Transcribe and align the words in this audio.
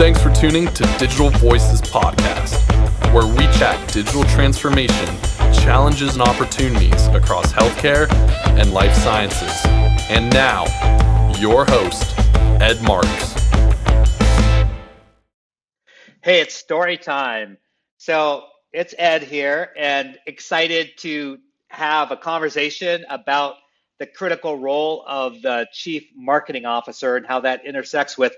Thanks 0.00 0.22
for 0.22 0.30
tuning 0.30 0.66
to 0.68 0.82
Digital 0.98 1.28
Voices 1.28 1.82
Podcast, 1.82 2.56
where 3.12 3.26
we 3.26 3.44
chat 3.58 3.92
digital 3.92 4.24
transformation, 4.24 5.06
challenges, 5.52 6.14
and 6.14 6.22
opportunities 6.22 7.06
across 7.08 7.52
healthcare 7.52 8.10
and 8.58 8.72
life 8.72 8.94
sciences. 8.94 9.52
And 10.08 10.32
now, 10.32 10.64
your 11.38 11.66
host, 11.66 12.18
Ed 12.62 12.82
Marx. 12.82 13.06
Hey, 16.22 16.40
it's 16.40 16.54
story 16.54 16.96
time. 16.96 17.58
So 17.98 18.44
it's 18.72 18.94
Ed 18.96 19.22
here, 19.22 19.68
and 19.76 20.18
excited 20.26 20.96
to 21.00 21.36
have 21.68 22.10
a 22.10 22.16
conversation 22.16 23.04
about 23.10 23.56
the 23.98 24.06
critical 24.06 24.58
role 24.58 25.04
of 25.06 25.42
the 25.42 25.68
chief 25.74 26.08
marketing 26.16 26.64
officer 26.64 27.16
and 27.16 27.26
how 27.26 27.40
that 27.40 27.66
intersects 27.66 28.16
with 28.16 28.34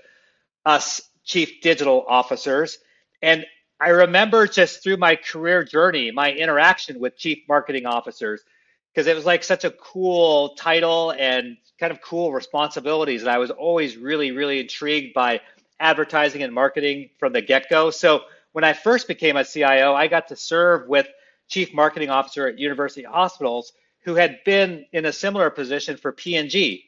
us 0.65 1.01
chief 1.23 1.61
digital 1.61 2.05
officers. 2.07 2.77
And 3.21 3.45
I 3.79 3.89
remember 3.89 4.47
just 4.47 4.83
through 4.83 4.97
my 4.97 5.15
career 5.15 5.63
journey, 5.63 6.11
my 6.11 6.31
interaction 6.31 6.99
with 6.99 7.17
chief 7.17 7.39
marketing 7.47 7.85
officers, 7.85 8.41
because 8.93 9.07
it 9.07 9.15
was 9.15 9.25
like 9.25 9.43
such 9.43 9.65
a 9.65 9.71
cool 9.71 10.55
title 10.55 11.11
and 11.11 11.57
kind 11.79 11.91
of 11.91 12.01
cool 12.01 12.31
responsibilities. 12.31 13.21
And 13.21 13.29
I 13.29 13.39
was 13.39 13.51
always 13.51 13.97
really, 13.97 14.31
really 14.31 14.59
intrigued 14.59 15.13
by 15.13 15.41
advertising 15.79 16.43
and 16.43 16.53
marketing 16.53 17.09
from 17.17 17.33
the 17.33 17.41
get 17.41 17.69
go. 17.69 17.89
So 17.89 18.21
when 18.51 18.63
I 18.63 18.73
first 18.73 19.07
became 19.07 19.35
a 19.35 19.43
CIO, 19.43 19.93
I 19.93 20.07
got 20.07 20.27
to 20.29 20.35
serve 20.35 20.87
with 20.87 21.07
chief 21.49 21.73
marketing 21.73 22.09
officer 22.09 22.47
at 22.47 22.59
University 22.59 23.03
Hospitals 23.03 23.73
who 24.03 24.15
had 24.15 24.39
been 24.45 24.85
in 24.91 25.05
a 25.05 25.13
similar 25.13 25.49
position 25.49 25.97
for 25.97 26.11
P&G. 26.11 26.85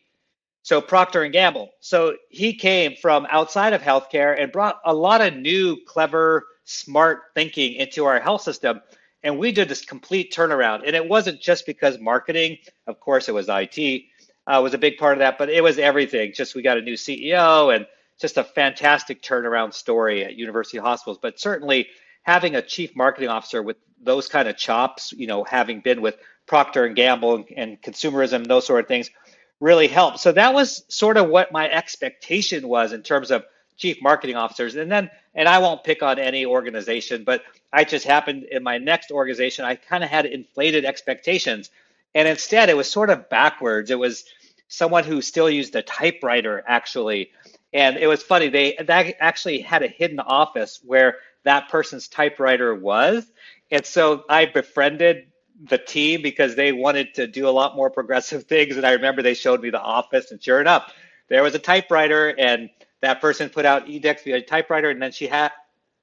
So 0.65 0.81
Procter 0.81 1.21
and 1.21 1.31
Gamble. 1.31 1.69
So 1.79 2.15
he 2.29 2.55
came 2.55 2.95
from 2.95 3.27
outside 3.29 3.73
of 3.73 3.83
healthcare 3.83 4.35
and 4.35 4.51
brought 4.51 4.81
a 4.83 4.95
lot 4.95 5.21
of 5.21 5.35
new, 5.35 5.77
clever, 5.85 6.47
smart 6.63 7.19
thinking 7.35 7.73
into 7.73 8.05
our 8.05 8.19
health 8.19 8.41
system. 8.41 8.81
And 9.21 9.37
we 9.37 9.51
did 9.51 9.69
this 9.69 9.85
complete 9.85 10.33
turnaround. 10.33 10.81
And 10.83 10.95
it 10.95 11.07
wasn't 11.07 11.39
just 11.39 11.67
because 11.67 11.99
marketing, 11.99 12.57
of 12.87 12.99
course, 12.99 13.29
it 13.29 13.33
was 13.35 13.45
IT, 13.47 14.05
uh, 14.47 14.59
was 14.63 14.73
a 14.73 14.79
big 14.79 14.97
part 14.97 15.13
of 15.13 15.19
that, 15.19 15.37
but 15.37 15.51
it 15.51 15.61
was 15.61 15.77
everything. 15.77 16.33
Just 16.33 16.55
we 16.55 16.63
got 16.63 16.79
a 16.79 16.81
new 16.81 16.95
CEO 16.95 17.73
and 17.73 17.85
just 18.19 18.37
a 18.37 18.43
fantastic 18.43 19.21
turnaround 19.21 19.71
story 19.71 20.25
at 20.25 20.35
University 20.35 20.79
Hospitals. 20.79 21.19
But 21.21 21.39
certainly 21.39 21.89
having 22.23 22.55
a 22.55 22.61
chief 22.63 22.95
marketing 22.95 23.29
officer 23.29 23.61
with 23.61 23.77
those 24.01 24.27
kind 24.27 24.47
of 24.47 24.57
chops, 24.57 25.11
you 25.11 25.27
know, 25.27 25.43
having 25.43 25.81
been 25.81 26.01
with 26.01 26.17
Procter 26.47 26.85
and 26.85 26.95
Gamble 26.95 27.35
and, 27.35 27.45
and 27.55 27.81
consumerism, 27.83 28.47
those 28.47 28.65
sort 28.65 28.83
of 28.83 28.87
things, 28.87 29.11
really 29.59 29.87
helped. 29.87 30.19
So 30.19 30.31
that 30.31 30.53
was 30.53 30.83
sort 30.87 31.17
of 31.17 31.29
what 31.29 31.51
my 31.51 31.69
expectation 31.69 32.67
was 32.67 32.93
in 32.93 33.03
terms 33.03 33.31
of 33.31 33.45
chief 33.77 34.01
marketing 34.01 34.35
officers. 34.35 34.75
And 34.75 34.91
then, 34.91 35.09
and 35.33 35.47
I 35.47 35.59
won't 35.59 35.83
pick 35.83 36.03
on 36.03 36.19
any 36.19 36.45
organization, 36.45 37.23
but 37.23 37.43
I 37.71 37.83
just 37.83 38.05
happened 38.05 38.43
in 38.43 38.63
my 38.63 38.77
next 38.77 39.11
organization, 39.11 39.65
I 39.65 39.75
kind 39.75 40.03
of 40.03 40.09
had 40.09 40.25
inflated 40.25 40.85
expectations. 40.85 41.69
And 42.13 42.27
instead, 42.27 42.69
it 42.69 42.77
was 42.77 42.89
sort 42.89 43.09
of 43.09 43.29
backwards. 43.29 43.91
It 43.91 43.99
was 43.99 44.25
someone 44.67 45.03
who 45.03 45.21
still 45.21 45.49
used 45.49 45.75
a 45.75 45.81
typewriter, 45.81 46.63
actually. 46.65 47.31
And 47.73 47.97
it 47.97 48.07
was 48.07 48.23
funny, 48.23 48.47
they 48.49 48.77
that 48.87 49.15
actually 49.19 49.59
had 49.59 49.83
a 49.83 49.87
hidden 49.87 50.19
office 50.19 50.79
where 50.83 51.17
that 51.43 51.69
person's 51.69 52.07
typewriter 52.07 52.73
was. 52.73 53.25
And 53.69 53.85
so 53.85 54.23
I 54.29 54.45
befriended 54.45 55.27
the 55.63 55.77
team 55.77 56.21
because 56.21 56.55
they 56.55 56.71
wanted 56.71 57.13
to 57.15 57.27
do 57.27 57.47
a 57.47 57.51
lot 57.51 57.75
more 57.75 57.89
progressive 57.89 58.43
things. 58.47 58.77
And 58.77 58.85
I 58.85 58.93
remember 58.93 59.21
they 59.21 59.33
showed 59.33 59.61
me 59.61 59.69
the 59.69 59.81
office, 59.81 60.31
and 60.31 60.41
sure 60.41 60.61
enough, 60.61 60.93
there 61.27 61.43
was 61.43 61.55
a 61.55 61.59
typewriter, 61.59 62.29
and 62.29 62.69
that 63.01 63.21
person 63.21 63.49
put 63.49 63.65
out 63.65 63.89
edicts 63.89 64.23
via 64.23 64.41
typewriter, 64.41 64.89
and 64.89 65.01
then 65.01 65.11
she 65.11 65.27
had, 65.27 65.51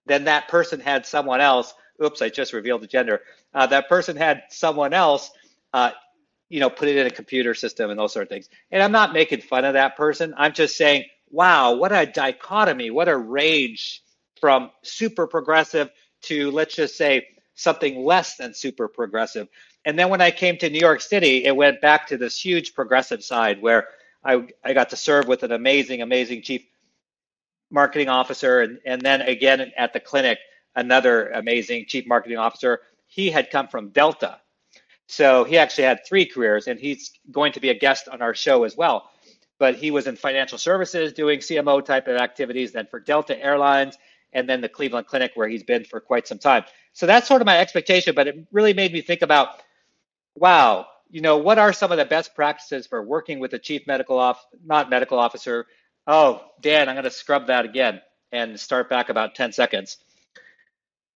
then 0.06 0.24
that 0.24 0.48
person 0.48 0.80
had 0.80 1.06
someone 1.06 1.40
else. 1.40 1.74
Oops, 2.02 2.20
I 2.20 2.28
just 2.28 2.52
revealed 2.52 2.82
the 2.82 2.86
gender. 2.86 3.20
Uh, 3.54 3.66
that 3.66 3.88
person 3.88 4.16
had 4.16 4.42
someone 4.50 4.92
else, 4.92 5.30
uh, 5.72 5.92
you 6.48 6.58
know, 6.58 6.70
put 6.70 6.88
it 6.88 6.96
in 6.96 7.06
a 7.06 7.10
computer 7.10 7.54
system 7.54 7.90
and 7.90 7.98
those 7.98 8.12
sort 8.12 8.24
of 8.24 8.28
things. 8.28 8.48
And 8.70 8.82
I'm 8.82 8.92
not 8.92 9.12
making 9.12 9.42
fun 9.42 9.64
of 9.64 9.74
that 9.74 9.96
person. 9.96 10.34
I'm 10.36 10.52
just 10.52 10.76
saying, 10.76 11.04
wow, 11.30 11.74
what 11.74 11.92
a 11.92 12.04
dichotomy, 12.04 12.90
what 12.90 13.08
a 13.08 13.16
range 13.16 14.02
from 14.40 14.70
super 14.82 15.26
progressive 15.26 15.90
to 16.22 16.50
let's 16.50 16.74
just 16.74 16.96
say 16.96 17.26
something 17.62 18.04
less 18.04 18.36
than 18.36 18.54
super 18.54 18.88
progressive. 18.88 19.48
And 19.84 19.98
then 19.98 20.08
when 20.08 20.20
I 20.20 20.30
came 20.30 20.58
to 20.58 20.70
New 20.70 20.78
York 20.78 21.00
City, 21.00 21.44
it 21.44 21.54
went 21.54 21.80
back 21.80 22.08
to 22.08 22.16
this 22.16 22.38
huge 22.38 22.74
progressive 22.74 23.24
side 23.24 23.62
where 23.62 23.88
I, 24.24 24.46
I 24.64 24.72
got 24.72 24.90
to 24.90 24.96
serve 24.96 25.26
with 25.26 25.42
an 25.42 25.52
amazing, 25.52 26.02
amazing 26.02 26.42
chief 26.42 26.64
marketing 27.70 28.08
officer. 28.08 28.60
And, 28.60 28.78
and 28.84 29.00
then 29.02 29.22
again 29.22 29.72
at 29.76 29.92
the 29.92 30.00
clinic, 30.00 30.38
another 30.74 31.28
amazing 31.30 31.86
chief 31.86 32.06
marketing 32.06 32.38
officer. 32.38 32.80
He 33.06 33.30
had 33.30 33.50
come 33.50 33.68
from 33.68 33.90
Delta. 33.90 34.40
So 35.06 35.44
he 35.44 35.58
actually 35.58 35.84
had 35.84 36.06
three 36.06 36.24
careers, 36.24 36.68
and 36.68 36.78
he's 36.80 37.12
going 37.30 37.52
to 37.52 37.60
be 37.60 37.68
a 37.68 37.78
guest 37.78 38.08
on 38.08 38.22
our 38.22 38.34
show 38.34 38.64
as 38.64 38.76
well. 38.76 39.10
But 39.58 39.76
he 39.76 39.90
was 39.90 40.06
in 40.06 40.16
financial 40.16 40.58
services 40.58 41.12
doing 41.12 41.40
CMO 41.40 41.84
type 41.84 42.08
of 42.08 42.16
activities, 42.16 42.72
then 42.72 42.86
for 42.86 42.98
Delta 42.98 43.38
Airlines, 43.38 43.98
and 44.32 44.48
then 44.48 44.60
the 44.60 44.68
Cleveland 44.68 45.06
Clinic, 45.06 45.32
where 45.34 45.48
he's 45.48 45.62
been 45.62 45.84
for 45.84 46.00
quite 46.00 46.26
some 46.26 46.38
time. 46.38 46.64
So 46.92 47.06
that's 47.06 47.28
sort 47.28 47.42
of 47.42 47.46
my 47.46 47.58
expectation, 47.58 48.14
but 48.14 48.26
it 48.26 48.46
really 48.52 48.74
made 48.74 48.92
me 48.92 49.00
think 49.00 49.22
about, 49.22 49.62
wow, 50.34 50.86
you 51.10 51.20
know, 51.20 51.38
what 51.38 51.58
are 51.58 51.72
some 51.72 51.92
of 51.92 51.98
the 51.98 52.04
best 52.04 52.34
practices 52.34 52.86
for 52.86 53.02
working 53.02 53.38
with 53.38 53.52
a 53.52 53.58
chief 53.58 53.86
medical 53.86 54.18
off, 54.18 54.44
not 54.64 54.90
medical 54.90 55.18
officer? 55.18 55.66
Oh, 56.06 56.42
Dan, 56.60 56.88
I'm 56.88 56.94
going 56.94 57.04
to 57.04 57.10
scrub 57.10 57.48
that 57.48 57.64
again 57.64 58.00
and 58.32 58.58
start 58.58 58.88
back 58.88 59.10
about 59.10 59.34
10 59.34 59.52
seconds. 59.52 59.98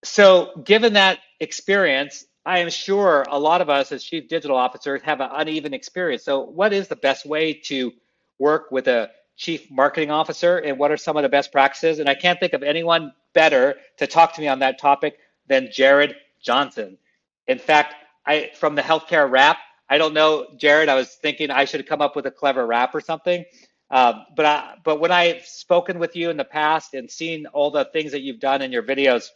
So, 0.05 0.63
given 0.65 0.93
that 0.93 1.19
experience, 1.41 2.27
I 2.45 2.61
am 2.61 2.71
sure 2.71 3.25
a 3.29 3.39
lot 3.39 3.61
of 3.61 3.71
us 3.71 3.91
as 3.91 4.05
chief 4.05 4.29
digital 4.29 4.57
officers 4.57 5.03
have 5.03 5.21
an 5.21 5.31
uneven 5.33 5.75
experience. 5.75 6.25
So, 6.25 6.43
what 6.43 6.73
is 6.73 6.89
the 6.89 6.97
best 6.97 7.27
way 7.27 7.55
to 7.65 7.93
work 8.39 8.71
with 8.71 8.87
a 8.87 9.11
chief 9.37 9.71
marketing 9.71 10.11
officer 10.11 10.59
and 10.59 10.79
what 10.79 10.91
are 10.91 10.97
some 10.97 11.17
of 11.17 11.23
the 11.23 11.29
best 11.29 11.53
practices? 11.53 11.99
And 11.99 12.09
I 12.09 12.15
can't 12.15 12.41
think 12.41 12.53
of 12.53 12.63
anyone 12.63 13.13
better 13.33 13.77
to 13.99 14.07
talk 14.07 14.35
to 14.35 14.41
me 14.41 14.49
on 14.49 14.61
that 14.61 14.79
topic 14.79 15.19
than 15.49 15.69
Jared 15.73 16.17
Johnson. 16.43 16.99
In 17.47 17.59
fact, 17.59 17.95
I 18.25 18.51
from 18.55 18.75
the 18.75 18.83
healthcare 18.83 19.31
rap, 19.31 19.59
I 19.89 19.99
don't 19.99 20.15
know, 20.15 20.47
Jared. 20.57 20.89
I 20.89 20.95
was 20.95 21.15
thinking 21.15 21.51
I 21.51 21.65
should 21.65 21.87
come 21.87 22.01
up 22.01 22.17
with 22.17 22.27
a 22.27 22.31
clever 22.31 22.67
rap 22.67 22.95
or 22.95 23.01
something. 23.01 23.45
Uh, 23.91 24.25
but 24.35 24.47
I, 24.47 24.75
but 24.85 24.99
when 25.01 25.13
I've 25.13 25.47
spoken 25.47 25.99
with 25.99 26.17
you 26.17 26.31
in 26.31 26.37
the 26.37 26.45
past 26.45 26.95
and 26.95 27.09
seen 27.11 27.47
all 27.47 27.71
the 27.71 27.85
things 27.85 28.13
that 28.13 28.23
you've 28.23 28.41
done 28.41 28.63
in 28.63 28.73
your 28.73 28.83
videos, 28.83 29.29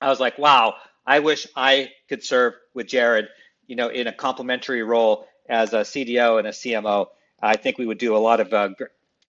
I 0.00 0.08
was 0.08 0.20
like, 0.20 0.38
wow, 0.38 0.74
I 1.04 1.18
wish 1.18 1.48
I 1.56 1.90
could 2.08 2.22
serve 2.22 2.54
with 2.74 2.86
Jared, 2.86 3.28
you 3.66 3.74
know, 3.74 3.88
in 3.88 4.06
a 4.06 4.12
complementary 4.12 4.82
role 4.82 5.26
as 5.48 5.72
a 5.72 5.78
CDO 5.78 6.38
and 6.38 6.46
a 6.46 6.52
CMO. 6.52 7.06
I 7.40 7.56
think 7.56 7.76
we 7.78 7.86
would 7.86 7.98
do 7.98 8.16
a 8.16 8.18
lot 8.18 8.38
of 8.38 8.52
uh, 8.52 8.70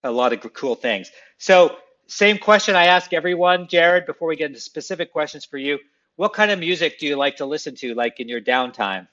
a 0.03 0.11
lot 0.11 0.33
of 0.33 0.53
cool 0.53 0.75
things. 0.75 1.11
So, 1.37 1.77
same 2.07 2.37
question 2.37 2.75
I 2.75 2.85
ask 2.85 3.13
everyone, 3.13 3.67
Jared, 3.67 4.05
before 4.05 4.27
we 4.27 4.35
get 4.35 4.47
into 4.47 4.59
specific 4.59 5.11
questions 5.11 5.45
for 5.45 5.57
you. 5.57 5.79
What 6.15 6.33
kind 6.33 6.51
of 6.51 6.59
music 6.59 6.99
do 6.99 7.07
you 7.07 7.15
like 7.15 7.37
to 7.37 7.45
listen 7.45 7.75
to, 7.75 7.95
like 7.95 8.19
in 8.19 8.27
your 8.27 8.41
downtime? 8.41 9.07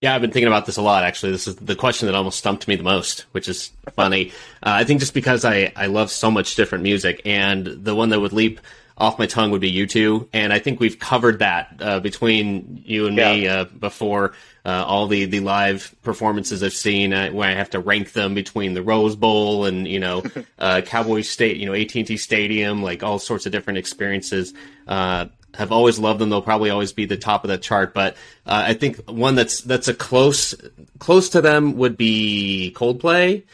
Yeah, 0.00 0.14
I've 0.14 0.20
been 0.20 0.30
thinking 0.30 0.46
about 0.46 0.64
this 0.64 0.76
a 0.76 0.82
lot. 0.82 1.02
Actually, 1.02 1.32
this 1.32 1.48
is 1.48 1.56
the 1.56 1.74
question 1.74 2.06
that 2.06 2.14
almost 2.14 2.38
stumped 2.38 2.68
me 2.68 2.76
the 2.76 2.84
most, 2.84 3.22
which 3.32 3.48
is 3.48 3.72
funny. 3.94 4.30
Uh, 4.62 4.78
I 4.78 4.84
think 4.84 5.00
just 5.00 5.12
because 5.12 5.44
I 5.44 5.72
I 5.74 5.86
love 5.86 6.10
so 6.12 6.30
much 6.30 6.54
different 6.54 6.84
music, 6.84 7.20
and 7.24 7.66
the 7.66 7.96
one 7.96 8.10
that 8.10 8.20
would 8.20 8.32
leap 8.32 8.60
off 8.98 9.18
my 9.18 9.26
tongue 9.26 9.52
would 9.52 9.60
be 9.60 9.72
U2, 9.72 10.28
and 10.32 10.52
I 10.52 10.58
think 10.58 10.80
we've 10.80 10.98
covered 10.98 11.38
that 11.38 11.76
uh, 11.80 12.00
between 12.00 12.82
you 12.84 13.06
and 13.06 13.16
yeah. 13.16 13.32
me 13.32 13.48
uh, 13.48 13.64
before. 13.64 14.34
Uh, 14.66 14.84
all 14.86 15.06
the, 15.06 15.24
the 15.24 15.40
live 15.40 15.94
performances 16.02 16.62
I've 16.62 16.74
seen, 16.74 17.14
uh, 17.14 17.30
where 17.30 17.48
I 17.48 17.54
have 17.54 17.70
to 17.70 17.80
rank 17.80 18.12
them 18.12 18.34
between 18.34 18.74
the 18.74 18.82
Rose 18.82 19.16
Bowl 19.16 19.64
and 19.64 19.88
you 19.88 19.98
know 19.98 20.24
uh, 20.58 20.82
Cowboy 20.84 21.22
State, 21.22 21.56
you 21.56 21.64
know 21.64 21.72
AT 21.72 21.94
and 21.94 22.06
T 22.06 22.18
Stadium, 22.18 22.82
like 22.82 23.02
all 23.02 23.18
sorts 23.18 23.46
of 23.46 23.52
different 23.52 23.78
experiences. 23.78 24.52
Uh, 24.86 25.26
have 25.54 25.72
always 25.72 25.98
loved 25.98 26.20
them. 26.20 26.28
They'll 26.28 26.42
probably 26.42 26.68
always 26.68 26.92
be 26.92 27.06
the 27.06 27.16
top 27.16 27.44
of 27.44 27.48
the 27.48 27.56
chart. 27.56 27.94
But 27.94 28.16
I 28.44 28.74
think 28.74 29.08
one 29.08 29.36
that's 29.36 29.62
that's 29.62 29.88
a 29.88 29.94
close 29.94 30.54
close 30.98 31.30
to 31.30 31.40
them 31.40 31.78
would 31.78 31.96
be 31.96 32.74
Coldplay. 32.76 33.44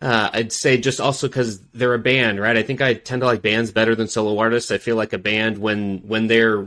Uh, 0.00 0.30
I'd 0.32 0.52
say 0.52 0.78
just 0.78 1.00
also 1.00 1.26
because 1.26 1.60
they're 1.74 1.94
a 1.94 1.98
band, 1.98 2.40
right? 2.40 2.56
I 2.56 2.62
think 2.62 2.80
I 2.80 2.94
tend 2.94 3.22
to 3.22 3.26
like 3.26 3.42
bands 3.42 3.72
better 3.72 3.94
than 3.94 4.06
solo 4.06 4.38
artists. 4.38 4.70
I 4.70 4.78
feel 4.78 4.94
like 4.96 5.12
a 5.12 5.18
band 5.18 5.58
when 5.58 5.98
when 6.06 6.28
they're 6.28 6.64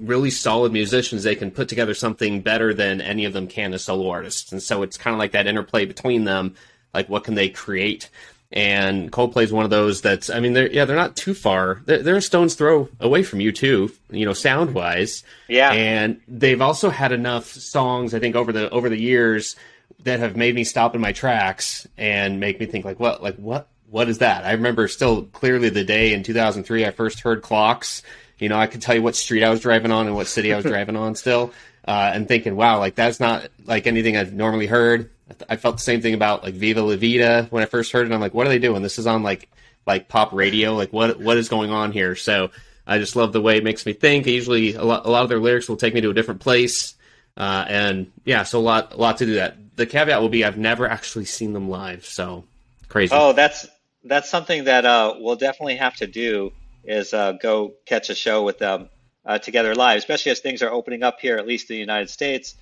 really 0.00 0.30
solid 0.30 0.72
musicians, 0.72 1.24
they 1.24 1.34
can 1.34 1.50
put 1.50 1.68
together 1.68 1.94
something 1.94 2.40
better 2.40 2.72
than 2.72 3.00
any 3.00 3.24
of 3.24 3.32
them 3.32 3.48
can 3.48 3.74
as 3.74 3.84
solo 3.84 4.08
artists. 4.08 4.52
And 4.52 4.62
so 4.62 4.82
it's 4.82 4.96
kind 4.96 5.14
of 5.14 5.18
like 5.18 5.32
that 5.32 5.46
interplay 5.46 5.84
between 5.84 6.24
them. 6.24 6.54
Like, 6.94 7.08
what 7.08 7.24
can 7.24 7.34
they 7.34 7.48
create? 7.48 8.08
And 8.50 9.12
Coldplay 9.12 9.42
is 9.42 9.52
one 9.52 9.64
of 9.64 9.70
those 9.70 10.00
that's, 10.00 10.30
I 10.30 10.40
mean, 10.40 10.54
they're, 10.54 10.70
yeah, 10.70 10.86
they're 10.86 10.96
not 10.96 11.16
too 11.16 11.34
far. 11.34 11.82
They're, 11.84 12.02
they're 12.02 12.16
a 12.16 12.22
stone's 12.22 12.54
throw 12.54 12.88
away 12.98 13.22
from 13.22 13.40
U2, 13.40 13.92
you 14.10 14.24
know, 14.24 14.32
sound 14.32 14.72
wise. 14.72 15.22
Yeah. 15.48 15.72
And 15.72 16.20
they've 16.26 16.62
also 16.62 16.88
had 16.88 17.12
enough 17.12 17.46
songs, 17.46 18.14
I 18.14 18.20
think, 18.20 18.36
over 18.36 18.52
the, 18.52 18.70
over 18.70 18.88
the 18.88 18.98
years 18.98 19.54
that 20.00 20.20
have 20.20 20.36
made 20.36 20.54
me 20.54 20.64
stop 20.64 20.94
in 20.94 21.00
my 21.00 21.12
tracks 21.12 21.86
and 21.96 22.40
make 22.40 22.60
me 22.60 22.66
think 22.66 22.84
like 22.84 23.00
what 23.00 23.22
like 23.22 23.36
what 23.36 23.68
what 23.90 24.08
is 24.08 24.18
that? 24.18 24.44
I 24.44 24.52
remember 24.52 24.86
still 24.88 25.24
clearly 25.24 25.70
the 25.70 25.84
day 25.84 26.12
in 26.12 26.22
2003 26.22 26.84
I 26.84 26.90
first 26.90 27.20
heard 27.20 27.42
clocks. 27.42 28.02
You 28.38 28.48
know, 28.48 28.58
I 28.58 28.66
could 28.66 28.82
tell 28.82 28.94
you 28.94 29.02
what 29.02 29.16
street 29.16 29.42
I 29.42 29.50
was 29.50 29.60
driving 29.60 29.90
on 29.90 30.06
and 30.06 30.14
what 30.14 30.26
city 30.26 30.52
I 30.52 30.56
was 30.56 30.64
driving 30.66 30.96
on 30.96 31.14
still, 31.14 31.52
uh, 31.86 32.10
and 32.14 32.28
thinking, 32.28 32.54
wow, 32.54 32.78
like 32.78 32.94
that's 32.94 33.18
not 33.18 33.48
like 33.64 33.86
anything 33.86 34.16
I've 34.16 34.32
normally 34.32 34.66
heard. 34.66 35.10
I 35.48 35.56
felt 35.56 35.76
the 35.76 35.82
same 35.82 36.00
thing 36.00 36.14
about 36.14 36.42
like 36.42 36.54
Viva 36.54 36.82
La 36.82 36.96
Vida 36.96 37.46
when 37.50 37.62
I 37.62 37.66
first 37.66 37.92
heard 37.92 38.06
it. 38.06 38.12
I'm 38.12 38.20
like, 38.20 38.34
what 38.34 38.46
are 38.46 38.50
they 38.50 38.58
doing? 38.58 38.82
This 38.82 38.98
is 38.98 39.06
on 39.06 39.22
like 39.22 39.48
like 39.86 40.08
pop 40.08 40.32
radio. 40.32 40.74
Like 40.74 40.92
what 40.92 41.18
what 41.18 41.36
is 41.36 41.48
going 41.48 41.70
on 41.70 41.92
here? 41.92 42.14
So 42.14 42.50
I 42.86 42.98
just 42.98 43.16
love 43.16 43.32
the 43.32 43.40
way 43.40 43.56
it 43.56 43.64
makes 43.64 43.84
me 43.84 43.92
think. 43.92 44.26
Usually, 44.26 44.74
a 44.74 44.84
lot, 44.84 45.04
a 45.04 45.10
lot 45.10 45.22
of 45.22 45.28
their 45.28 45.40
lyrics 45.40 45.68
will 45.68 45.76
take 45.76 45.94
me 45.94 46.00
to 46.00 46.10
a 46.10 46.14
different 46.14 46.40
place, 46.40 46.94
uh, 47.36 47.64
and 47.68 48.10
yeah, 48.24 48.44
so 48.44 48.58
a 48.58 48.62
lot 48.62 48.94
a 48.94 48.96
lot 48.96 49.18
to 49.18 49.26
do 49.26 49.34
that. 49.34 49.56
The 49.78 49.86
caveat 49.86 50.20
will 50.20 50.28
be 50.28 50.44
I've 50.44 50.58
never 50.58 50.88
actually 50.88 51.26
seen 51.26 51.52
them 51.52 51.70
live, 51.70 52.04
so 52.04 52.44
crazy. 52.88 53.14
Oh, 53.14 53.32
that's 53.32 53.64
that's 54.02 54.28
something 54.28 54.64
that 54.64 54.84
uh, 54.84 55.14
we'll 55.18 55.36
definitely 55.36 55.76
have 55.76 55.94
to 55.96 56.08
do 56.08 56.52
is 56.82 57.14
uh, 57.14 57.32
go 57.32 57.74
catch 57.86 58.10
a 58.10 58.14
show 58.16 58.42
with 58.42 58.58
them 58.58 58.88
uh, 59.24 59.38
together 59.38 59.76
live, 59.76 59.98
especially 59.98 60.32
as 60.32 60.40
things 60.40 60.62
are 60.62 60.70
opening 60.70 61.04
up 61.04 61.20
here, 61.20 61.36
at 61.36 61.46
least 61.46 61.70
in 61.70 61.74
the 61.74 61.80
United 61.80 62.10
States, 62.10 62.56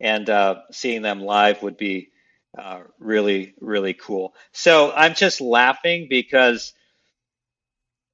and 0.00 0.30
uh, 0.30 0.62
seeing 0.70 1.02
them 1.02 1.20
live 1.20 1.62
would 1.62 1.76
be 1.76 2.08
uh, 2.56 2.80
really, 2.98 3.52
really 3.60 3.92
cool. 3.92 4.34
So 4.52 4.92
I'm 4.92 5.12
just 5.14 5.42
laughing 5.42 6.06
because 6.08 6.72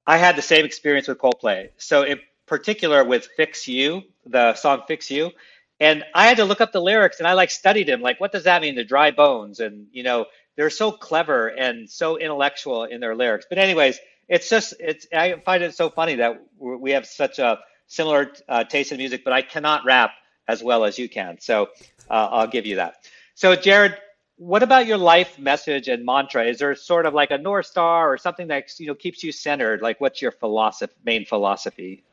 I 0.05 0.17
had 0.17 0.35
the 0.35 0.41
same 0.41 0.65
experience 0.65 1.07
with 1.07 1.17
Coldplay. 1.17 1.69
So 1.77 2.03
in 2.03 2.19
particular 2.45 3.05
with 3.05 3.29
Fix 3.37 3.69
You, 3.69 4.01
the 4.25 4.55
song 4.55 4.81
Fix 4.85 5.09
You, 5.09 5.31
and 5.79 6.03
I 6.13 6.27
had 6.27 6.37
to 6.37 6.45
look 6.45 6.61
up 6.61 6.71
the 6.71 6.81
lyrics 6.81 7.19
and 7.19 7.27
I 7.27 7.33
like 7.33 7.51
studied 7.51 7.87
them. 7.87 8.01
Like, 8.01 8.19
what 8.19 8.31
does 8.31 8.43
that 8.43 8.61
mean? 8.61 8.75
The 8.75 8.83
dry 8.83 9.11
bones. 9.11 9.59
And, 9.59 9.87
you 9.91 10.03
know, 10.03 10.25
they're 10.55 10.69
so 10.69 10.91
clever 10.91 11.47
and 11.47 11.89
so 11.89 12.17
intellectual 12.17 12.83
in 12.83 12.99
their 12.99 13.15
lyrics. 13.15 13.45
But 13.47 13.59
anyways, 13.59 13.99
it's 14.27 14.49
just, 14.49 14.73
it's, 14.79 15.07
I 15.13 15.35
find 15.45 15.63
it 15.63 15.73
so 15.73 15.89
funny 15.89 16.15
that 16.15 16.41
we 16.57 16.91
have 16.91 17.05
such 17.05 17.39
a 17.39 17.59
similar 17.87 18.31
uh, 18.47 18.65
taste 18.65 18.91
in 18.91 18.97
music, 18.97 19.23
but 19.23 19.31
I 19.31 19.41
cannot 19.41 19.85
rap 19.85 20.11
as 20.47 20.61
well 20.61 20.83
as 20.83 20.99
you 20.99 21.07
can. 21.07 21.39
So 21.39 21.69
uh, 22.09 22.27
I'll 22.31 22.47
give 22.47 22.65
you 22.65 22.75
that. 22.75 22.95
So 23.35 23.55
Jared, 23.55 23.95
what 24.35 24.63
about 24.63 24.85
your 24.85 24.97
life 24.97 25.39
message 25.39 25.87
and 25.87 26.05
mantra? 26.05 26.45
Is 26.45 26.59
there 26.59 26.75
sort 26.75 27.05
of 27.05 27.13
like 27.13 27.31
a 27.31 27.37
north 27.37 27.65
star 27.65 28.11
or 28.11 28.17
something 28.17 28.47
that 28.47 28.77
you 28.79 28.87
know 28.87 28.95
keeps 28.95 29.23
you 29.23 29.31
centered? 29.31 29.81
Like, 29.81 29.99
what's 29.99 30.21
your 30.21 30.31
philosophy, 30.31 30.93
main 31.03 31.25
philosophy? 31.25 32.03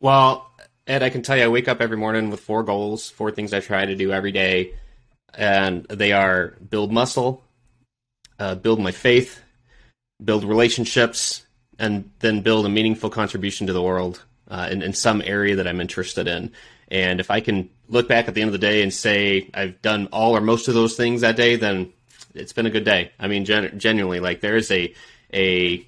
Well, 0.00 0.50
Ed, 0.86 1.02
I 1.02 1.08
can 1.08 1.22
tell 1.22 1.36
you, 1.36 1.44
I 1.44 1.48
wake 1.48 1.68
up 1.68 1.80
every 1.80 1.96
morning 1.96 2.30
with 2.30 2.40
four 2.40 2.62
goals, 2.62 3.08
four 3.08 3.30
things 3.30 3.54
I 3.54 3.60
try 3.60 3.86
to 3.86 3.96
do 3.96 4.12
every 4.12 4.32
day, 4.32 4.74
and 5.32 5.84
they 5.84 6.12
are 6.12 6.54
build 6.68 6.92
muscle, 6.92 7.42
uh, 8.38 8.54
build 8.54 8.80
my 8.80 8.92
faith, 8.92 9.40
build 10.22 10.44
relationships, 10.44 11.46
and 11.78 12.10
then 12.18 12.42
build 12.42 12.66
a 12.66 12.68
meaningful 12.68 13.08
contribution 13.08 13.66
to 13.66 13.72
the 13.72 13.82
world 13.82 14.22
uh, 14.48 14.68
in, 14.70 14.82
in 14.82 14.92
some 14.92 15.22
area 15.24 15.56
that 15.56 15.66
I'm 15.66 15.80
interested 15.80 16.28
in. 16.28 16.52
And 16.88 17.18
if 17.18 17.30
I 17.30 17.40
can 17.40 17.70
look 17.88 18.06
back 18.06 18.28
at 18.28 18.34
the 18.34 18.42
end 18.42 18.48
of 18.48 18.52
the 18.52 18.58
day 18.58 18.82
and 18.82 18.92
say 18.92 19.48
I've 19.54 19.80
done 19.80 20.08
all 20.12 20.36
or 20.36 20.42
most 20.42 20.68
of 20.68 20.74
those 20.74 20.96
things 20.96 21.22
that 21.22 21.36
day, 21.36 21.56
then 21.56 21.94
it's 22.34 22.52
been 22.52 22.66
a 22.66 22.70
good 22.70 22.84
day. 22.84 23.12
I 23.18 23.26
mean, 23.26 23.46
gen- 23.46 23.78
genuinely, 23.78 24.20
like 24.20 24.40
there 24.40 24.56
is 24.56 24.70
a 24.70 24.92
a 25.32 25.86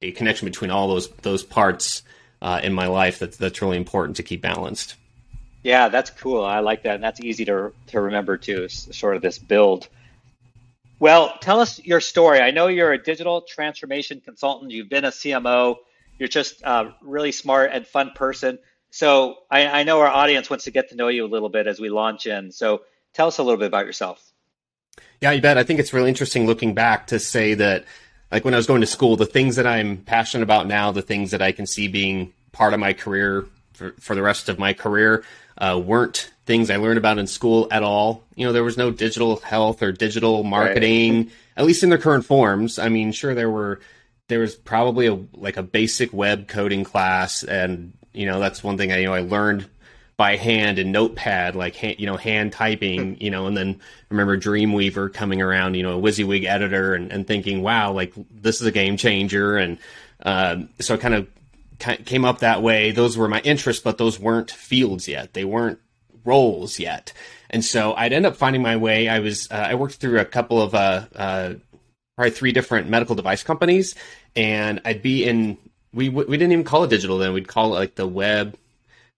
a 0.00 0.12
connection 0.12 0.46
between 0.46 0.70
all 0.70 0.88
those 0.88 1.10
those 1.16 1.44
parts 1.44 2.02
uh, 2.42 2.60
in 2.62 2.72
my 2.72 2.86
life 2.86 3.18
that's 3.18 3.36
that's 3.36 3.62
really 3.62 3.76
important 3.76 4.16
to 4.16 4.22
keep 4.22 4.42
balanced. 4.42 4.96
Yeah, 5.62 5.88
that's 5.88 6.10
cool. 6.10 6.44
I 6.44 6.60
like 6.60 6.84
that, 6.84 6.96
and 6.96 7.04
that's 7.04 7.20
easy 7.20 7.44
to 7.46 7.72
to 7.88 8.00
remember 8.00 8.36
too. 8.36 8.68
Sort 8.68 9.16
of 9.16 9.22
this 9.22 9.38
build. 9.38 9.88
Well, 10.98 11.34
tell 11.40 11.60
us 11.60 11.82
your 11.84 12.00
story. 12.00 12.40
I 12.40 12.50
know 12.50 12.66
you're 12.66 12.92
a 12.92 13.02
digital 13.02 13.40
transformation 13.40 14.20
consultant. 14.20 14.70
You've 14.70 14.90
been 14.90 15.06
a 15.06 15.10
CMO. 15.10 15.76
You're 16.18 16.28
just 16.28 16.60
a 16.62 16.94
really 17.00 17.32
smart 17.32 17.70
and 17.72 17.86
fun 17.86 18.12
person. 18.14 18.58
So 18.90 19.38
I, 19.50 19.66
I 19.66 19.82
know 19.84 20.00
our 20.00 20.08
audience 20.08 20.50
wants 20.50 20.64
to 20.64 20.70
get 20.70 20.90
to 20.90 20.96
know 20.96 21.08
you 21.08 21.24
a 21.24 21.28
little 21.28 21.48
bit 21.48 21.66
as 21.66 21.80
we 21.80 21.88
launch 21.88 22.26
in. 22.26 22.52
So 22.52 22.82
tell 23.14 23.28
us 23.28 23.38
a 23.38 23.42
little 23.42 23.56
bit 23.58 23.68
about 23.68 23.86
yourself. 23.86 24.22
Yeah, 25.22 25.30
you 25.32 25.40
bet. 25.40 25.56
I 25.56 25.64
think 25.64 25.80
it's 25.80 25.94
really 25.94 26.08
interesting 26.08 26.46
looking 26.46 26.74
back 26.74 27.06
to 27.08 27.18
say 27.18 27.54
that, 27.54 27.84
like 28.30 28.44
when 28.44 28.54
I 28.54 28.56
was 28.56 28.66
going 28.66 28.80
to 28.80 28.86
school, 28.86 29.16
the 29.16 29.26
things 29.26 29.56
that 29.56 29.66
I'm 29.66 29.98
passionate 29.98 30.44
about 30.44 30.66
now, 30.66 30.92
the 30.92 31.02
things 31.02 31.32
that 31.32 31.42
I 31.42 31.52
can 31.52 31.66
see 31.66 31.88
being 31.88 32.32
part 32.52 32.74
of 32.74 32.80
my 32.80 32.92
career 32.92 33.46
for, 33.72 33.92
for 33.98 34.14
the 34.14 34.22
rest 34.22 34.48
of 34.48 34.58
my 34.58 34.72
career, 34.72 35.24
uh, 35.58 35.80
weren't 35.82 36.30
things 36.46 36.70
I 36.70 36.76
learned 36.76 36.98
about 36.98 37.18
in 37.18 37.26
school 37.26 37.68
at 37.70 37.82
all. 37.82 38.24
You 38.34 38.46
know, 38.46 38.52
there 38.52 38.64
was 38.64 38.76
no 38.76 38.90
digital 38.90 39.36
health 39.36 39.82
or 39.82 39.92
digital 39.92 40.42
marketing, 40.42 41.24
right. 41.24 41.32
at 41.56 41.64
least 41.64 41.82
in 41.82 41.90
their 41.90 41.98
current 41.98 42.24
forms. 42.24 42.78
I 42.78 42.88
mean, 42.88 43.12
sure, 43.12 43.34
there 43.34 43.50
were 43.50 43.80
there 44.28 44.40
was 44.40 44.54
probably 44.54 45.06
a 45.06 45.18
like 45.34 45.56
a 45.56 45.62
basic 45.62 46.12
web 46.12 46.48
coding 46.48 46.84
class 46.84 47.42
and 47.42 47.92
you 48.12 48.26
know, 48.26 48.40
that's 48.40 48.64
one 48.64 48.76
thing 48.76 48.92
I 48.92 48.98
you 48.98 49.06
know 49.06 49.14
I 49.14 49.20
learned 49.20 49.68
by 50.20 50.36
hand 50.36 50.78
and 50.78 50.92
Notepad, 50.92 51.56
like 51.56 51.74
hand, 51.76 51.96
you 51.98 52.04
know, 52.04 52.18
hand 52.18 52.52
typing, 52.52 53.14
hmm. 53.14 53.24
you 53.24 53.30
know, 53.30 53.46
and 53.46 53.56
then 53.56 53.80
remember 54.10 54.36
Dreamweaver 54.36 55.10
coming 55.10 55.40
around, 55.40 55.76
you 55.76 55.82
know, 55.82 55.98
a 55.98 56.02
WYSIWYG 56.02 56.44
editor, 56.44 56.94
and, 56.94 57.10
and 57.10 57.26
thinking, 57.26 57.62
wow, 57.62 57.92
like 57.92 58.12
this 58.30 58.60
is 58.60 58.66
a 58.66 58.70
game 58.70 58.98
changer, 58.98 59.56
and 59.56 59.78
um, 60.22 60.68
so 60.78 60.92
it 60.92 61.00
kind 61.00 61.14
of 61.14 61.26
came 62.04 62.26
up 62.26 62.40
that 62.40 62.62
way. 62.62 62.90
Those 62.90 63.16
were 63.16 63.28
my 63.28 63.40
interests, 63.40 63.82
but 63.82 63.96
those 63.96 64.20
weren't 64.20 64.50
fields 64.50 65.08
yet; 65.08 65.32
they 65.32 65.46
weren't 65.46 65.78
roles 66.22 66.78
yet, 66.78 67.14
and 67.48 67.64
so 67.64 67.94
I'd 67.94 68.12
end 68.12 68.26
up 68.26 68.36
finding 68.36 68.60
my 68.60 68.76
way. 68.76 69.08
I 69.08 69.20
was 69.20 69.50
uh, 69.50 69.68
I 69.70 69.74
worked 69.74 69.94
through 69.94 70.20
a 70.20 70.26
couple 70.26 70.60
of 70.60 70.74
uh, 70.74 71.06
uh, 71.16 71.54
probably 72.16 72.32
three 72.32 72.52
different 72.52 72.90
medical 72.90 73.14
device 73.14 73.42
companies, 73.42 73.94
and 74.36 74.82
I'd 74.84 75.00
be 75.00 75.24
in 75.24 75.56
we 75.94 76.10
we 76.10 76.36
didn't 76.36 76.52
even 76.52 76.66
call 76.66 76.84
it 76.84 76.90
digital 76.90 77.16
then. 77.16 77.32
We'd 77.32 77.48
call 77.48 77.74
it 77.74 77.78
like 77.78 77.94
the 77.94 78.06
web 78.06 78.54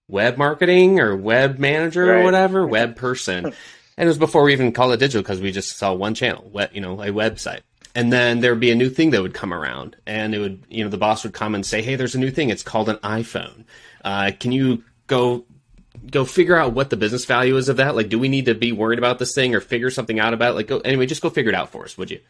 web 0.08 0.36
marketing 0.36 1.00
or 1.00 1.16
web 1.16 1.58
manager 1.58 2.06
right. 2.06 2.20
or 2.20 2.24
whatever, 2.24 2.66
web 2.66 2.96
person. 2.96 3.46
and 3.46 3.54
it 3.96 4.06
was 4.06 4.18
before 4.18 4.44
we 4.44 4.52
even 4.52 4.72
called 4.72 4.92
it 4.92 4.98
digital 4.98 5.22
because 5.22 5.40
we 5.40 5.52
just 5.52 5.76
saw 5.76 5.92
one 5.92 6.14
channel, 6.14 6.48
web, 6.52 6.70
you 6.72 6.80
know, 6.80 7.00
a 7.00 7.08
website. 7.08 7.60
And 7.94 8.12
then 8.12 8.40
there 8.40 8.52
would 8.52 8.60
be 8.60 8.70
a 8.70 8.76
new 8.76 8.88
thing 8.88 9.10
that 9.10 9.20
would 9.20 9.34
come 9.34 9.52
around, 9.52 9.96
and 10.06 10.34
it 10.34 10.38
would, 10.38 10.64
you 10.70 10.82
know, 10.82 10.88
the 10.88 10.96
boss 10.96 11.24
would 11.24 11.34
come 11.34 11.54
and 11.54 11.64
say, 11.64 11.82
"Hey, 11.82 11.94
there's 11.94 12.14
a 12.14 12.18
new 12.18 12.30
thing. 12.30 12.48
It's 12.48 12.62
called 12.62 12.88
an 12.88 12.96
iPhone. 12.96 13.64
Uh, 14.02 14.30
can 14.40 14.50
you 14.50 14.82
go 15.08 15.44
go 16.10 16.24
figure 16.24 16.56
out 16.56 16.72
what 16.72 16.88
the 16.88 16.96
business 16.96 17.26
value 17.26 17.54
is 17.58 17.68
of 17.68 17.76
that? 17.76 17.94
Like, 17.94 18.08
do 18.08 18.18
we 18.18 18.30
need 18.30 18.46
to 18.46 18.54
be 18.54 18.72
worried 18.72 18.98
about 18.98 19.18
this 19.18 19.34
thing 19.34 19.54
or 19.54 19.60
figure 19.60 19.90
something 19.90 20.18
out 20.18 20.32
about 20.32 20.52
it? 20.52 20.54
Like, 20.54 20.68
go 20.68 20.78
anyway, 20.78 21.04
just 21.04 21.20
go 21.20 21.28
figure 21.28 21.52
it 21.52 21.54
out 21.54 21.70
for 21.70 21.84
us, 21.84 21.98
would 21.98 22.10
you? 22.10 22.20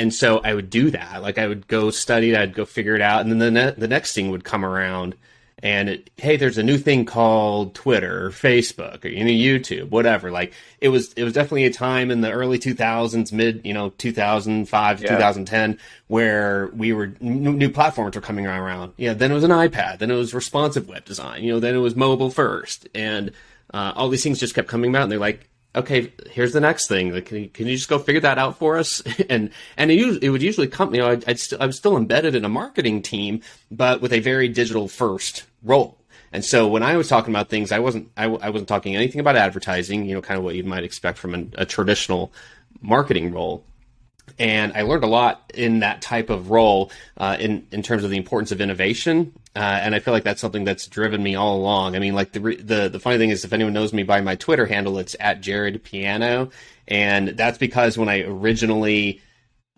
and 0.00 0.14
so 0.14 0.38
I 0.38 0.54
would 0.54 0.70
do 0.70 0.90
that. 0.92 1.22
Like 1.22 1.36
I 1.36 1.46
would 1.46 1.68
go 1.68 1.90
study 1.90 2.30
it, 2.30 2.36
I'd 2.36 2.54
go 2.54 2.64
figure 2.64 2.96
it 2.96 3.02
out, 3.02 3.20
and 3.20 3.30
then 3.30 3.38
the 3.38 3.50
ne- 3.50 3.74
the 3.76 3.88
next 3.88 4.14
thing 4.14 4.30
would 4.30 4.44
come 4.44 4.64
around, 4.64 5.14
and 5.62 5.88
it, 5.88 6.10
hey, 6.16 6.36
there's 6.36 6.58
a 6.58 6.62
new 6.62 6.78
thing 6.78 7.04
called 7.04 7.74
Twitter, 7.74 8.26
or 8.26 8.30
Facebook, 8.30 9.04
or 9.04 9.08
you 9.08 9.24
know 9.24 9.30
YouTube, 9.30 9.90
whatever. 9.90 10.30
Like 10.30 10.52
it 10.80 10.88
was 10.88 11.12
it 11.14 11.24
was 11.24 11.32
definitely 11.32 11.66
a 11.66 11.72
time 11.72 12.10
in 12.10 12.20
the 12.22 12.30
early 12.30 12.58
2000s, 12.58 13.32
mid 13.32 13.60
you 13.64 13.74
know 13.74 13.90
2005 13.90 14.96
to 14.98 15.02
yeah. 15.02 15.08
2010, 15.08 15.78
where 16.08 16.68
we 16.68 16.92
were 16.92 17.12
new, 17.20 17.52
new 17.52 17.68
platforms 17.70 18.16
were 18.16 18.22
coming 18.22 18.46
around. 18.46 18.92
Yeah, 18.96 19.12
then 19.12 19.30
it 19.30 19.34
was 19.34 19.44
an 19.44 19.50
iPad, 19.50 19.98
then 19.98 20.10
it 20.10 20.16
was 20.16 20.32
responsive 20.32 20.88
web 20.88 21.04
design, 21.04 21.44
you 21.44 21.52
know, 21.52 21.60
then 21.60 21.74
it 21.74 21.78
was 21.78 21.94
mobile 21.94 22.30
first, 22.30 22.88
and 22.94 23.32
uh, 23.74 23.92
all 23.94 24.08
these 24.08 24.22
things 24.22 24.40
just 24.40 24.54
kept 24.54 24.68
coming 24.68 24.94
out, 24.96 25.02
and 25.02 25.12
they're 25.12 25.18
like, 25.18 25.48
okay, 25.74 26.12
here's 26.30 26.52
the 26.52 26.60
next 26.60 26.88
thing. 26.88 27.12
Like, 27.12 27.26
can 27.26 27.38
you, 27.38 27.48
can 27.48 27.66
you 27.66 27.76
just 27.76 27.88
go 27.88 27.98
figure 27.98 28.20
that 28.22 28.38
out 28.38 28.58
for 28.58 28.76
us? 28.76 29.02
and 29.28 29.50
and 29.76 29.90
it, 29.90 30.22
it 30.22 30.30
would 30.30 30.42
usually 30.42 30.68
come. 30.68 30.94
You 30.94 31.02
know, 31.02 31.10
I'd, 31.10 31.28
I'd 31.28 31.38
st- 31.38 31.60
I 31.60 31.66
was 31.66 31.76
still 31.76 31.96
embedded 31.96 32.34
in 32.34 32.44
a 32.44 32.48
marketing 32.48 33.02
team, 33.02 33.42
but 33.70 34.00
with 34.00 34.12
a 34.12 34.20
very 34.20 34.48
digital 34.48 34.88
first 34.88 35.44
role. 35.62 35.98
And 36.32 36.44
so 36.44 36.68
when 36.68 36.84
I 36.84 36.96
was 36.96 37.08
talking 37.08 37.32
about 37.32 37.48
things, 37.48 37.72
I 37.72 37.80
wasn't 37.80 38.10
I, 38.16 38.24
I 38.24 38.50
wasn't 38.50 38.68
talking 38.68 38.96
anything 38.96 39.20
about 39.20 39.36
advertising. 39.36 40.06
You 40.06 40.16
know, 40.16 40.22
kind 40.22 40.38
of 40.38 40.44
what 40.44 40.54
you 40.54 40.64
might 40.64 40.84
expect 40.84 41.18
from 41.18 41.34
an, 41.34 41.54
a 41.56 41.66
traditional 41.66 42.32
marketing 42.80 43.32
role 43.32 43.64
and 44.38 44.72
I 44.74 44.82
learned 44.82 45.04
a 45.04 45.08
lot 45.08 45.50
in 45.54 45.80
that 45.80 46.02
type 46.02 46.30
of 46.30 46.50
role 46.50 46.90
uh, 47.16 47.36
in 47.38 47.66
in 47.70 47.82
terms 47.82 48.04
of 48.04 48.10
the 48.10 48.16
importance 48.16 48.52
of 48.52 48.60
innovation. 48.60 49.32
Uh, 49.56 49.58
and 49.58 49.94
I 49.94 49.98
feel 49.98 50.14
like 50.14 50.22
that's 50.22 50.40
something 50.40 50.64
that's 50.64 50.86
driven 50.86 51.22
me 51.22 51.34
all 51.34 51.56
along. 51.56 51.96
I 51.96 51.98
mean, 51.98 52.14
like 52.14 52.32
the 52.32 52.40
the 52.40 52.88
the 52.88 53.00
funny 53.00 53.18
thing 53.18 53.30
is, 53.30 53.44
if 53.44 53.52
anyone 53.52 53.72
knows 53.72 53.92
me 53.92 54.02
by 54.02 54.20
my 54.20 54.36
Twitter 54.36 54.66
handle, 54.66 54.98
it's 54.98 55.16
at 55.18 55.40
Jared 55.40 55.82
Piano, 55.82 56.50
and 56.86 57.28
that's 57.30 57.58
because 57.58 57.98
when 57.98 58.08
I 58.08 58.22
originally 58.22 59.20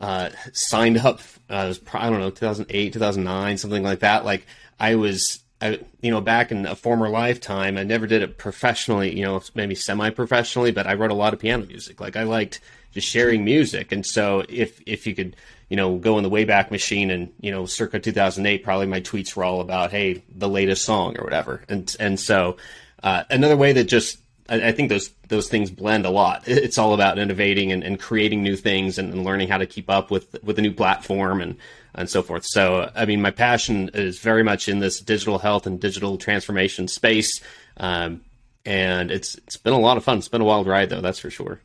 uh, 0.00 0.30
signed 0.52 0.98
up, 0.98 1.20
uh, 1.48 1.66
was, 1.68 1.80
I 1.94 2.10
don't 2.10 2.20
know, 2.20 2.30
2008, 2.30 2.92
2009, 2.92 3.58
something 3.58 3.82
like 3.82 4.00
that. 4.00 4.24
Like 4.24 4.46
I 4.78 4.96
was 4.96 5.42
I, 5.62 5.78
you 6.00 6.10
know, 6.10 6.20
back 6.20 6.50
in 6.50 6.66
a 6.66 6.74
former 6.74 7.08
lifetime, 7.08 7.78
I 7.78 7.84
never 7.84 8.08
did 8.08 8.22
it 8.22 8.36
professionally, 8.36 9.16
you 9.16 9.24
know, 9.24 9.40
maybe 9.54 9.76
semi-professionally, 9.76 10.72
but 10.72 10.88
I 10.88 10.94
wrote 10.94 11.12
a 11.12 11.14
lot 11.14 11.32
of 11.32 11.38
piano 11.38 11.64
music. 11.64 12.00
Like 12.00 12.16
I 12.16 12.24
liked 12.24 12.60
just 12.92 13.08
sharing 13.08 13.44
music, 13.44 13.92
and 13.92 14.04
so 14.04 14.44
if 14.48 14.80
if 14.86 15.06
you 15.06 15.14
could, 15.14 15.36
you 15.68 15.76
know, 15.76 15.96
go 15.96 16.18
in 16.18 16.24
the 16.24 16.30
Wayback 16.30 16.70
Machine 16.70 17.10
and 17.10 17.32
you 17.40 17.50
know, 17.50 17.66
circa 17.66 17.98
2008, 17.98 18.62
probably 18.62 18.86
my 18.86 19.00
tweets 19.00 19.34
were 19.34 19.44
all 19.44 19.60
about, 19.60 19.90
hey, 19.90 20.22
the 20.34 20.48
latest 20.48 20.84
song 20.84 21.18
or 21.18 21.24
whatever, 21.24 21.62
and 21.68 21.94
and 21.98 22.18
so 22.18 22.56
uh, 23.02 23.24
another 23.30 23.56
way 23.56 23.72
that 23.72 23.84
just 23.84 24.18
I, 24.48 24.72
think 24.72 24.88
those 24.88 25.10
those 25.28 25.48
things 25.48 25.70
blend 25.70 26.04
a 26.04 26.10
lot. 26.10 26.44
It's 26.46 26.78
all 26.78 26.94
about 26.94 27.18
innovating 27.18 27.72
and, 27.72 27.82
and 27.82 27.98
creating 27.98 28.42
new 28.42 28.56
things 28.56 28.98
and, 28.98 29.12
and, 29.12 29.24
learning 29.24 29.48
how 29.48 29.58
to 29.58 29.66
keep 29.66 29.88
up 29.88 30.10
with 30.10 30.36
with 30.42 30.58
a 30.58 30.62
new 30.62 30.72
platform 30.72 31.40
and 31.40 31.56
and 31.94 32.08
so 32.08 32.22
forth. 32.22 32.44
So, 32.46 32.90
I 32.94 33.04
mean, 33.04 33.20
my 33.20 33.30
passion 33.30 33.90
is 33.94 34.18
very 34.18 34.42
much 34.42 34.68
in 34.68 34.78
this 34.78 35.00
digital 35.00 35.38
health 35.38 35.66
and 35.66 35.80
digital 35.80 36.16
transformation 36.16 36.88
space, 36.88 37.40
um, 37.76 38.22
and 38.64 39.10
it's 39.10 39.36
it's 39.36 39.56
been 39.56 39.74
a 39.74 39.78
lot 39.78 39.96
of 39.96 40.04
fun. 40.04 40.18
It's 40.18 40.28
been 40.28 40.40
a 40.40 40.44
wild 40.44 40.66
ride, 40.66 40.90
though, 40.90 41.00
that's 41.00 41.18
for 41.18 41.30
sure. 41.30 41.60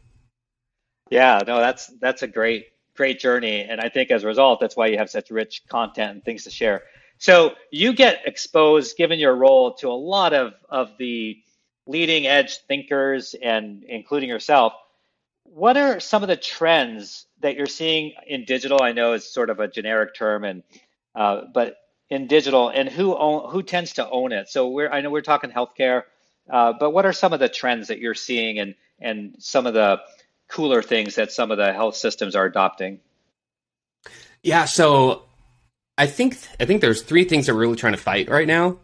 Yeah, 1.09 1.41
no, 1.45 1.59
that's 1.59 1.87
that's 1.99 2.21
a 2.23 2.27
great 2.27 2.67
great 2.95 3.19
journey, 3.19 3.61
and 3.61 3.79
I 3.79 3.89
think 3.89 4.11
as 4.11 4.23
a 4.23 4.27
result, 4.27 4.59
that's 4.59 4.75
why 4.75 4.87
you 4.87 4.97
have 4.97 5.09
such 5.09 5.29
rich 5.29 5.63
content 5.69 6.11
and 6.11 6.23
things 6.23 6.43
to 6.45 6.49
share. 6.49 6.83
So 7.19 7.53
you 7.71 7.93
get 7.93 8.21
exposed, 8.25 8.97
given 8.97 9.19
your 9.19 9.35
role, 9.35 9.73
to 9.75 9.89
a 9.89 9.93
lot 9.93 10.33
of 10.33 10.53
of 10.69 10.91
the 10.97 11.37
leading 11.85 12.27
edge 12.27 12.57
thinkers 12.67 13.35
and 13.41 13.83
including 13.83 14.29
yourself. 14.29 14.73
What 15.43 15.77
are 15.77 15.99
some 15.99 16.23
of 16.23 16.29
the 16.29 16.35
trends 16.35 17.25
that 17.39 17.55
you're 17.55 17.65
seeing 17.67 18.13
in 18.27 18.43
digital? 18.45 18.83
I 18.83 18.91
know 18.91 19.13
it's 19.13 19.31
sort 19.33 19.49
of 19.49 19.59
a 19.59 19.67
generic 19.67 20.13
term, 20.13 20.43
and 20.43 20.63
uh, 21.15 21.41
but 21.53 21.77
in 22.09 22.27
digital, 22.27 22.69
and 22.69 22.89
who 22.89 23.15
own, 23.15 23.49
who 23.51 23.63
tends 23.63 23.93
to 23.93 24.09
own 24.09 24.31
it? 24.33 24.49
So 24.49 24.69
we're 24.69 24.89
I 24.89 25.01
know 25.01 25.09
we're 25.09 25.21
talking 25.21 25.51
healthcare, 25.51 26.03
uh, 26.51 26.73
but 26.79 26.91
what 26.91 27.05
are 27.05 27.13
some 27.13 27.33
of 27.33 27.39
the 27.39 27.49
trends 27.49 27.87
that 27.87 27.99
you're 27.99 28.13
seeing, 28.13 28.59
and 28.59 28.75
and 28.99 29.35
some 29.39 29.65
of 29.65 29.73
the 29.73 29.99
cooler 30.47 30.81
things 30.81 31.15
that 31.15 31.31
some 31.31 31.51
of 31.51 31.57
the 31.57 31.73
health 31.73 31.95
systems 31.95 32.35
are 32.35 32.45
adopting? 32.45 32.99
Yeah, 34.43 34.65
so 34.65 35.23
I 35.97 36.07
think 36.07 36.37
I 36.59 36.65
think 36.65 36.81
there's 36.81 37.01
three 37.01 37.23
things 37.23 37.47
that 37.47 37.53
we're 37.53 37.61
really 37.61 37.75
trying 37.75 37.93
to 37.93 37.99
fight 37.99 38.29
right 38.29 38.47
now 38.47 38.77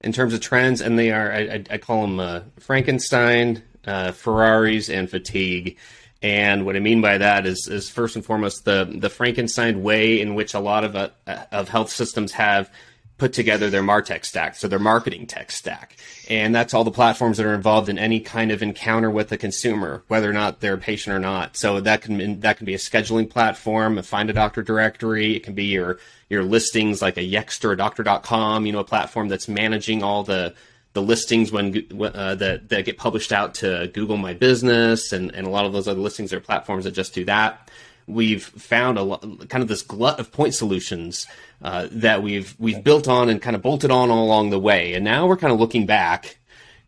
in 0.00 0.12
terms 0.12 0.34
of 0.34 0.40
trends, 0.40 0.80
and 0.80 0.98
they 0.98 1.10
are 1.10 1.32
I, 1.32 1.64
I 1.70 1.78
call 1.78 2.02
them 2.02 2.20
uh, 2.20 2.40
Frankenstein, 2.58 3.62
uh, 3.86 4.12
Ferraris, 4.12 4.88
and 4.88 5.10
fatigue. 5.10 5.78
And 6.20 6.66
what 6.66 6.74
I 6.76 6.80
mean 6.80 7.00
by 7.00 7.18
that 7.18 7.46
is, 7.46 7.68
is 7.70 7.88
first 7.88 8.16
and 8.16 8.24
foremost 8.24 8.64
the 8.64 8.88
the 8.90 9.10
Frankenstein 9.10 9.82
way 9.82 10.20
in 10.20 10.34
which 10.34 10.54
a 10.54 10.60
lot 10.60 10.84
of 10.84 10.94
uh, 10.94 11.10
of 11.52 11.68
health 11.68 11.90
systems 11.90 12.32
have 12.32 12.70
put 13.18 13.32
together 13.32 13.68
their 13.68 13.82
Martech 13.82 14.24
stack, 14.24 14.54
so 14.54 14.68
their 14.68 14.78
marketing 14.78 15.26
tech 15.26 15.50
stack. 15.50 15.96
And 16.30 16.54
that's 16.54 16.72
all 16.72 16.84
the 16.84 16.92
platforms 16.92 17.36
that 17.36 17.46
are 17.46 17.54
involved 17.54 17.88
in 17.88 17.98
any 17.98 18.20
kind 18.20 18.52
of 18.52 18.62
encounter 18.62 19.10
with 19.10 19.28
the 19.28 19.36
consumer, 19.36 20.04
whether 20.06 20.30
or 20.30 20.32
not 20.32 20.60
they're 20.60 20.74
a 20.74 20.78
patient 20.78 21.14
or 21.14 21.18
not. 21.18 21.56
So 21.56 21.80
that 21.80 22.02
can 22.02 22.40
that 22.40 22.56
can 22.56 22.64
be 22.64 22.74
a 22.74 22.78
scheduling 22.78 23.28
platform, 23.28 23.98
a 23.98 24.02
find 24.02 24.30
a 24.30 24.32
doctor 24.32 24.62
directory. 24.62 25.36
It 25.36 25.42
can 25.42 25.54
be 25.54 25.64
your 25.64 25.98
your 26.28 26.44
listings 26.44 27.02
like 27.02 27.16
a 27.16 27.28
Yext 27.28 27.64
or 27.64 27.72
a 27.72 27.76
doctor.com, 27.76 28.66
you 28.66 28.72
know, 28.72 28.80
a 28.80 28.84
platform 28.84 29.28
that's 29.28 29.48
managing 29.48 30.02
all 30.02 30.22
the 30.22 30.54
the 30.92 31.02
listings 31.02 31.50
when 31.50 31.86
uh, 32.00 32.36
that 32.36 32.68
that 32.68 32.84
get 32.84 32.98
published 32.98 33.32
out 33.32 33.54
to 33.54 33.90
Google 33.92 34.16
My 34.16 34.34
Business 34.34 35.12
and, 35.12 35.34
and 35.34 35.46
a 35.46 35.50
lot 35.50 35.66
of 35.66 35.72
those 35.72 35.88
other 35.88 36.00
listings 36.00 36.32
are 36.32 36.40
platforms 36.40 36.84
that 36.84 36.92
just 36.92 37.14
do 37.14 37.24
that 37.24 37.68
we've 38.08 38.44
found 38.44 38.98
a 38.98 39.02
lot, 39.02 39.48
kind 39.48 39.62
of 39.62 39.68
this 39.68 39.82
glut 39.82 40.18
of 40.18 40.32
point 40.32 40.54
solutions 40.54 41.26
uh, 41.62 41.88
that 41.92 42.22
we've 42.22 42.56
we've 42.58 42.82
built 42.82 43.06
on 43.06 43.28
and 43.28 43.40
kind 43.40 43.54
of 43.54 43.62
bolted 43.62 43.90
on 43.90 44.10
all 44.10 44.24
along 44.24 44.50
the 44.50 44.58
way, 44.58 44.94
and 44.94 45.04
now 45.04 45.26
we're 45.26 45.36
kind 45.36 45.52
of 45.52 45.60
looking 45.60 45.86
back 45.86 46.38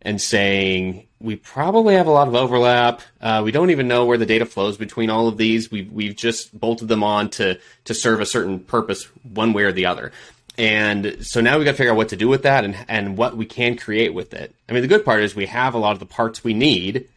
and 0.03 0.21
saying 0.21 1.07
we 1.21 1.37
probably 1.37 1.95
have 1.95 2.07
a 2.07 2.11
lot 2.11 2.29
of 2.29 2.35
overlap. 2.35 3.03
Uh, 3.21 3.43
we 3.45 3.53
don't 3.53 3.71
even 3.71 3.87
know 3.87 4.07
where 4.07 4.19
the 4.19 4.27
data 4.27 4.47
flows 4.47 4.79
between 4.79 5.11
all 5.11 5.29
of 5.29 5.37
these. 5.37 5.71
We've 5.71 5.93
we've 5.93 6.17
just 6.17 6.59
bolted 6.59 6.89
them 6.89 7.05
on 7.05 7.31
to 7.31 7.59
to 7.85 7.95
serve 7.95 8.21
a 8.21 8.27
certain 8.27 8.61
purpose, 8.61 9.05
one 9.23 9.53
way 9.53 9.65
or 9.65 9.73
the 9.73 9.87
other. 9.87 10.13
And 10.59 11.25
so 11.25 11.41
now 11.41 11.59
we 11.59 11.65
got 11.65 11.73
to 11.73 11.77
figure 11.77 11.93
out 11.93 11.97
what 11.97 12.11
to 12.11 12.17
do 12.17 12.29
with 12.29 12.43
that 12.43 12.65
and 12.65 12.77
and 12.89 13.17
what 13.17 13.37
we 13.37 13.47
can 13.47 13.77
create 13.77 14.15
with 14.15 14.35
it. 14.35 14.55
I 14.69 14.73
mean, 14.73 14.83
the 14.83 14.89
good 14.89 15.05
part 15.05 15.23
is 15.23 15.35
we 15.35 15.47
have 15.47 15.75
a 15.75 15.79
lot 15.79 15.93
of 15.93 16.01
the 16.01 16.07
parts 16.07 16.43
we 16.43 16.55
need 16.55 17.09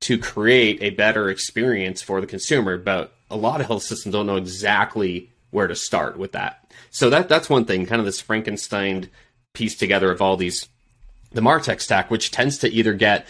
to 0.00 0.18
create 0.18 0.82
a 0.82 0.90
better 0.90 1.28
experience 1.28 2.00
for 2.02 2.20
the 2.20 2.26
consumer, 2.26 2.76
but 2.78 3.12
a 3.30 3.36
lot 3.36 3.60
of 3.60 3.66
health 3.66 3.82
systems 3.82 4.12
don't 4.12 4.26
know 4.26 4.36
exactly 4.36 5.30
where 5.50 5.66
to 5.66 5.76
start 5.76 6.18
with 6.18 6.32
that. 6.32 6.72
So 6.90 7.10
that 7.10 7.28
that's 7.28 7.50
one 7.50 7.64
thing, 7.64 7.86
kind 7.86 8.00
of 8.00 8.06
this 8.06 8.20
Frankenstein 8.20 9.10
piece 9.52 9.76
together 9.76 10.10
of 10.10 10.22
all 10.22 10.36
these 10.36 10.68
the 11.32 11.40
Martech 11.40 11.80
stack, 11.80 12.10
which 12.10 12.30
tends 12.30 12.58
to 12.58 12.68
either 12.68 12.92
get 12.92 13.26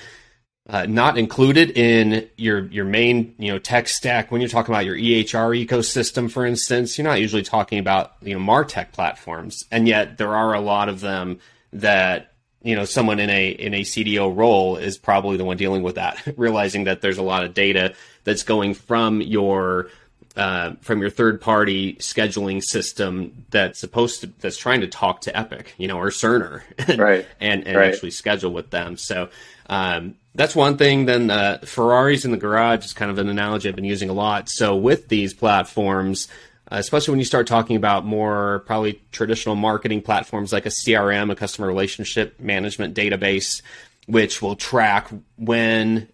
uh, 0.69 0.87
not 0.87 1.19
included 1.19 1.77
in 1.77 2.29
your 2.37 2.67
your 2.67 2.85
main 2.85 3.35
you 3.39 3.51
know 3.51 3.59
tech 3.59 3.89
stack 3.89 4.31
when 4.31 4.41
you're 4.41 4.49
talking 4.49 4.75
about 4.75 4.85
your 4.85 4.97
EHR 4.97 5.67
ecosystem, 5.67 6.31
for 6.31 6.47
instance. 6.47 6.97
You're 6.97 7.07
not 7.07 7.21
usually 7.21 7.43
talking 7.43 7.79
about 7.79 8.13
you 8.23 8.39
know 8.39 8.41
Martech 8.41 8.93
platforms, 8.93 9.65
and 9.71 9.89
yet 9.89 10.19
there 10.19 10.35
are 10.35 10.55
a 10.55 10.61
lot 10.61 10.89
of 10.89 11.01
them 11.01 11.41
that 11.73 12.30
you 12.63 12.75
know 12.75 12.85
someone 12.85 13.19
in 13.19 13.31
a 13.31 13.49
in 13.49 13.75
a 13.75 13.83
CDO 13.83 14.35
role 14.37 14.77
is 14.77 14.99
probably 14.99 15.37
the 15.37 15.45
one 15.45 15.57
dealing 15.57 15.83
with 15.83 15.95
that, 15.97 16.23
realizing 16.37 16.85
that 16.85 17.01
there's 17.01 17.19
a 17.19 17.23
lot 17.23 17.45
of 17.45 17.55
data 17.55 17.95
that's 18.25 18.43
going 18.43 18.75
from 18.75 19.21
your 19.21 19.89
uh, 20.37 20.75
from 20.81 21.01
your 21.01 21.11
third 21.11 21.41
party 21.41 21.95
scheduling 21.97 22.63
system 22.63 23.45
that's 23.51 23.81
supposed 23.81 24.21
to 24.21 24.27
that's 24.41 24.57
trying 24.57 24.81
to 24.83 24.87
talk 24.87 25.23
to 25.23 25.37
Epic, 25.37 25.75
you 25.77 25.89
know, 25.89 25.99
or 25.99 26.11
Cerner, 26.11 26.63
right, 26.99 27.27
and 27.41 27.67
and 27.67 27.77
right. 27.77 27.93
actually 27.93 28.11
schedule 28.11 28.53
with 28.53 28.71
them. 28.71 28.97
So 28.97 29.31
um, 29.69 30.17
that's 30.35 30.55
one 30.55 30.77
thing. 30.77 31.07
Then 31.07 31.31
uh, 31.31 31.59
Ferraris 31.65 32.25
in 32.25 32.31
the 32.31 32.37
garage 32.37 32.85
is 32.85 32.93
kind 32.93 33.11
of 33.11 33.19
an 33.19 33.29
analogy 33.29 33.69
I've 33.69 33.77
been 33.77 33.85
using 33.85 34.11
a 34.11 34.15
lot. 34.15 34.49
So 34.49 34.77
with 34.77 35.09
these 35.09 35.35
platforms. 35.35 36.29
Uh, 36.73 36.77
especially 36.77 37.13
when 37.13 37.19
you 37.19 37.25
start 37.25 37.47
talking 37.47 37.77
about 37.77 38.05
more 38.05 38.63
probably 38.67 39.03
traditional 39.11 39.57
marketing 39.57 40.03
platforms 40.03 40.53
like 40.53 40.67
a 40.67 40.71
CRM, 40.71 41.31
a 41.31 41.35
customer 41.35 41.67
relationship 41.67 42.39
management 42.39 42.95
database, 42.95 43.61
which 44.07 44.41
will 44.41 44.55
track 44.55 45.11
when 45.37 46.09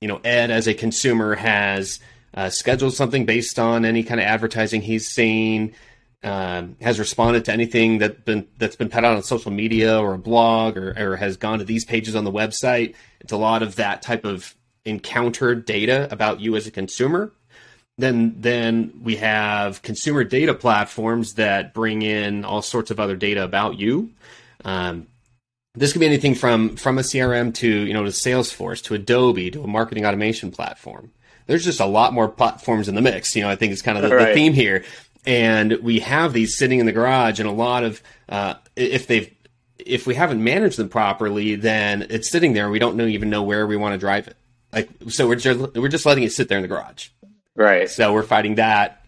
you 0.00 0.08
know, 0.08 0.20
Ed 0.24 0.50
as 0.50 0.66
a 0.66 0.74
consumer 0.74 1.34
has 1.34 2.00
uh, 2.34 2.48
scheduled 2.48 2.94
something 2.94 3.26
based 3.26 3.58
on 3.58 3.84
any 3.84 4.02
kind 4.02 4.20
of 4.20 4.26
advertising 4.26 4.80
he's 4.80 5.08
seen, 5.08 5.74
um, 6.22 6.76
has 6.80 6.98
responded 6.98 7.44
to 7.46 7.52
anything 7.52 7.98
that 7.98 8.24
been 8.24 8.46
that's 8.58 8.76
been 8.76 8.88
put 8.88 9.04
out 9.04 9.16
on 9.16 9.22
social 9.22 9.50
media 9.50 9.98
or 9.98 10.14
a 10.14 10.18
blog 10.18 10.76
or, 10.76 10.94
or 10.96 11.16
has 11.16 11.36
gone 11.36 11.58
to 11.58 11.64
these 11.64 11.84
pages 11.84 12.14
on 12.14 12.24
the 12.24 12.32
website. 12.32 12.94
It's 13.20 13.32
a 13.32 13.36
lot 13.36 13.62
of 13.62 13.76
that 13.76 14.02
type 14.02 14.24
of 14.24 14.54
encounter 14.84 15.54
data 15.54 16.08
about 16.10 16.40
you 16.40 16.56
as 16.56 16.66
a 16.66 16.70
consumer. 16.70 17.32
Then 18.00 18.36
then 18.38 19.00
we 19.02 19.16
have 19.16 19.82
consumer 19.82 20.24
data 20.24 20.54
platforms 20.54 21.34
that 21.34 21.74
bring 21.74 22.02
in 22.02 22.44
all 22.44 22.62
sorts 22.62 22.90
of 22.90 22.98
other 22.98 23.16
data 23.16 23.44
about 23.44 23.78
you. 23.78 24.10
Um, 24.64 25.06
this 25.74 25.92
could 25.92 26.00
be 26.00 26.06
anything 26.06 26.34
from 26.34 26.76
from 26.76 26.98
a 26.98 27.02
CRM 27.02 27.54
to 27.54 27.68
you 27.68 27.92
know 27.92 28.04
to 28.04 28.10
Salesforce 28.10 28.82
to 28.84 28.94
Adobe 28.94 29.50
to 29.50 29.62
a 29.62 29.66
marketing 29.66 30.04
automation 30.04 30.50
platform. 30.50 31.12
There's 31.46 31.64
just 31.64 31.80
a 31.80 31.86
lot 31.86 32.12
more 32.12 32.28
platforms 32.28 32.88
in 32.88 32.94
the 32.94 33.02
mix. 33.02 33.34
You 33.34 33.42
know, 33.42 33.50
I 33.50 33.56
think 33.56 33.72
it's 33.72 33.82
kind 33.82 33.98
of 33.98 34.08
the, 34.08 34.14
right. 34.14 34.28
the 34.28 34.34
theme 34.34 34.52
here. 34.52 34.84
And 35.26 35.72
we 35.82 35.98
have 36.00 36.32
these 36.32 36.56
sitting 36.56 36.78
in 36.78 36.86
the 36.86 36.92
garage, 36.92 37.40
and 37.40 37.48
a 37.48 37.52
lot 37.52 37.84
of 37.84 38.02
uh, 38.28 38.54
if 38.76 39.06
they've 39.06 39.34
if 39.78 40.06
we 40.06 40.14
haven't 40.14 40.42
managed 40.42 40.78
them 40.78 40.88
properly, 40.88 41.56
then 41.56 42.06
it's 42.08 42.30
sitting 42.30 42.52
there. 42.52 42.64
and 42.64 42.72
We 42.72 42.78
don't 42.78 42.96
know, 42.96 43.06
even 43.06 43.30
know 43.30 43.42
where 43.42 43.66
we 43.66 43.76
want 43.76 43.94
to 43.94 43.98
drive 43.98 44.28
it. 44.28 44.36
Like 44.72 44.88
so, 45.08 45.28
we're 45.28 45.36
just 45.36 45.74
we're 45.76 45.88
just 45.88 46.06
letting 46.06 46.24
it 46.24 46.32
sit 46.32 46.48
there 46.48 46.58
in 46.58 46.62
the 46.62 46.68
garage. 46.68 47.08
Right. 47.60 47.90
So 47.90 48.12
we're 48.12 48.22
fighting 48.22 48.56
that 48.56 49.00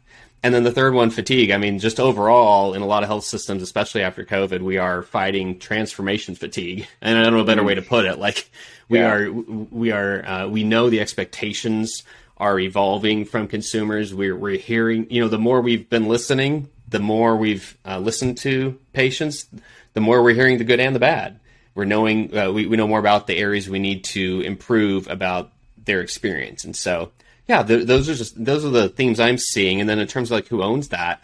and 0.42 0.52
then 0.52 0.64
the 0.64 0.72
third 0.72 0.92
one, 0.92 1.10
fatigue. 1.10 1.52
I 1.52 1.56
mean, 1.56 1.78
just 1.78 2.00
overall, 2.00 2.74
in 2.74 2.82
a 2.82 2.86
lot 2.86 3.04
of 3.04 3.08
health 3.08 3.24
systems, 3.24 3.62
especially 3.62 4.02
after 4.02 4.24
COVID, 4.24 4.60
we 4.60 4.76
are 4.76 5.02
fighting 5.02 5.58
transformation 5.58 6.34
fatigue. 6.34 6.86
And 7.00 7.16
I 7.16 7.22
don't 7.22 7.34
know 7.34 7.40
a 7.40 7.44
better 7.44 7.62
way 7.62 7.76
to 7.76 7.82
put 7.82 8.06
it. 8.06 8.18
Like 8.18 8.50
we 8.88 8.98
yeah. 8.98 9.12
are, 9.12 9.32
we 9.32 9.92
are, 9.92 10.26
uh, 10.26 10.46
we 10.48 10.64
know 10.64 10.90
the 10.90 11.00
expectations 11.00 12.02
are 12.36 12.58
evolving 12.58 13.24
from 13.24 13.46
consumers. 13.46 14.12
We're 14.12 14.36
we're 14.36 14.58
hearing, 14.58 15.06
you 15.10 15.20
know, 15.20 15.28
the 15.28 15.38
more 15.38 15.60
we've 15.60 15.88
been 15.88 16.08
listening, 16.08 16.68
the 16.88 16.98
more 16.98 17.36
we've 17.36 17.76
uh, 17.86 17.98
listened 17.98 18.38
to 18.38 18.78
patients, 18.92 19.46
the 19.94 20.00
more 20.00 20.22
we're 20.22 20.34
hearing 20.34 20.58
the 20.58 20.64
good 20.64 20.80
and 20.80 20.94
the 20.94 21.00
bad. 21.00 21.38
We're 21.74 21.84
knowing, 21.84 22.36
uh, 22.36 22.50
we 22.50 22.66
we 22.66 22.76
know 22.76 22.88
more 22.88 22.98
about 22.98 23.28
the 23.28 23.36
areas 23.38 23.68
we 23.68 23.78
need 23.78 24.04
to 24.04 24.40
improve 24.40 25.08
about 25.08 25.52
their 25.84 26.00
experience, 26.00 26.64
and 26.64 26.74
so 26.74 27.12
yeah, 27.48 27.62
th- 27.62 27.86
those 27.86 28.08
are 28.08 28.14
just 28.14 28.42
those 28.42 28.64
are 28.64 28.70
the 28.70 28.88
themes 28.88 29.20
I'm 29.20 29.38
seeing. 29.38 29.80
And 29.80 29.88
then 29.88 29.98
in 29.98 30.06
terms 30.06 30.30
of 30.30 30.36
like 30.36 30.48
who 30.48 30.62
owns 30.62 30.88
that, 30.88 31.22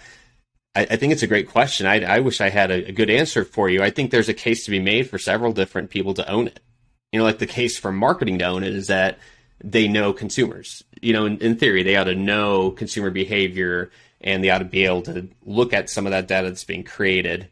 I, 0.75 0.83
I 0.83 0.97
think 0.97 1.13
it's 1.13 1.23
a 1.23 1.29
great 1.29 1.49
question. 1.49 1.87
I, 1.87 2.03
I 2.03 2.21
wish 2.21 2.41
I 2.41 2.49
had 2.49 2.71
a, 2.71 2.89
a, 2.89 2.93
good 2.93 3.11
answer 3.11 3.45
for 3.45 3.69
you. 3.69 3.83
I 3.83 3.91
think 3.91 4.11
there's 4.11 4.29
a 4.29 4.35
case 4.35 4.65
to 4.65 4.71
be 4.71 4.81
made 4.81 5.09
for 5.09 5.19
several 5.19 5.53
different 5.53 5.91
people 5.91 6.15
to 6.15 6.29
own 6.31 6.47
it. 6.47 6.61
You 7.13 7.19
know, 7.19 7.25
like 7.25 7.39
the 7.39 7.47
case 7.47 7.79
for 7.79 7.93
marketing 7.93 8.39
to 8.39 8.47
own 8.47 8.63
it 8.63 8.75
is 8.75 8.89
that 8.89 9.19
they 9.63 9.89
know 9.89 10.13
consumers. 10.13 10.85
You 11.01 11.13
know, 11.13 11.27
in, 11.27 11.39
in 11.39 11.57
theory, 11.57 11.83
they 11.83 11.97
ought 11.97 12.05
to 12.05 12.15
know 12.15 12.71
consumer 12.71 13.11
behavior 13.11 13.91
and 14.21 14.43
they 14.43 14.51
ought 14.51 14.59
to 14.59 14.65
be 14.65 14.85
able 14.85 15.03
to 15.03 15.29
look 15.45 15.73
at 15.73 15.91
some 15.91 16.07
of 16.07 16.13
that 16.13 16.29
data 16.29 16.49
that's 16.49 16.65
being 16.65 16.85
created. 16.85 17.49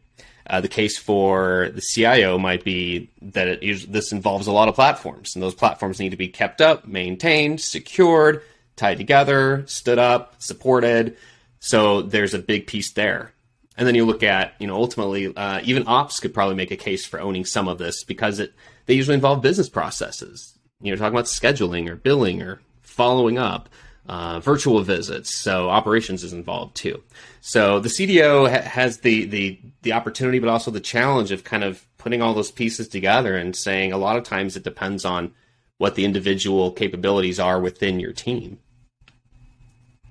Uh, 0.49 0.61
the 0.61 0.67
case 0.67 0.97
for 0.97 1.71
the 1.73 1.81
CIO 1.81 2.37
might 2.37 2.63
be 2.63 3.09
that 3.21 3.47
it, 3.47 3.91
this 3.91 4.13
involves 4.13 4.47
a 4.47 4.51
lot 4.51 4.69
of 4.69 4.75
platforms, 4.75 5.35
and 5.35 5.43
those 5.43 5.55
platforms 5.55 5.99
need 5.99 6.11
to 6.11 6.17
be 6.17 6.29
kept 6.29 6.61
up, 6.61 6.87
maintained, 6.87 7.59
secured, 7.59 8.41
tied 8.77 8.97
together, 8.97 9.63
stood 9.67 9.99
up, 9.99 10.41
supported. 10.41 11.17
So 11.59 12.01
there's 12.01 12.33
a 12.33 12.39
big 12.39 12.67
piece 12.67 12.91
there. 12.91 13.33
And 13.77 13.85
then 13.85 13.95
you 13.95 14.05
look 14.05 14.23
at, 14.23 14.53
you 14.59 14.67
know, 14.67 14.75
ultimately, 14.75 15.35
uh, 15.35 15.59
even 15.63 15.87
ops 15.87 16.19
could 16.19 16.33
probably 16.33 16.55
make 16.55 16.71
a 16.71 16.77
case 16.77 17.05
for 17.05 17.19
owning 17.19 17.45
some 17.45 17.67
of 17.67 17.77
this 17.77 18.03
because 18.03 18.39
it 18.39 18.53
they 18.87 18.93
usually 18.93 19.15
involve 19.15 19.41
business 19.41 19.69
processes. 19.69 20.57
you 20.81 20.91
know 20.91 20.97
talking 20.97 21.13
about 21.13 21.25
scheduling 21.25 21.89
or 21.89 21.95
billing 21.95 22.41
or 22.41 22.61
following 22.81 23.37
up, 23.37 23.69
uh, 24.07 24.39
virtual 24.39 24.81
visits. 24.81 25.37
So 25.37 25.69
operations 25.69 26.23
is 26.23 26.33
involved 26.33 26.75
too. 26.75 27.03
So 27.41 27.79
the 27.79 27.89
CDO 27.89 28.49
ha- 28.49 28.67
has 28.67 28.99
the 28.99 29.25
the 29.25 29.59
the 29.83 29.93
opportunity, 29.93 30.39
but 30.39 30.49
also 30.49 30.71
the 30.71 30.79
challenge 30.79 31.31
of 31.31 31.43
kind 31.43 31.63
of 31.63 31.85
putting 31.97 32.21
all 32.21 32.33
those 32.33 32.51
pieces 32.51 32.87
together 32.87 33.35
and 33.35 33.55
saying 33.55 33.91
a 33.91 33.97
lot 33.97 34.17
of 34.17 34.23
times 34.23 34.55
it 34.55 34.63
depends 34.63 35.05
on 35.05 35.33
what 35.77 35.95
the 35.95 36.05
individual 36.05 36.71
capabilities 36.71 37.39
are 37.39 37.59
within 37.59 37.99
your 37.99 38.13
team. 38.13 38.59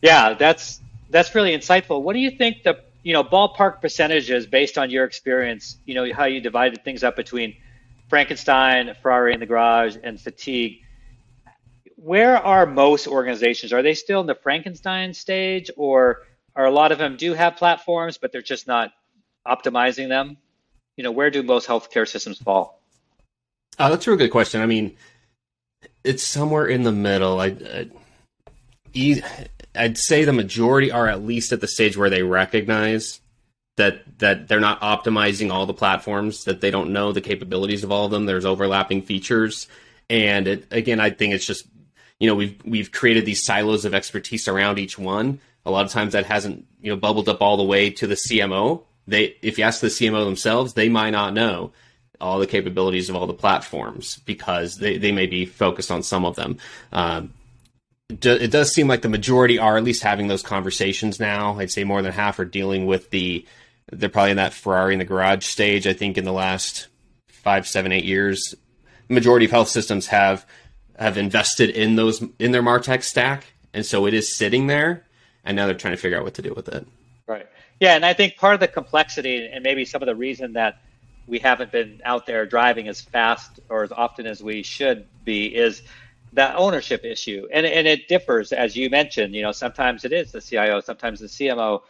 Yeah, 0.06 0.34
that's 0.34 0.80
that's 1.10 1.34
really 1.34 1.50
insightful. 1.50 2.00
What 2.00 2.12
do 2.12 2.20
you 2.20 2.30
think 2.30 2.62
the 2.62 2.78
you 3.02 3.12
know 3.12 3.24
ballpark 3.24 3.80
percentages 3.80 4.46
based 4.46 4.78
on 4.78 4.88
your 4.88 5.04
experience? 5.04 5.78
You 5.84 5.94
know 5.96 6.12
how 6.14 6.26
you 6.26 6.40
divided 6.40 6.84
things 6.84 7.02
up 7.02 7.16
between 7.16 7.56
Frankenstein, 8.08 8.94
Ferrari 9.02 9.34
in 9.34 9.40
the 9.40 9.46
garage, 9.46 9.96
and 10.00 10.20
fatigue. 10.20 10.82
Where 11.96 12.36
are 12.36 12.66
most 12.66 13.08
organizations? 13.08 13.72
Are 13.72 13.82
they 13.82 13.94
still 13.94 14.20
in 14.20 14.28
the 14.28 14.36
Frankenstein 14.36 15.12
stage, 15.12 15.72
or 15.76 16.22
are 16.54 16.66
a 16.66 16.70
lot 16.70 16.92
of 16.92 16.98
them 16.98 17.16
do 17.16 17.34
have 17.34 17.56
platforms, 17.56 18.16
but 18.16 18.30
they're 18.30 18.42
just 18.42 18.68
not 18.68 18.92
optimizing 19.44 20.08
them? 20.08 20.36
You 20.96 21.02
know, 21.02 21.10
where 21.10 21.32
do 21.32 21.42
most 21.42 21.66
healthcare 21.66 22.06
systems 22.06 22.38
fall? 22.38 22.80
Oh, 23.80 23.90
that's 23.90 24.06
a 24.06 24.10
real 24.10 24.18
good 24.18 24.30
question. 24.30 24.60
I 24.60 24.66
mean, 24.66 24.96
it's 26.04 26.22
somewhere 26.22 26.66
in 26.66 26.84
the 26.84 26.92
middle. 26.92 27.40
I, 27.40 27.46
I, 27.46 27.90
I'd 29.76 29.98
say 29.98 30.24
the 30.24 30.32
majority 30.32 30.90
are 30.90 31.08
at 31.08 31.24
least 31.24 31.52
at 31.52 31.60
the 31.60 31.68
stage 31.68 31.96
where 31.96 32.10
they 32.10 32.22
recognize 32.22 33.20
that 33.76 34.18
that 34.18 34.48
they're 34.48 34.60
not 34.60 34.80
optimizing 34.80 35.52
all 35.52 35.66
the 35.66 35.74
platforms, 35.74 36.44
that 36.44 36.60
they 36.60 36.70
don't 36.70 36.92
know 36.92 37.12
the 37.12 37.20
capabilities 37.20 37.84
of 37.84 37.92
all 37.92 38.06
of 38.06 38.10
them. 38.10 38.26
There's 38.26 38.44
overlapping 38.44 39.02
features, 39.02 39.68
and 40.08 40.48
it, 40.48 40.66
again, 40.70 41.00
I 41.00 41.10
think 41.10 41.34
it's 41.34 41.46
just 41.46 41.66
you 42.18 42.28
know 42.28 42.34
we've 42.34 42.58
we've 42.64 42.92
created 42.92 43.26
these 43.26 43.44
silos 43.44 43.84
of 43.84 43.94
expertise 43.94 44.48
around 44.48 44.78
each 44.78 44.98
one. 44.98 45.40
A 45.64 45.70
lot 45.70 45.84
of 45.84 45.92
times 45.92 46.12
that 46.12 46.26
hasn't 46.26 46.66
you 46.80 46.90
know 46.90 46.96
bubbled 46.96 47.28
up 47.28 47.42
all 47.42 47.56
the 47.56 47.64
way 47.64 47.90
to 47.90 48.06
the 48.06 48.14
CMO. 48.14 48.82
They 49.06 49.36
if 49.42 49.58
you 49.58 49.64
ask 49.64 49.80
the 49.80 49.88
CMO 49.88 50.24
themselves, 50.24 50.72
they 50.72 50.88
might 50.88 51.10
not 51.10 51.34
know 51.34 51.72
all 52.20 52.38
the 52.38 52.46
capabilities 52.46 53.10
of 53.10 53.16
all 53.16 53.26
the 53.26 53.34
platforms 53.34 54.18
because 54.24 54.76
they, 54.76 54.96
they 54.96 55.12
may 55.12 55.26
be 55.26 55.44
focused 55.44 55.90
on 55.90 56.02
some 56.02 56.24
of 56.24 56.34
them. 56.34 56.56
Um, 56.92 57.34
it 58.08 58.50
does 58.50 58.72
seem 58.72 58.88
like 58.88 59.02
the 59.02 59.08
majority 59.08 59.58
are 59.58 59.76
at 59.76 59.84
least 59.84 60.02
having 60.02 60.28
those 60.28 60.42
conversations 60.42 61.18
now. 61.18 61.58
I'd 61.58 61.70
say 61.70 61.84
more 61.84 62.02
than 62.02 62.12
half 62.12 62.38
are 62.38 62.44
dealing 62.44 62.86
with 62.86 63.10
the 63.10 63.44
they're 63.92 64.08
probably 64.08 64.32
in 64.32 64.36
that 64.36 64.52
Ferrari 64.52 64.94
in 64.94 64.98
the 64.98 65.04
garage 65.04 65.44
stage. 65.44 65.86
I 65.86 65.92
think 65.92 66.18
in 66.18 66.24
the 66.24 66.32
last 66.32 66.88
five, 67.28 67.66
seven, 67.68 67.92
eight 67.92 68.04
years, 68.04 68.54
majority 69.08 69.44
of 69.44 69.52
health 69.52 69.68
systems 69.68 70.08
have 70.08 70.46
have 70.98 71.18
invested 71.18 71.70
in 71.70 71.96
those 71.96 72.22
in 72.38 72.52
their 72.52 72.62
Martech 72.62 73.02
stack, 73.02 73.44
and 73.72 73.84
so 73.84 74.06
it 74.06 74.14
is 74.14 74.34
sitting 74.34 74.66
there, 74.66 75.06
and 75.44 75.56
now 75.56 75.66
they're 75.66 75.74
trying 75.74 75.94
to 75.94 76.00
figure 76.00 76.18
out 76.18 76.24
what 76.24 76.34
to 76.34 76.42
do 76.42 76.52
with 76.54 76.68
it. 76.68 76.86
Right. 77.26 77.46
Yeah, 77.80 77.94
and 77.94 78.04
I 78.04 78.14
think 78.14 78.36
part 78.36 78.54
of 78.54 78.60
the 78.60 78.68
complexity 78.68 79.48
and 79.52 79.62
maybe 79.62 79.84
some 79.84 80.02
of 80.02 80.06
the 80.06 80.14
reason 80.14 80.54
that 80.54 80.80
we 81.26 81.38
haven't 81.38 81.72
been 81.72 82.00
out 82.04 82.24
there 82.24 82.46
driving 82.46 82.88
as 82.88 83.00
fast 83.00 83.60
or 83.68 83.82
as 83.82 83.92
often 83.92 84.26
as 84.26 84.42
we 84.42 84.62
should 84.62 85.06
be 85.24 85.46
is 85.46 85.82
that 86.36 86.54
ownership 86.56 87.04
issue, 87.04 87.48
and 87.52 87.66
and 87.66 87.86
it 87.86 88.08
differs 88.08 88.52
as 88.52 88.76
you 88.76 88.88
mentioned. 88.90 89.34
You 89.34 89.42
know, 89.42 89.52
sometimes 89.52 90.04
it 90.04 90.12
is 90.12 90.32
the 90.32 90.40
CIO, 90.40 90.80
sometimes 90.80 91.18
the 91.20 91.26
CMO, 91.26 91.80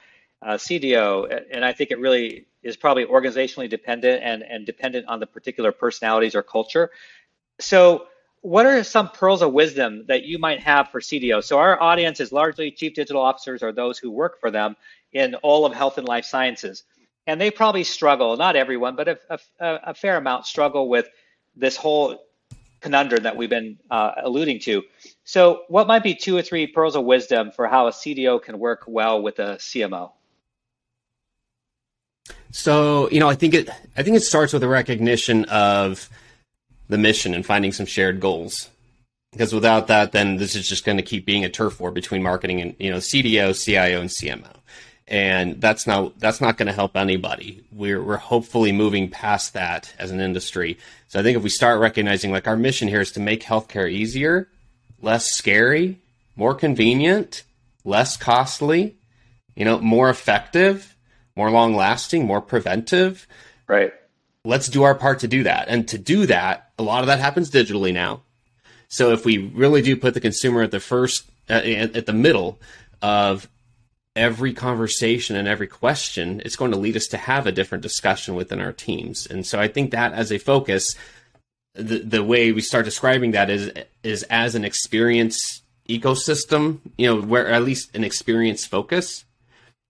uh, 0.41 0.55
CDO, 0.55 1.45
and 1.51 1.65
I 1.65 1.73
think 1.73 1.91
it 1.91 1.99
really 1.99 2.47
is 2.63 2.77
probably 2.77 3.05
organizationally 3.05 3.69
dependent 3.69 4.23
and 4.23 4.43
and 4.43 4.65
dependent 4.65 5.07
on 5.09 5.21
the 5.21 5.27
particular 5.27 5.73
personalities 5.73 6.35
or 6.35 6.43
culture. 6.43 6.91
So. 7.61 8.07
What 8.43 8.65
are 8.65 8.85
some 8.85 9.09
pearls 9.09 9.43
of 9.43 9.53
wisdom 9.53 10.05
that 10.07 10.23
you 10.23 10.39
might 10.39 10.61
have 10.61 10.91
for 10.91 11.01
CDO? 11.01 11.43
So 11.43 11.59
our 11.59 11.83
audience 11.83 12.21
is 12.21 12.31
largely 12.31 12.71
chief 12.71 12.95
digital 12.95 13.21
officers 13.21 13.61
or 13.61 13.73
those 13.73 13.99
who 13.99 14.09
work 14.13 14.39
for 14.39 14.53
them 14.53 14.77
in 15.13 15.35
all 15.37 15.67
of 15.67 15.75
health 15.75 15.99
and 15.99 16.07
life 16.07 16.25
sciences, 16.25 16.85
and 17.27 17.41
they 17.41 17.51
probably 17.51 17.83
struggle. 17.83 18.37
Not 18.37 18.55
everyone, 18.55 18.95
but 18.95 19.09
a, 19.09 19.19
a, 19.31 19.41
a 19.59 19.95
fair 19.95 20.17
amount 20.17 20.47
struggle 20.47 20.89
with 20.89 21.09
this 21.57 21.77
whole 21.77 22.26
conundrum 22.81 23.25
that 23.25 23.37
we've 23.37 23.51
been 23.51 23.79
uh, 23.91 24.13
alluding 24.23 24.61
to. 24.61 24.83
So, 25.25 25.63
what 25.69 25.87
might 25.87 26.03
be 26.03 26.15
two 26.15 26.37
or 26.37 26.43
three 26.43 26.67
pearls 26.67 26.97
of 26.97 27.05
wisdom 27.05 27.51
for 27.51 27.67
how 27.67 27.89
a 27.89 27.91
CDO 27.91 28.43
can 28.43 28.59
work 28.59 28.85
well 28.87 29.23
with 29.23 29.39
a 29.39 29.57
CMO? 29.57 30.13
So, 32.53 33.11
you 33.11 33.21
know, 33.21 33.29
I 33.29 33.35
think 33.35 33.55
it 33.55 33.69
I 33.97 34.03
think 34.03 34.17
it 34.17 34.23
starts 34.23 34.53
with 34.53 34.63
a 34.63 34.69
recognition 34.69 35.45
of 35.47 36.09
the 36.89 36.99
mission 36.99 37.35
and 37.35 37.45
finding 37.45 37.73
some 37.73 37.87
shared 37.87 38.21
goals. 38.21 38.71
Because 39.33 39.53
without 39.53 39.89
that, 39.89 40.13
then 40.13 40.37
this 40.37 40.55
is 40.55 40.67
just 40.67 40.85
going 40.85 40.97
to 40.97 41.03
keep 41.03 41.27
being 41.27 41.45
a 41.45 41.51
turf 41.51 41.79
war 41.79 41.91
between 41.91 42.23
marketing 42.23 42.61
and 42.61 42.77
you 42.79 42.91
know 42.91 42.99
CDO, 42.99 43.53
CIO, 43.63 44.01
and 44.01 44.11
CMO 44.11 44.57
and 45.09 45.61
that's 45.61 45.87
not 45.87 46.19
that's 46.19 46.41
not 46.41 46.57
going 46.57 46.67
to 46.67 46.73
help 46.73 46.97
anybody. 46.97 47.65
We're 47.73 48.03
we're 48.03 48.17
hopefully 48.17 48.73
moving 48.73 49.09
past 49.09 49.53
that 49.55 49.95
as 49.99 50.11
an 50.11 50.21
industry. 50.21 50.79
So 51.09 51.21
I 51.21 51.23
think 51.23 51.37
if 51.37 51.43
we 51.43 51.49
start 51.49 51.81
recognizing 51.81 52.33
like 52.33 52.49
our 52.49 52.57
mission 52.57 52.89
here 52.89 53.01
is 53.01 53.13
to 53.13 53.21
make 53.21 53.43
healthcare 53.43 53.91
easier, 53.91 54.49
less 55.01 55.31
scary, 55.31 56.01
more 56.35 56.55
convenient, 56.55 57.45
less 57.85 58.17
costly, 58.17 58.97
you 59.55 59.65
know, 59.65 59.79
more 59.79 60.11
effective, 60.11 60.97
more 61.37 61.51
long 61.51 61.75
lasting, 61.75 62.25
more 62.25 62.41
preventive. 62.41 63.29
Right. 63.69 63.93
Let's 64.45 64.69
do 64.69 64.83
our 64.83 64.95
part 64.95 65.21
to 65.21 65.29
do 65.29 65.45
that. 65.45 65.69
And 65.69 65.87
to 65.89 65.99
do 65.99 66.27
that, 66.27 66.71
a 66.79 66.83
lot 66.83 67.01
of 67.01 67.07
that 67.09 67.19
happens 67.21 67.51
digitally 67.51 67.93
now. 67.93 68.23
So 68.89 69.13
if 69.13 69.25
we 69.25 69.39
really 69.39 69.83
do 69.83 69.97
put 69.97 70.15
the 70.15 70.21
consumer 70.21 70.63
at 70.63 70.71
the 70.71 70.81
first 70.81 71.29
uh, 71.49 71.55
at, 71.55 71.97
at 71.97 72.07
the 72.07 72.13
middle 72.13 72.61
of 73.03 73.49
every 74.17 74.53
conversation 74.55 75.37
and 75.37 75.47
every 75.47 75.67
question, 75.67 76.41
it's 76.45 76.57
going 76.57 76.73
to 76.73 76.79
lead 76.79 76.97
us 76.97 77.07
to 77.09 77.17
have 77.19 77.47
a 77.47 77.53
different 77.53 77.83
discussion 77.83 78.35
within 78.35 78.61
our 78.61 78.73
teams. 78.73 79.27
And 79.27 79.47
so 79.47 79.61
I 79.61 79.69
think 79.69 79.91
that 79.91 80.15
as 80.15 80.33
a 80.33 80.39
focus, 80.39 80.97
the 81.75 81.99
the 81.99 82.25
way 82.25 82.53
we 82.53 82.63
start 82.63 82.87
describing 82.87 83.33
that 83.33 83.51
is 83.51 83.71
is 84.03 84.23
as 84.25 84.55
an 84.55 84.65
experience 84.65 85.61
ecosystem, 85.89 86.79
you 86.97 87.07
know, 87.07 87.21
where 87.21 87.49
at 87.49 87.63
least 87.63 87.95
an 87.95 88.03
experience 88.03 88.65
focus, 88.65 89.25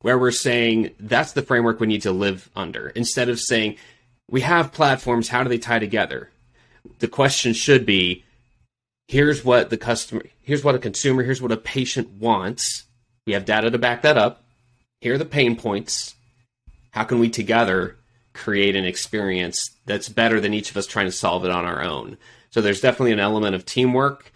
where 0.00 0.18
we're 0.18 0.32
saying 0.32 0.90
that's 0.98 1.32
the 1.32 1.42
framework 1.42 1.78
we 1.78 1.86
need 1.86 2.02
to 2.02 2.12
live 2.12 2.50
under. 2.56 2.88
Instead 2.90 3.28
of 3.28 3.40
saying 3.40 3.76
we 4.28 4.40
have 4.40 4.72
platforms, 4.72 5.28
how 5.28 5.44
do 5.44 5.48
they 5.48 5.58
tie 5.58 5.78
together? 5.78 6.30
The 6.98 7.08
question 7.08 7.52
should 7.52 7.86
be 7.86 8.24
here's 9.06 9.44
what 9.44 9.70
the 9.70 9.76
customer 9.76 10.24
here's 10.42 10.64
what 10.64 10.74
a 10.74 10.80
consumer, 10.80 11.22
here's 11.22 11.40
what 11.42 11.52
a 11.52 11.56
patient 11.56 12.10
wants 12.18 12.85
we 13.26 13.32
have 13.32 13.44
data 13.44 13.70
to 13.70 13.78
back 13.78 14.02
that 14.02 14.16
up. 14.16 14.44
Here 15.00 15.14
are 15.14 15.18
the 15.18 15.24
pain 15.24 15.56
points. 15.56 16.14
How 16.90 17.04
can 17.04 17.18
we 17.18 17.28
together 17.28 17.96
create 18.32 18.76
an 18.76 18.84
experience 18.84 19.70
that's 19.84 20.08
better 20.08 20.40
than 20.40 20.54
each 20.54 20.70
of 20.70 20.76
us 20.76 20.86
trying 20.86 21.06
to 21.06 21.12
solve 21.12 21.44
it 21.44 21.50
on 21.50 21.64
our 21.64 21.82
own? 21.82 22.16
So 22.50 22.60
there's 22.60 22.80
definitely 22.80 23.12
an 23.12 23.20
element 23.20 23.54
of 23.54 23.66
teamwork. 23.66 24.32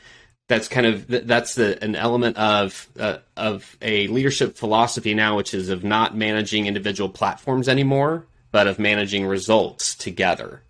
That's 0.49 0.67
kind 0.67 0.87
of 0.87 1.07
that's 1.07 1.55
the, 1.55 1.83
an 1.83 1.95
element 1.95 2.37
of 2.37 2.89
uh, 2.99 3.19
of 3.37 3.77
a 3.81 4.09
leadership 4.09 4.57
philosophy 4.57 5.15
now, 5.15 5.37
which 5.37 5.55
is 5.55 5.69
of 5.69 5.85
not 5.85 6.17
managing 6.17 6.67
individual 6.67 7.09
platforms 7.09 7.69
anymore, 7.69 8.27
but 8.51 8.67
of 8.67 8.81
managing 8.81 9.27
results 9.27 9.95
together. 9.95 10.63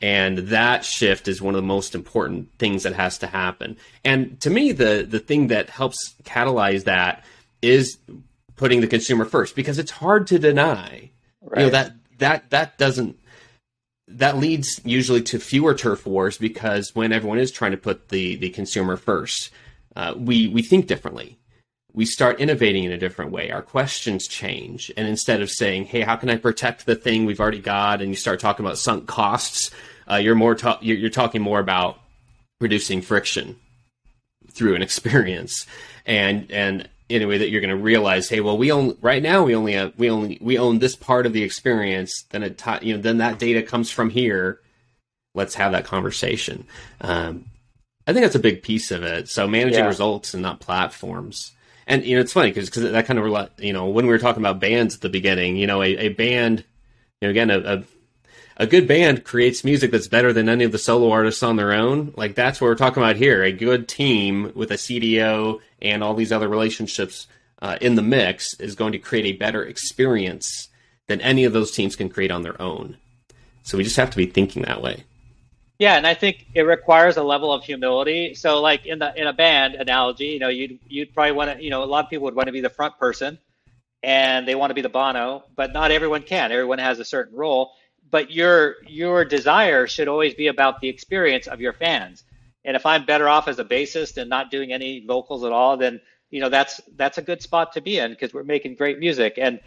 And 0.00 0.38
that 0.38 0.84
shift 0.84 1.26
is 1.26 1.42
one 1.42 1.54
of 1.54 1.60
the 1.60 1.66
most 1.66 1.94
important 1.94 2.50
things 2.58 2.84
that 2.84 2.92
has 2.92 3.18
to 3.18 3.26
happen. 3.26 3.76
And 4.04 4.40
to 4.42 4.50
me, 4.50 4.70
the 4.70 5.04
the 5.08 5.18
thing 5.18 5.48
that 5.48 5.70
helps 5.70 6.14
catalyze 6.22 6.84
that 6.84 7.24
is 7.66 7.98
putting 8.56 8.80
the 8.80 8.86
consumer 8.86 9.24
first 9.24 9.54
because 9.54 9.78
it's 9.78 9.90
hard 9.90 10.26
to 10.28 10.38
deny. 10.38 11.10
Right. 11.42 11.60
You 11.60 11.66
know 11.66 11.70
that 11.70 11.92
that 12.18 12.50
that 12.50 12.78
doesn't 12.78 13.18
that 14.08 14.38
leads 14.38 14.80
usually 14.84 15.22
to 15.22 15.38
fewer 15.38 15.74
turf 15.74 16.06
wars 16.06 16.38
because 16.38 16.94
when 16.94 17.12
everyone 17.12 17.38
is 17.38 17.50
trying 17.50 17.72
to 17.72 17.76
put 17.76 18.08
the 18.08 18.36
the 18.36 18.50
consumer 18.50 18.96
first, 18.96 19.50
uh, 19.94 20.14
we 20.16 20.48
we 20.48 20.62
think 20.62 20.86
differently. 20.86 21.38
We 21.92 22.04
start 22.04 22.40
innovating 22.40 22.84
in 22.84 22.92
a 22.92 22.98
different 22.98 23.30
way. 23.30 23.50
Our 23.50 23.62
questions 23.62 24.28
change, 24.28 24.92
and 24.96 25.08
instead 25.08 25.40
of 25.40 25.50
saying, 25.50 25.86
"Hey, 25.86 26.02
how 26.02 26.16
can 26.16 26.28
I 26.28 26.36
protect 26.36 26.86
the 26.86 26.94
thing 26.94 27.24
we've 27.24 27.40
already 27.40 27.60
got?" 27.60 28.00
and 28.00 28.10
you 28.10 28.16
start 28.16 28.38
talking 28.38 28.64
about 28.64 28.78
sunk 28.78 29.06
costs, 29.06 29.70
uh, 30.10 30.16
you're 30.16 30.34
more 30.34 30.54
ta- 30.54 30.78
you're, 30.82 30.96
you're 30.96 31.10
talking 31.10 31.42
more 31.42 31.58
about 31.58 31.98
reducing 32.60 33.02
friction 33.02 33.56
through 34.52 34.74
an 34.74 34.82
experience, 34.82 35.66
and 36.04 36.50
and 36.50 36.88
in 37.08 37.22
a 37.22 37.26
way 37.26 37.38
that 37.38 37.50
you're 37.50 37.60
going 37.60 37.76
to 37.76 37.76
realize, 37.76 38.28
hey, 38.28 38.40
well, 38.40 38.58
we 38.58 38.72
own 38.72 38.96
right 39.00 39.22
now 39.22 39.44
we 39.44 39.54
only 39.54 39.74
have, 39.74 39.92
we 39.96 40.10
only 40.10 40.38
we 40.40 40.58
own 40.58 40.78
this 40.78 40.96
part 40.96 41.26
of 41.26 41.32
the 41.32 41.42
experience. 41.42 42.24
Then 42.30 42.42
it 42.42 42.62
you 42.82 42.96
know 42.96 43.02
then 43.02 43.18
that 43.18 43.38
data 43.38 43.62
comes 43.62 43.90
from 43.90 44.10
here. 44.10 44.60
Let's 45.34 45.54
have 45.54 45.72
that 45.72 45.84
conversation. 45.84 46.66
Um, 47.00 47.46
I 48.06 48.12
think 48.12 48.24
that's 48.24 48.34
a 48.34 48.40
big 48.40 48.62
piece 48.62 48.90
of 48.90 49.02
it. 49.02 49.28
So 49.28 49.46
managing 49.46 49.80
yeah. 49.80 49.86
results 49.86 50.32
and 50.32 50.42
not 50.42 50.60
platforms. 50.60 51.52
And 51.86 52.04
you 52.04 52.16
know 52.16 52.20
it's 52.20 52.32
funny 52.32 52.50
because 52.50 52.68
because 52.68 52.90
that 52.90 53.06
kind 53.06 53.18
of 53.18 53.50
you 53.58 53.72
know 53.72 53.86
when 53.86 54.06
we 54.06 54.12
were 54.12 54.18
talking 54.18 54.42
about 54.42 54.60
bands 54.60 54.96
at 54.96 55.00
the 55.00 55.08
beginning, 55.08 55.56
you 55.56 55.66
know 55.66 55.82
a, 55.82 55.96
a 55.96 56.08
band, 56.08 56.64
you 57.20 57.28
know 57.28 57.30
again 57.30 57.50
a, 57.50 57.58
a 57.58 57.84
a 58.56 58.66
good 58.66 58.88
band 58.88 59.24
creates 59.24 59.64
music 59.64 59.90
that's 59.90 60.08
better 60.08 60.32
than 60.32 60.48
any 60.48 60.64
of 60.64 60.72
the 60.72 60.78
solo 60.78 61.10
artists 61.10 61.42
on 61.42 61.56
their 61.56 61.72
own. 61.72 62.12
Like 62.16 62.34
that's 62.34 62.60
what 62.60 62.68
we're 62.68 62.74
talking 62.74 63.02
about 63.02 63.16
here. 63.16 63.42
A 63.42 63.52
good 63.52 63.88
team 63.88 64.52
with 64.54 64.70
a 64.70 64.76
CDO 64.76 65.60
and 65.82 66.02
all 66.02 66.14
these 66.14 66.32
other 66.32 66.48
relationships 66.48 67.26
uh, 67.60 67.76
in 67.80 67.94
the 67.94 68.02
mix 68.02 68.54
is 68.60 68.74
going 68.74 68.92
to 68.92 68.98
create 68.98 69.26
a 69.26 69.38
better 69.38 69.62
experience 69.62 70.68
than 71.06 71.20
any 71.20 71.44
of 71.44 71.52
those 71.52 71.70
teams 71.70 71.96
can 71.96 72.08
create 72.08 72.30
on 72.30 72.42
their 72.42 72.60
own. 72.60 72.96
So 73.62 73.76
we 73.76 73.84
just 73.84 73.96
have 73.96 74.10
to 74.10 74.16
be 74.16 74.26
thinking 74.26 74.62
that 74.62 74.82
way. 74.82 75.04
Yeah, 75.78 75.96
and 75.96 76.06
I 76.06 76.14
think 76.14 76.46
it 76.54 76.62
requires 76.62 77.18
a 77.18 77.22
level 77.22 77.52
of 77.52 77.62
humility. 77.62 78.34
So, 78.34 78.62
like 78.62 78.86
in 78.86 78.98
the 78.98 79.12
in 79.14 79.26
a 79.26 79.34
band 79.34 79.74
analogy, 79.74 80.28
you 80.28 80.38
know, 80.38 80.48
you'd 80.48 80.78
you'd 80.88 81.12
probably 81.12 81.32
want 81.32 81.58
to, 81.58 81.62
you 81.62 81.68
know, 81.68 81.82
a 81.82 81.84
lot 81.84 82.04
of 82.04 82.10
people 82.10 82.24
would 82.24 82.34
want 82.34 82.46
to 82.46 82.52
be 82.52 82.62
the 82.62 82.70
front 82.70 82.98
person, 82.98 83.38
and 84.02 84.48
they 84.48 84.54
want 84.54 84.70
to 84.70 84.74
be 84.74 84.80
the 84.80 84.88
Bono, 84.88 85.44
but 85.54 85.74
not 85.74 85.90
everyone 85.90 86.22
can. 86.22 86.50
Everyone 86.50 86.78
has 86.78 86.98
a 86.98 87.04
certain 87.04 87.36
role. 87.36 87.72
But 88.10 88.30
your 88.30 88.76
your 88.86 89.24
desire 89.24 89.86
should 89.86 90.08
always 90.08 90.34
be 90.34 90.46
about 90.46 90.80
the 90.80 90.88
experience 90.88 91.46
of 91.46 91.60
your 91.60 91.72
fans. 91.72 92.24
And 92.64 92.76
if 92.76 92.86
I'm 92.86 93.04
better 93.04 93.28
off 93.28 93.48
as 93.48 93.58
a 93.58 93.64
bassist 93.64 94.16
and 94.16 94.28
not 94.28 94.50
doing 94.50 94.72
any 94.72 95.04
vocals 95.04 95.44
at 95.44 95.52
all, 95.52 95.76
then 95.76 96.00
you 96.30 96.40
know 96.40 96.48
that's 96.48 96.80
that's 96.96 97.18
a 97.18 97.22
good 97.22 97.42
spot 97.42 97.72
to 97.72 97.80
be 97.80 97.98
in 97.98 98.10
because 98.10 98.32
we're 98.32 98.44
making 98.44 98.76
great 98.76 98.98
music. 98.98 99.34
And 99.38 99.60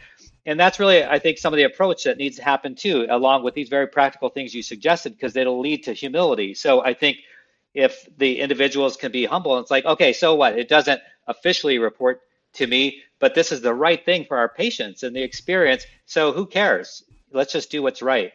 and 0.46 0.60
that's 0.60 0.80
really 0.80 1.04
i 1.04 1.20
think 1.20 1.38
some 1.38 1.54
of 1.54 1.58
the 1.58 1.64
approach 1.64 2.04
that 2.04 2.18
needs 2.18 2.38
to 2.38 2.44
happen 2.44 2.76
too 2.76 3.06
along 3.10 3.44
with 3.44 3.54
these 3.54 3.70
very 3.70 3.88
practical 3.88 4.30
things 4.30 4.54
you 4.54 4.64
suggested 4.64 5.14
because 5.14 5.36
it'll 5.36 5.60
lead 5.60 5.84
to 5.84 5.94
humility 5.94 6.54
so 6.54 6.84
i 6.84 6.94
think 6.94 7.18
if 7.74 8.08
the 8.18 8.40
individuals 8.40 8.98
can 8.98 9.12
be 9.12 9.26
humble 9.26 9.58
it's 9.60 9.72
like 9.72 9.86
okay 9.86 10.12
so 10.12 10.36
what 10.36 10.58
it 10.58 10.68
doesn't 10.68 11.02
officially 11.28 11.78
report 11.78 12.22
to 12.54 12.66
me 12.66 13.02
but 13.20 13.36
this 13.36 13.52
is 13.52 13.62
the 13.62 13.74
right 13.74 14.04
thing 14.06 14.26
for 14.26 14.38
our 14.38 14.50
patients 14.50 15.04
and 15.04 15.16
the 15.16 15.22
experience 15.22 15.86
so 16.06 16.32
who 16.32 16.46
cares 16.46 17.04
let's 17.32 17.54
just 17.54 17.72
do 17.72 17.82
what's 17.82 18.02
right 18.02 18.34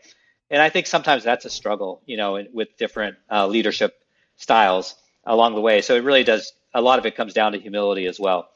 and 0.50 0.60
i 0.62 0.68
think 0.68 0.86
sometimes 0.86 1.24
that's 1.24 1.44
a 1.44 1.50
struggle 1.50 2.02
you 2.06 2.16
know 2.16 2.42
with 2.52 2.76
different 2.76 3.16
uh, 3.30 3.46
leadership 3.46 3.94
styles 4.36 4.94
along 5.24 5.54
the 5.54 5.60
way 5.60 5.80
so 5.80 5.94
it 5.94 6.04
really 6.04 6.24
does 6.24 6.52
a 6.74 6.80
lot 6.80 6.98
of 6.98 7.06
it 7.06 7.16
comes 7.16 7.32
down 7.32 7.52
to 7.52 7.58
humility 7.58 8.06
as 8.06 8.18
well 8.18 8.48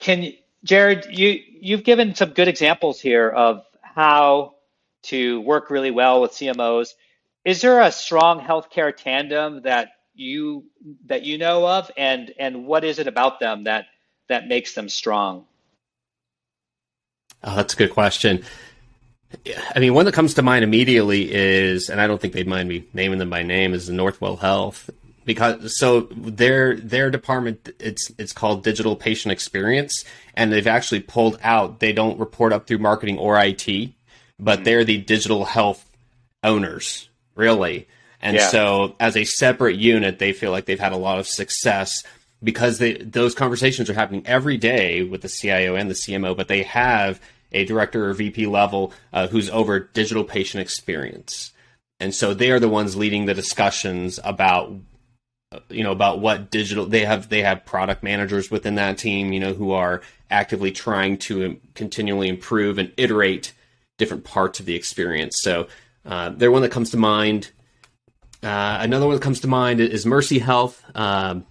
can 0.00 0.32
Jared, 0.64 1.06
you 1.10 1.40
you've 1.60 1.84
given 1.84 2.14
some 2.14 2.30
good 2.30 2.48
examples 2.48 3.00
here 3.00 3.28
of 3.28 3.64
how 3.82 4.54
to 5.04 5.40
work 5.40 5.70
really 5.70 5.90
well 5.90 6.20
with 6.20 6.32
CMOs. 6.32 6.94
Is 7.44 7.60
there 7.60 7.80
a 7.80 7.92
strong 7.92 8.40
healthcare 8.40 8.94
tandem 8.94 9.62
that 9.62 9.90
you 10.14 10.64
that 11.06 11.22
you 11.22 11.38
know 11.38 11.66
of, 11.66 11.90
and 11.96 12.32
and 12.38 12.66
what 12.66 12.84
is 12.84 12.98
it 12.98 13.06
about 13.06 13.38
them 13.38 13.64
that 13.64 13.86
that 14.28 14.48
makes 14.48 14.74
them 14.74 14.88
strong? 14.88 15.46
Oh, 17.44 17.54
that's 17.54 17.74
a 17.74 17.76
good 17.76 17.92
question. 17.92 18.44
I 19.74 19.78
mean, 19.78 19.94
one 19.94 20.06
that 20.06 20.14
comes 20.14 20.34
to 20.34 20.42
mind 20.42 20.64
immediately 20.64 21.32
is, 21.32 21.90
and 21.90 22.00
I 22.00 22.06
don't 22.06 22.20
think 22.20 22.32
they'd 22.32 22.46
mind 22.46 22.68
me 22.68 22.84
naming 22.94 23.18
them 23.18 23.30
by 23.30 23.42
name, 23.42 23.74
is 23.74 23.86
the 23.86 23.92
Northwell 23.92 24.38
Health 24.38 24.90
because 25.28 25.78
so 25.78 26.08
their 26.10 26.74
their 26.76 27.10
department 27.10 27.68
it's 27.78 28.10
it's 28.16 28.32
called 28.32 28.64
digital 28.64 28.96
patient 28.96 29.30
experience 29.30 30.04
and 30.34 30.50
they've 30.50 30.66
actually 30.66 31.00
pulled 31.00 31.38
out 31.42 31.80
they 31.80 31.92
don't 31.92 32.18
report 32.18 32.50
up 32.50 32.66
through 32.66 32.78
marketing 32.78 33.18
or 33.18 33.38
IT 33.38 33.66
but 34.40 34.56
mm-hmm. 34.56 34.64
they're 34.64 34.84
the 34.84 34.96
digital 34.96 35.44
health 35.44 35.84
owners 36.42 37.10
really 37.34 37.86
and 38.22 38.38
yeah. 38.38 38.48
so 38.48 38.96
as 38.98 39.18
a 39.18 39.24
separate 39.24 39.76
unit 39.76 40.18
they 40.18 40.32
feel 40.32 40.50
like 40.50 40.64
they've 40.64 40.80
had 40.80 40.92
a 40.92 40.96
lot 40.96 41.18
of 41.18 41.28
success 41.28 42.02
because 42.42 42.78
they, 42.78 42.94
those 42.94 43.34
conversations 43.34 43.90
are 43.90 43.94
happening 43.94 44.22
every 44.24 44.56
day 44.56 45.02
with 45.02 45.20
the 45.20 45.28
CIO 45.28 45.74
and 45.74 45.90
the 45.90 45.94
CMO 45.94 46.34
but 46.34 46.48
they 46.48 46.62
have 46.62 47.20
a 47.52 47.64
director 47.64 48.08
or 48.08 48.14
VP 48.14 48.46
level 48.46 48.92
uh, 49.12 49.26
who's 49.28 49.50
over 49.50 49.80
digital 49.80 50.24
patient 50.24 50.62
experience. 50.62 51.52
And 52.00 52.14
so 52.14 52.34
they 52.34 52.50
are 52.50 52.60
the 52.60 52.68
ones 52.68 52.96
leading 52.96 53.26
the 53.26 53.34
discussions 53.34 54.20
about 54.22 54.72
you 55.70 55.82
know 55.82 55.92
about 55.92 56.20
what 56.20 56.50
digital 56.50 56.84
they 56.84 57.06
have 57.06 57.30
they 57.30 57.42
have 57.42 57.64
product 57.64 58.02
managers 58.02 58.50
within 58.50 58.74
that 58.74 58.98
team 58.98 59.32
you 59.32 59.40
know 59.40 59.54
who 59.54 59.72
are 59.72 60.02
actively 60.30 60.70
trying 60.70 61.16
to 61.16 61.58
continually 61.74 62.28
improve 62.28 62.76
and 62.76 62.92
iterate 62.98 63.54
different 63.98 64.24
parts 64.24 64.60
of 64.60 64.66
the 64.66 64.74
experience. 64.74 65.38
So 65.42 65.68
uh, 66.04 66.30
they're 66.30 66.50
one 66.50 66.62
that 66.62 66.70
comes 66.70 66.90
to 66.90 66.96
mind. 66.96 67.50
Uh, 68.42 68.78
another 68.80 69.06
one 69.06 69.16
that 69.16 69.22
comes 69.22 69.40
to 69.40 69.48
mind 69.48 69.80
is 69.80 70.06
mercy 70.06 70.38
health 70.38 70.82
um, 70.94 71.44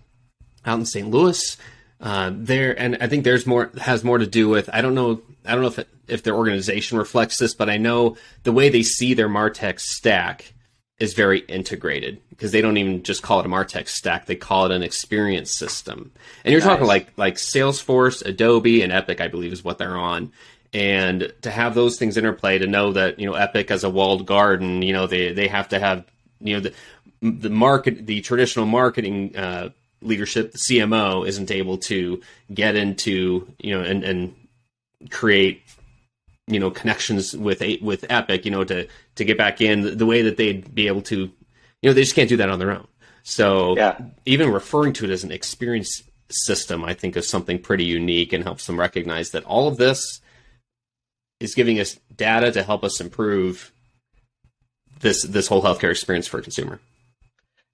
out 0.65 0.79
in 0.79 0.85
st 0.85 1.11
louis 1.11 1.57
uh, 2.01 2.31
there 2.33 2.77
and 2.79 2.97
i 3.01 3.07
think 3.07 3.23
there's 3.23 3.45
more 3.45 3.71
has 3.79 4.03
more 4.03 4.17
to 4.17 4.27
do 4.27 4.47
with 4.49 4.69
i 4.73 4.81
don't 4.81 4.95
know 4.95 5.21
i 5.45 5.51
don't 5.51 5.61
know 5.61 5.67
if 5.67 5.79
it, 5.79 5.87
if 6.07 6.23
their 6.23 6.35
organization 6.35 6.97
reflects 6.97 7.37
this 7.37 7.53
but 7.53 7.69
i 7.69 7.77
know 7.77 8.15
the 8.43 8.51
way 8.51 8.69
they 8.69 8.83
see 8.83 9.13
their 9.13 9.29
martech 9.29 9.79
stack 9.79 10.53
is 10.99 11.13
very 11.13 11.39
integrated 11.39 12.19
because 12.29 12.51
they 12.51 12.61
don't 12.61 12.77
even 12.77 13.03
just 13.03 13.21
call 13.21 13.39
it 13.39 13.45
a 13.45 13.49
Martech 13.49 13.87
stack; 13.87 14.25
they 14.25 14.35
call 14.35 14.65
it 14.65 14.71
an 14.71 14.83
experience 14.83 15.53
system. 15.53 16.11
And 16.43 16.51
you're 16.51 16.61
nice. 16.61 16.67
talking 16.67 16.87
like 16.87 17.09
like 17.17 17.35
Salesforce, 17.35 18.25
Adobe, 18.25 18.81
and 18.81 18.91
Epic, 18.91 19.21
I 19.21 19.27
believe, 19.27 19.53
is 19.53 19.63
what 19.63 19.77
they're 19.77 19.97
on. 19.97 20.31
And 20.73 21.31
to 21.41 21.51
have 21.51 21.75
those 21.75 21.97
things 21.97 22.17
interplay, 22.17 22.57
to 22.57 22.67
know 22.67 22.93
that 22.93 23.19
you 23.19 23.25
know 23.25 23.35
Epic 23.35 23.71
as 23.71 23.83
a 23.83 23.89
walled 23.89 24.25
garden, 24.25 24.81
you 24.81 24.93
know 24.93 25.07
they 25.07 25.33
they 25.33 25.47
have 25.47 25.69
to 25.69 25.79
have 25.79 26.05
you 26.39 26.55
know 26.55 26.59
the 26.61 26.73
the 27.21 27.49
market 27.49 28.05
the 28.05 28.21
traditional 28.21 28.65
marketing 28.65 29.35
uh, 29.35 29.69
leadership, 30.01 30.51
the 30.51 30.57
CMO, 30.57 31.27
isn't 31.27 31.51
able 31.51 31.77
to 31.79 32.21
get 32.53 32.75
into 32.75 33.51
you 33.59 33.77
know 33.77 33.83
and 33.83 34.03
and 34.03 34.35
create 35.09 35.61
you 36.47 36.59
know 36.59 36.71
connections 36.71 37.35
with 37.35 37.61
with 37.81 38.05
Epic, 38.09 38.45
you 38.45 38.51
know, 38.51 38.63
to 38.63 38.87
to 39.15 39.25
get 39.25 39.37
back 39.37 39.61
in 39.61 39.97
the 39.97 40.05
way 40.05 40.21
that 40.23 40.37
they'd 40.37 40.73
be 40.73 40.87
able 40.87 41.01
to, 41.03 41.17
you 41.17 41.89
know, 41.89 41.93
they 41.93 42.01
just 42.01 42.15
can't 42.15 42.29
do 42.29 42.37
that 42.37 42.49
on 42.49 42.59
their 42.59 42.71
own. 42.71 42.87
So 43.23 43.75
yeah. 43.75 43.99
even 44.25 44.51
referring 44.51 44.93
to 44.93 45.05
it 45.05 45.11
as 45.11 45.25
an 45.25 45.31
experience 45.31 46.01
system, 46.29 46.85
I 46.85 46.93
think 46.93 47.17
is 47.17 47.27
something 47.27 47.59
pretty 47.59 47.83
unique 47.83 48.31
and 48.31 48.43
helps 48.43 48.65
them 48.65 48.79
recognize 48.79 49.31
that 49.31 49.43
all 49.43 49.67
of 49.67 49.77
this 49.77 50.21
is 51.39 51.53
giving 51.53 51.79
us 51.79 51.97
data 52.15 52.51
to 52.53 52.63
help 52.63 52.83
us 52.83 53.01
improve 53.01 53.71
this 55.01 55.25
this 55.25 55.47
whole 55.47 55.61
healthcare 55.61 55.91
experience 55.91 56.27
for 56.27 56.39
a 56.39 56.41
consumer. 56.41 56.79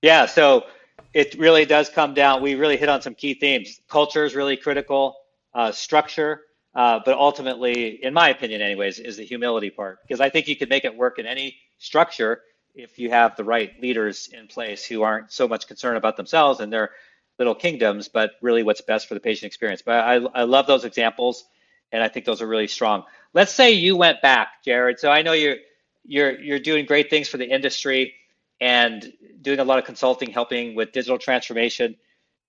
Yeah, 0.02 0.26
so 0.26 0.66
it 1.14 1.36
really 1.36 1.66
does 1.66 1.90
come 1.90 2.14
down. 2.14 2.42
We 2.42 2.56
really 2.56 2.78
hit 2.78 2.90
on 2.90 3.02
some 3.02 3.16
key 3.16 3.36
themes. 3.36 3.80
Culture 3.90 4.26
is 4.26 4.36
really 4.36 4.58
critical. 4.58 5.16
Uh, 5.54 5.72
structure 5.72 6.42
uh, 6.76 7.00
but 7.06 7.16
ultimately, 7.18 8.04
in 8.04 8.14
my 8.14 8.30
opinion, 8.30 8.62
anyways, 8.62 9.00
is 9.00 9.18
the 9.18 9.26
humility 9.26 9.70
part 9.70 10.00
because 10.08 10.20
I 10.22 10.30
think 10.30 10.48
you 10.48 10.56
could 10.56 10.70
make 10.70 10.86
it 10.86 10.96
work 10.96 11.20
in 11.20 11.26
any 11.28 11.58
structure 11.78 12.42
if 12.74 12.98
you 12.98 13.12
have 13.12 13.36
the 13.36 13.44
right 13.44 13.72
leaders 13.80 14.30
in 14.34 14.48
place 14.48 14.84
who 14.84 15.04
aren't 15.04 15.32
so 15.32 15.48
much 15.48 15.68
concerned 15.68 15.98
about 15.98 16.18
themselves 16.18 16.60
and 16.60 16.74
their 16.74 16.90
little 17.38 17.54
kingdoms, 17.54 18.08
but 18.08 18.32
really 18.42 18.64
what's 18.64 18.82
best 18.82 19.08
for 19.08 19.14
the 19.14 19.20
patient 19.20 19.48
experience. 19.48 19.84
But 19.84 19.96
I, 20.00 20.16
I 20.16 20.44
love 20.46 20.66
those 20.66 20.84
examples, 20.86 21.46
and 21.92 22.02
I 22.02 22.08
think 22.08 22.26
those 22.26 22.42
are 22.42 22.48
really 22.48 22.68
strong. 22.68 23.04
Let's 23.34 23.52
say 23.52 23.74
you 23.74 23.96
went 23.96 24.22
back, 24.24 24.48
Jared. 24.66 25.00
So 25.00 25.12
I 25.12 25.22
know 25.22 25.34
you're 25.34 25.58
you're 26.06 26.40
you're 26.42 26.60
doing 26.60 26.86
great 26.86 27.12
things 27.12 27.28
for 27.28 27.38
the 27.38 27.46
industry 27.50 28.16
and 28.60 29.12
doing 29.42 29.60
a 29.60 29.64
lot 29.64 29.80
of 29.80 29.86
consulting, 29.86 30.32
helping 30.32 30.76
with 30.76 30.92
digital 30.92 31.18
transformation. 31.18 31.96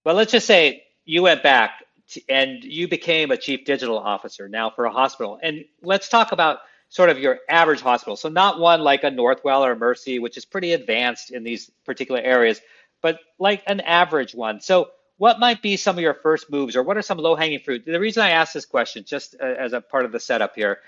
But 0.05 0.17
let's 0.17 0.33
just 0.33 0.47
say 0.47 0.85
you 1.05 1.23
went 1.23 1.43
back 1.43 1.85
and 2.29 2.63
you 2.63 2.89
became 2.89 3.31
a 3.31 3.37
chief 3.37 3.65
digital 3.65 3.99
officer 3.99 4.49
now 4.49 4.71
for 4.71 4.85
a 4.85 4.93
hospital. 4.93 5.39
And 5.43 5.65
let's 5.83 6.09
talk 6.09 6.33
about 6.33 6.59
sort 6.89 7.11
of 7.11 7.19
your 7.19 7.39
average 7.49 7.81
hospital. 7.81 8.17
So 8.17 8.29
not 8.29 8.61
one 8.61 8.81
like 8.81 9.03
a 9.03 9.11
Northwell 9.11 9.63
or 9.63 9.75
Mercy, 9.75 10.19
which 10.19 10.37
is 10.37 10.45
pretty 10.45 10.73
advanced 10.73 11.31
in 11.31 11.43
these 11.43 11.71
particular 11.85 12.21
areas, 12.21 12.61
but 13.03 13.19
like 13.39 13.63
an 13.67 13.81
average 13.81 14.35
one. 14.35 14.61
So 14.61 14.91
what 15.17 15.41
might 15.41 15.63
be 15.63 15.77
some 15.77 15.97
of 15.97 16.03
your 16.03 16.15
first 16.15 16.51
moves 16.51 16.77
or 16.77 16.83
what 16.83 16.97
are 16.97 17.03
some 17.03 17.19
low 17.19 17.35
hanging 17.35 17.61
fruit? 17.61 17.85
The 17.85 17.99
reason 17.99 18.23
I 18.23 18.31
ask 18.31 18.53
this 18.53 18.67
question, 18.67 19.05
just 19.05 19.35
as 19.35 19.73
a 19.73 19.81
part 19.81 20.05
of 20.05 20.13
the 20.13 20.21
setup 20.21 20.55
here, 20.55 20.79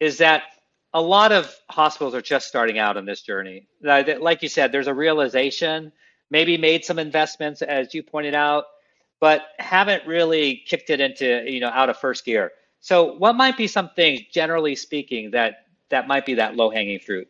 is 0.00 0.18
that 0.18 0.42
a 0.94 1.02
lot 1.02 1.32
of 1.32 1.54
hospitals 1.68 2.14
are 2.14 2.22
just 2.22 2.46
starting 2.46 2.78
out 2.78 2.96
on 2.96 3.04
this 3.04 3.20
journey. 3.20 3.66
Like 3.82 4.42
you 4.42 4.48
said, 4.48 4.70
there's 4.70 4.86
a 4.86 4.94
realization, 4.94 5.92
maybe 6.30 6.56
made 6.56 6.84
some 6.84 7.00
investments, 7.00 7.62
as 7.62 7.92
you 7.92 8.04
pointed 8.04 8.34
out, 8.34 8.64
but 9.20 9.42
haven't 9.58 10.06
really 10.06 10.62
kicked 10.66 10.90
it 10.90 11.00
into 11.00 11.44
you 11.50 11.58
know 11.60 11.68
out 11.68 11.90
of 11.90 11.98
first 11.98 12.24
gear. 12.24 12.52
So 12.80 13.14
what 13.14 13.34
might 13.34 13.56
be 13.56 13.66
some 13.66 13.90
things, 13.96 14.20
generally 14.32 14.76
speaking, 14.76 15.32
that 15.32 15.66
that 15.90 16.06
might 16.06 16.24
be 16.24 16.34
that 16.34 16.54
low 16.54 16.70
hanging 16.70 17.00
fruit? 17.00 17.26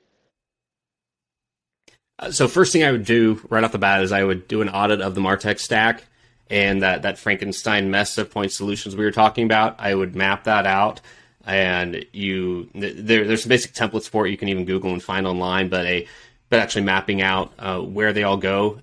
Uh, 2.18 2.30
so 2.30 2.46
first 2.46 2.72
thing 2.72 2.84
I 2.84 2.92
would 2.92 3.04
do 3.04 3.40
right 3.48 3.64
off 3.64 3.72
the 3.72 3.78
bat 3.78 4.02
is 4.02 4.12
I 4.12 4.24
would 4.24 4.46
do 4.46 4.60
an 4.60 4.68
audit 4.68 5.00
of 5.00 5.14
the 5.14 5.20
Martech 5.22 5.58
stack 5.58 6.04
and 6.50 6.82
that 6.82 7.02
that 7.02 7.18
Frankenstein 7.18 7.90
mess 7.90 8.18
of 8.18 8.30
point 8.30 8.52
solutions 8.52 8.94
we 8.94 9.06
were 9.06 9.10
talking 9.10 9.46
about. 9.46 9.76
I 9.78 9.94
would 9.94 10.14
map 10.14 10.44
that 10.44 10.66
out 10.66 11.00
and 11.46 12.04
you 12.12 12.68
there, 12.74 13.24
there's 13.24 13.42
some 13.42 13.48
basic 13.48 13.72
templates 13.72 14.08
for 14.08 14.26
it 14.26 14.30
you 14.30 14.36
can 14.36 14.48
even 14.48 14.64
google 14.64 14.92
and 14.92 15.02
find 15.02 15.26
online 15.26 15.68
but 15.68 15.84
a 15.86 16.06
but 16.48 16.60
actually 16.60 16.82
mapping 16.82 17.20
out 17.22 17.52
uh, 17.58 17.80
where 17.80 18.12
they 18.12 18.22
all 18.22 18.36
go 18.36 18.80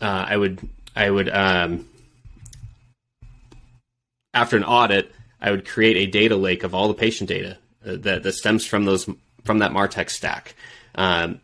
uh, 0.00 0.24
i 0.28 0.36
would 0.36 0.58
i 0.96 1.10
would 1.10 1.28
um, 1.28 1.86
after 4.34 4.56
an 4.56 4.64
audit, 4.64 5.12
I 5.40 5.50
would 5.50 5.66
create 5.66 5.96
a 5.96 6.10
data 6.10 6.36
lake 6.36 6.62
of 6.62 6.74
all 6.74 6.88
the 6.88 6.94
patient 6.94 7.28
data 7.28 7.58
uh, 7.84 7.96
that, 7.96 8.22
that 8.22 8.32
stems 8.32 8.64
from 8.64 8.84
those 8.84 9.08
from 9.44 9.58
that 9.58 9.72
Martech 9.72 10.08
stack. 10.08 10.54
Um, 10.94 11.40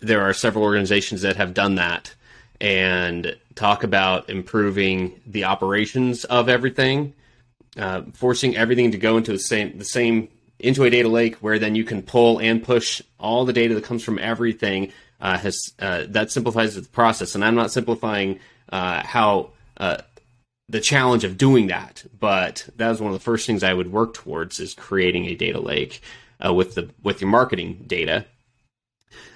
there 0.00 0.22
are 0.22 0.32
several 0.32 0.64
organizations 0.64 1.22
that 1.22 1.36
have 1.36 1.52
done 1.52 1.74
that 1.74 2.14
and 2.60 3.36
talk 3.54 3.82
about 3.82 4.30
improving 4.30 5.20
the 5.26 5.44
operations 5.44 6.24
of 6.24 6.48
everything, 6.48 7.12
uh, 7.76 8.02
forcing 8.12 8.56
everything 8.56 8.90
to 8.92 8.98
go 8.98 9.16
into 9.16 9.32
the 9.32 9.38
same 9.38 9.78
the 9.78 9.84
same 9.84 10.28
into 10.58 10.84
a 10.84 10.90
data 10.90 11.08
lake 11.08 11.36
where 11.36 11.58
then 11.58 11.74
you 11.74 11.84
can 11.84 12.02
pull 12.02 12.38
and 12.38 12.62
push 12.62 13.00
all 13.18 13.44
the 13.44 13.52
data 13.52 13.74
that 13.74 13.84
comes 13.84 14.02
from 14.02 14.18
everything. 14.18 14.92
Uh, 15.20 15.36
has 15.36 15.60
uh, 15.80 16.04
that 16.08 16.30
simplifies 16.30 16.74
the 16.74 16.82
process, 16.82 17.34
and 17.34 17.44
I'm 17.44 17.54
not 17.54 17.70
simplifying 17.70 18.40
uh, 18.70 19.02
how 19.02 19.50
uh, 19.76 19.98
the 20.68 20.80
challenge 20.80 21.24
of 21.24 21.36
doing 21.36 21.66
that, 21.66 22.04
but 22.18 22.66
that 22.76 22.88
was 22.88 23.02
one 23.02 23.12
of 23.12 23.18
the 23.18 23.24
first 23.24 23.46
things 23.46 23.62
I 23.62 23.74
would 23.74 23.92
work 23.92 24.14
towards 24.14 24.60
is 24.60 24.72
creating 24.72 25.26
a 25.26 25.34
data 25.34 25.60
lake 25.60 26.00
uh, 26.44 26.54
with 26.54 26.74
the 26.74 26.88
with 27.02 27.20
your 27.20 27.28
marketing 27.28 27.84
data 27.86 28.24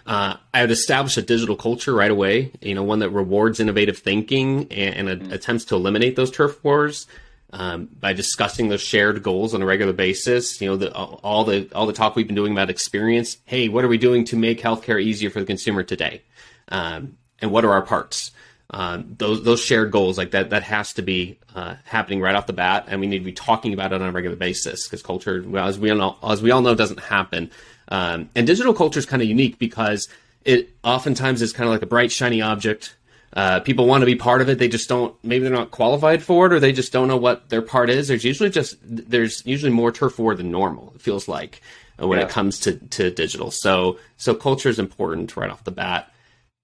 uh, 0.06 0.36
I 0.52 0.60
would 0.60 0.70
establish 0.70 1.16
a 1.16 1.22
digital 1.22 1.56
culture 1.56 1.94
right 1.94 2.10
away. 2.10 2.52
You 2.60 2.74
know, 2.74 2.82
one 2.82 2.98
that 2.98 3.10
rewards 3.10 3.60
innovative 3.60 3.98
thinking 3.98 4.70
and, 4.70 4.94
and 4.94 5.08
a, 5.08 5.16
mm-hmm. 5.16 5.32
attempts 5.32 5.64
to 5.66 5.76
eliminate 5.76 6.16
those 6.16 6.30
turf 6.30 6.62
wars 6.62 7.06
um, 7.54 7.88
by 7.98 8.12
discussing 8.12 8.68
those 8.68 8.82
shared 8.82 9.22
goals 9.22 9.54
on 9.54 9.62
a 9.62 9.66
regular 9.66 9.94
basis. 9.94 10.60
You 10.60 10.68
know, 10.68 10.76
the, 10.76 10.92
all 10.92 11.44
the 11.44 11.70
all 11.74 11.86
the 11.86 11.92
talk 11.92 12.16
we've 12.16 12.26
been 12.26 12.36
doing 12.36 12.52
about 12.52 12.68
experience. 12.68 13.38
Hey, 13.46 13.68
what 13.68 13.84
are 13.84 13.88
we 13.88 13.98
doing 13.98 14.24
to 14.26 14.36
make 14.36 14.60
healthcare 14.60 15.02
easier 15.02 15.30
for 15.30 15.40
the 15.40 15.46
consumer 15.46 15.82
today? 15.82 16.22
Um, 16.68 17.16
and 17.40 17.50
what 17.50 17.64
are 17.64 17.72
our 17.72 17.82
parts? 17.82 18.32
Um, 18.70 19.14
those 19.18 19.42
those 19.44 19.60
shared 19.60 19.90
goals 19.90 20.18
like 20.18 20.32
that 20.32 20.50
that 20.50 20.64
has 20.64 20.92
to 20.94 21.02
be 21.02 21.38
uh, 21.54 21.76
happening 21.84 22.20
right 22.20 22.34
off 22.34 22.46
the 22.46 22.52
bat, 22.52 22.86
and 22.88 23.00
we 23.00 23.06
need 23.06 23.20
to 23.20 23.24
be 23.24 23.32
talking 23.32 23.72
about 23.72 23.92
it 23.92 24.02
on 24.02 24.08
a 24.08 24.12
regular 24.12 24.36
basis 24.36 24.86
because 24.86 25.02
culture, 25.02 25.42
well, 25.46 25.66
as 25.66 25.78
we 25.78 25.90
all 25.90 26.18
as 26.22 26.42
we 26.42 26.50
all 26.50 26.60
know, 26.60 26.74
doesn't 26.74 27.00
happen 27.00 27.50
um, 27.88 28.30
and 28.34 28.46
digital 28.46 28.74
culture 28.74 28.98
is 28.98 29.06
kind 29.06 29.22
of 29.22 29.28
unique 29.28 29.58
because 29.58 30.08
it 30.44 30.70
oftentimes 30.82 31.42
is 31.42 31.52
kind 31.52 31.68
of 31.68 31.72
like 31.72 31.82
a 31.82 31.86
bright, 31.86 32.12
shiny 32.12 32.42
object. 32.42 32.96
Uh, 33.34 33.58
people 33.60 33.86
want 33.86 34.02
to 34.02 34.06
be 34.06 34.14
part 34.14 34.40
of 34.40 34.48
it. 34.48 34.58
They 34.58 34.68
just 34.68 34.88
don't. 34.88 35.14
Maybe 35.24 35.42
they're 35.44 35.52
not 35.52 35.72
qualified 35.72 36.22
for 36.22 36.46
it, 36.46 36.52
or 36.52 36.60
they 36.60 36.72
just 36.72 36.92
don't 36.92 37.08
know 37.08 37.16
what 37.16 37.48
their 37.48 37.62
part 37.62 37.90
is. 37.90 38.06
There's 38.06 38.24
usually 38.24 38.50
just 38.50 38.76
there's 38.82 39.44
usually 39.44 39.72
more 39.72 39.90
turf 39.90 40.18
war 40.18 40.36
than 40.36 40.52
normal. 40.52 40.92
It 40.94 41.02
feels 41.02 41.26
like 41.26 41.60
uh, 42.00 42.06
when 42.06 42.20
yeah. 42.20 42.26
it 42.26 42.30
comes 42.30 42.60
to 42.60 42.76
to 42.76 43.10
digital. 43.10 43.50
So 43.50 43.98
so 44.16 44.34
culture 44.36 44.68
is 44.68 44.78
important 44.78 45.36
right 45.36 45.50
off 45.50 45.64
the 45.64 45.72
bat. 45.72 46.10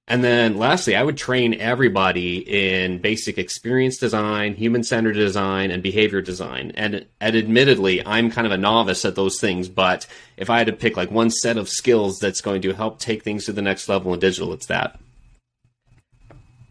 And 0.07 0.25
then 0.25 0.57
lastly, 0.59 0.97
I 0.97 1.05
would 1.05 1.17
train 1.17 1.55
everybody 1.55 2.39
in 2.39 2.99
basic 2.99 3.39
experience 3.39 3.97
design, 3.97 4.55
human 4.55 4.83
centered 4.83 5.13
design, 5.13 5.71
and 5.71 5.85
behavior 5.85 6.21
design. 6.21 6.73
And, 6.75 7.07
and 7.21 7.37
admittedly, 7.37 8.05
I'm 8.05 8.29
kind 8.29 8.45
of 8.45 8.53
a 8.53 8.57
novice 8.57 9.05
at 9.05 9.15
those 9.15 9.39
things, 9.39 9.69
but 9.69 10.09
if 10.37 10.51
I 10.51 10.59
had 10.59 10.67
to 10.67 10.73
pick 10.73 10.97
like 10.97 11.13
one 11.13 11.31
set 11.31 11.57
of 11.57 11.69
skills 11.69 12.19
that's 12.19 12.41
going 12.41 12.63
to 12.63 12.73
help 12.73 12.99
take 12.99 13.23
things 13.23 13.45
to 13.45 13.53
the 13.53 13.63
next 13.63 13.89
level 13.89 14.13
in 14.13 14.19
digital, 14.19 14.53
it's 14.53 14.67
that. 14.67 14.99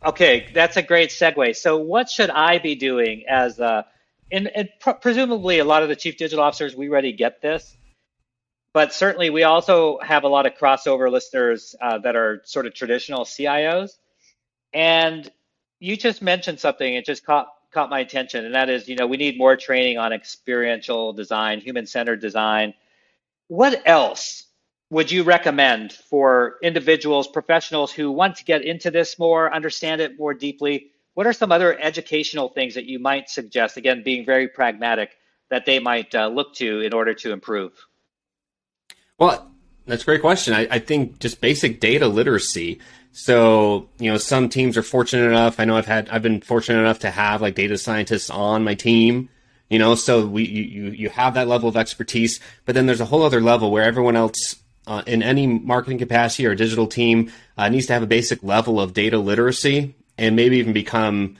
Okay, 0.05 0.47
that's 0.53 0.77
a 0.77 0.81
great 0.81 1.09
segue. 1.09 1.55
So, 1.55 1.77
what 1.77 2.09
should 2.09 2.29
I 2.29 2.59
be 2.59 2.75
doing 2.75 3.25
as 3.27 3.59
a, 3.59 3.85
and, 4.31 4.47
and 4.47 4.69
pr- 4.79 4.91
presumably 4.91 5.59
a 5.59 5.65
lot 5.65 5.83
of 5.83 5.89
the 5.89 5.95
chief 5.95 6.17
digital 6.17 6.43
officers, 6.43 6.75
we 6.75 6.89
already 6.89 7.11
get 7.11 7.41
this 7.41 7.75
but 8.73 8.93
certainly 8.93 9.29
we 9.29 9.43
also 9.43 9.99
have 9.99 10.23
a 10.23 10.27
lot 10.27 10.45
of 10.45 10.53
crossover 10.53 11.11
listeners 11.11 11.75
uh, 11.81 11.97
that 11.99 12.15
are 12.15 12.41
sort 12.45 12.65
of 12.65 12.73
traditional 12.73 13.25
CIOs. 13.25 13.91
And 14.73 15.29
you 15.79 15.97
just 15.97 16.21
mentioned 16.21 16.59
something, 16.59 16.93
it 16.93 17.05
just 17.05 17.25
caught 17.25 17.47
caught 17.71 17.89
my 17.91 17.99
attention, 17.99 18.45
and 18.45 18.55
that 18.55 18.67
is, 18.67 18.89
you 18.89 18.95
know, 18.95 19.05
we 19.05 19.17
need 19.17 19.37
more 19.37 19.55
training 19.55 19.99
on 19.99 20.11
experiential 20.11 21.13
design, 21.13 21.61
human-centered 21.61 22.19
design. 22.19 22.73
What 23.47 23.83
else 23.85 24.45
would 24.89 25.11
you 25.11 25.23
recommend 25.23 25.93
for 25.93 26.55
individuals, 26.63 27.27
professionals 27.27 27.91
who 27.91 28.11
want 28.11 28.37
to 28.37 28.43
get 28.43 28.63
into 28.63 28.89
this 28.89 29.19
more, 29.19 29.53
understand 29.53 30.01
it 30.01 30.17
more 30.17 30.33
deeply? 30.33 30.91
What 31.13 31.27
are 31.27 31.33
some 31.33 31.51
other 31.51 31.79
educational 31.79 32.49
things 32.49 32.75
that 32.75 32.85
you 32.85 32.97
might 32.97 33.29
suggest? 33.29 33.77
Again, 33.77 34.03
being 34.03 34.25
very 34.25 34.47
pragmatic, 34.47 35.11
that 35.49 35.65
they 35.65 35.79
might 35.79 36.13
uh, 36.15 36.27
look 36.27 36.55
to 36.55 36.81
in 36.81 36.93
order 36.93 37.13
to 37.13 37.31
improve. 37.31 37.73
Well, 39.17 39.51
that's 39.85 40.03
a 40.03 40.05
great 40.05 40.21
question. 40.21 40.53
I, 40.53 40.67
I, 40.69 40.79
think 40.79 41.19
just 41.19 41.41
basic 41.41 41.79
data 41.79 42.07
literacy. 42.07 42.79
So, 43.11 43.89
you 43.97 44.11
know, 44.11 44.17
some 44.17 44.47
teams 44.47 44.77
are 44.77 44.83
fortunate 44.83 45.27
enough. 45.27 45.59
I 45.59 45.65
know 45.65 45.75
I've 45.75 45.87
had, 45.87 46.09
I've 46.09 46.21
been 46.21 46.41
fortunate 46.41 46.79
enough 46.79 46.99
to 46.99 47.11
have 47.11 47.41
like 47.41 47.55
data 47.55 47.77
scientists 47.77 48.29
on 48.29 48.63
my 48.63 48.75
team, 48.75 49.29
you 49.69 49.79
know, 49.79 49.95
so 49.95 50.25
we, 50.25 50.47
you, 50.47 50.91
you 50.91 51.09
have 51.09 51.33
that 51.33 51.47
level 51.47 51.67
of 51.67 51.75
expertise, 51.75 52.39
but 52.65 52.75
then 52.75 52.85
there's 52.85 53.01
a 53.01 53.05
whole 53.05 53.23
other 53.23 53.41
level 53.41 53.71
where 53.71 53.83
everyone 53.83 54.15
else 54.15 54.55
uh, 54.89 55.03
in 55.05 55.21
any 55.21 55.45
marketing 55.45 55.99
capacity 55.99 56.47
or 56.47 56.55
digital 56.55 56.87
team 56.87 57.31
uh, 57.57 57.69
needs 57.69 57.85
to 57.85 57.93
have 57.93 58.01
a 58.01 58.07
basic 58.07 58.41
level 58.41 58.81
of 58.81 58.93
data 58.93 59.19
literacy 59.19 59.95
and 60.17 60.35
maybe 60.35 60.57
even 60.57 60.73
become 60.73 61.37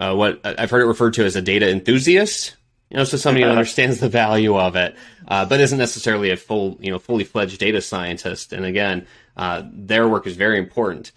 uh, 0.00 0.14
what 0.14 0.40
I've 0.44 0.70
heard 0.70 0.82
it 0.82 0.86
referred 0.86 1.14
to 1.14 1.24
as 1.24 1.36
a 1.36 1.40
data 1.40 1.70
enthusiast. 1.70 2.56
You 2.90 2.96
know, 2.96 3.04
so 3.04 3.16
somebody 3.16 3.44
who 3.44 3.50
understands 3.52 4.00
the 4.00 4.08
value 4.08 4.58
of 4.58 4.74
it, 4.74 4.96
uh, 5.28 5.44
but 5.44 5.60
isn't 5.60 5.78
necessarily 5.78 6.30
a 6.30 6.36
full, 6.36 6.76
you 6.80 6.90
know, 6.90 6.98
fully 6.98 7.22
fledged 7.22 7.60
data 7.60 7.80
scientist. 7.80 8.52
And 8.52 8.64
again, 8.64 9.06
uh, 9.36 9.62
their 9.72 10.08
work 10.08 10.26
is 10.26 10.36
very 10.36 10.58
important. 10.58 11.12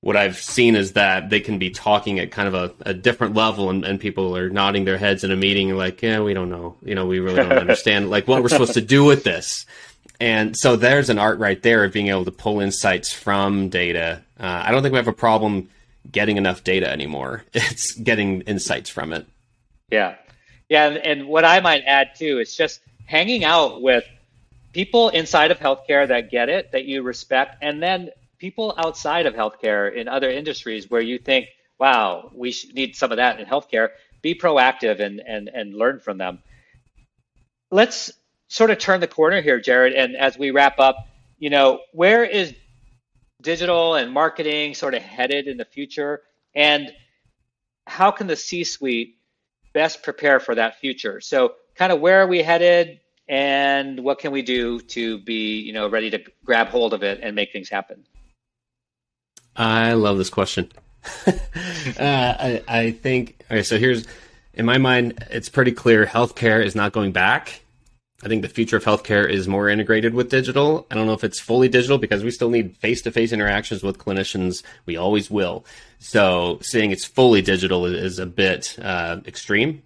What 0.00 0.16
I've 0.16 0.38
seen 0.38 0.76
is 0.76 0.92
that 0.94 1.28
they 1.28 1.40
can 1.40 1.58
be 1.58 1.70
talking 1.70 2.20
at 2.20 2.30
kind 2.30 2.48
of 2.48 2.54
a, 2.54 2.72
a 2.88 2.94
different 2.94 3.34
level, 3.34 3.68
and, 3.68 3.84
and, 3.84 3.98
people 3.98 4.36
are 4.36 4.48
nodding 4.48 4.84
their 4.84 4.96
heads 4.96 5.24
in 5.24 5.32
a 5.32 5.36
meeting, 5.36 5.76
like, 5.76 6.00
"Yeah, 6.00 6.20
we 6.20 6.34
don't 6.34 6.50
know. 6.50 6.76
You 6.84 6.94
know, 6.94 7.04
we 7.04 7.18
really 7.18 7.42
don't 7.42 7.52
understand 7.66 8.08
like 8.08 8.28
what 8.28 8.40
we're 8.40 8.48
supposed 8.48 8.74
to 8.74 8.80
do 8.80 9.04
with 9.04 9.24
this." 9.24 9.66
And 10.20 10.56
so 10.56 10.76
there's 10.76 11.10
an 11.10 11.18
art 11.18 11.38
right 11.38 11.62
there 11.62 11.84
of 11.84 11.92
being 11.92 12.08
able 12.08 12.24
to 12.24 12.32
pull 12.32 12.60
insights 12.60 13.12
from 13.12 13.68
data. 13.68 14.22
Uh, 14.38 14.62
I 14.66 14.70
don't 14.70 14.82
think 14.82 14.92
we 14.92 14.98
have 14.98 15.08
a 15.08 15.12
problem 15.12 15.68
getting 16.10 16.36
enough 16.36 16.64
data 16.64 16.90
anymore. 16.90 17.44
It's 17.54 17.92
getting 17.94 18.42
insights 18.42 18.90
from 18.90 19.12
it. 19.12 19.26
Yeah, 19.90 20.16
yeah, 20.68 20.88
and, 20.88 20.98
and 20.98 21.28
what 21.28 21.44
I 21.44 21.60
might 21.60 21.84
add 21.86 22.10
too 22.16 22.38
is 22.40 22.54
just 22.56 22.80
hanging 23.06 23.44
out 23.44 23.80
with 23.80 24.04
people 24.72 25.08
inside 25.08 25.50
of 25.50 25.58
healthcare 25.58 26.06
that 26.08 26.30
get 26.30 26.48
it, 26.48 26.72
that 26.72 26.84
you 26.84 27.02
respect, 27.02 27.56
and 27.62 27.82
then 27.82 28.10
people 28.38 28.74
outside 28.76 29.26
of 29.26 29.34
healthcare 29.34 29.92
in 29.92 30.08
other 30.08 30.30
industries 30.30 30.90
where 30.90 31.00
you 31.00 31.18
think, 31.18 31.46
wow, 31.78 32.30
we 32.34 32.54
need 32.74 32.96
some 32.96 33.10
of 33.10 33.16
that 33.16 33.40
in 33.40 33.46
healthcare. 33.46 33.90
Be 34.20 34.34
proactive 34.34 35.00
and, 35.00 35.20
and, 35.20 35.48
and 35.48 35.74
learn 35.74 36.00
from 36.00 36.18
them. 36.18 36.40
Let's 37.70 38.12
sort 38.48 38.70
of 38.70 38.78
turn 38.78 39.00
the 39.00 39.06
corner 39.06 39.40
here, 39.40 39.60
Jared. 39.60 39.92
And 39.92 40.16
as 40.16 40.36
we 40.36 40.50
wrap 40.50 40.78
up, 40.78 41.06
you 41.38 41.50
know, 41.50 41.80
where 41.92 42.24
is 42.24 42.54
digital 43.40 43.94
and 43.94 44.12
marketing 44.12 44.74
sort 44.74 44.94
of 44.94 45.02
headed 45.02 45.46
in 45.46 45.56
the 45.56 45.64
future? 45.64 46.22
And 46.54 46.92
how 47.86 48.10
can 48.10 48.26
the 48.26 48.36
C 48.36 48.64
suite 48.64 49.18
best 49.72 50.02
prepare 50.02 50.40
for 50.40 50.54
that 50.54 50.78
future. 50.80 51.20
So, 51.20 51.54
kind 51.76 51.92
of 51.92 52.00
where 52.00 52.22
are 52.22 52.26
we 52.26 52.42
headed, 52.42 53.00
and 53.28 54.00
what 54.00 54.18
can 54.18 54.32
we 54.32 54.42
do 54.42 54.80
to 54.80 55.18
be, 55.18 55.60
you 55.60 55.72
know, 55.72 55.88
ready 55.88 56.10
to 56.10 56.20
grab 56.44 56.68
hold 56.68 56.94
of 56.94 57.02
it 57.02 57.20
and 57.22 57.36
make 57.36 57.52
things 57.52 57.68
happen? 57.68 58.04
I 59.56 59.92
love 59.92 60.18
this 60.18 60.30
question. 60.30 60.72
uh, 61.26 61.32
I, 61.98 62.62
I 62.66 62.90
think 62.90 63.40
okay. 63.50 63.62
So 63.62 63.78
here's 63.78 64.06
in 64.52 64.66
my 64.66 64.78
mind, 64.78 65.24
it's 65.30 65.48
pretty 65.48 65.72
clear. 65.72 66.06
Healthcare 66.06 66.64
is 66.64 66.74
not 66.74 66.92
going 66.92 67.12
back. 67.12 67.60
I 68.24 68.26
think 68.26 68.42
the 68.42 68.48
future 68.48 68.76
of 68.76 68.84
healthcare 68.84 69.28
is 69.28 69.46
more 69.46 69.68
integrated 69.68 70.12
with 70.12 70.28
digital. 70.28 70.88
I 70.90 70.96
don't 70.96 71.06
know 71.06 71.12
if 71.12 71.22
it's 71.22 71.38
fully 71.38 71.68
digital 71.68 71.98
because 71.98 72.24
we 72.24 72.32
still 72.32 72.50
need 72.50 72.76
face 72.78 73.00
to 73.02 73.12
face 73.12 73.32
interactions 73.32 73.84
with 73.84 73.98
clinicians. 73.98 74.64
We 74.86 74.96
always 74.96 75.30
will. 75.30 75.64
So 76.00 76.58
saying 76.60 76.90
it's 76.90 77.04
fully 77.04 77.42
digital 77.42 77.86
is 77.86 78.18
a 78.18 78.26
bit 78.26 78.76
uh, 78.82 79.20
extreme, 79.24 79.82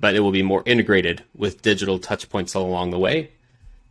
but 0.00 0.14
it 0.14 0.20
will 0.20 0.30
be 0.32 0.42
more 0.42 0.62
integrated 0.64 1.24
with 1.36 1.60
digital 1.60 1.98
touch 1.98 2.30
points 2.30 2.54
along 2.54 2.90
the 2.90 2.98
way. 2.98 3.32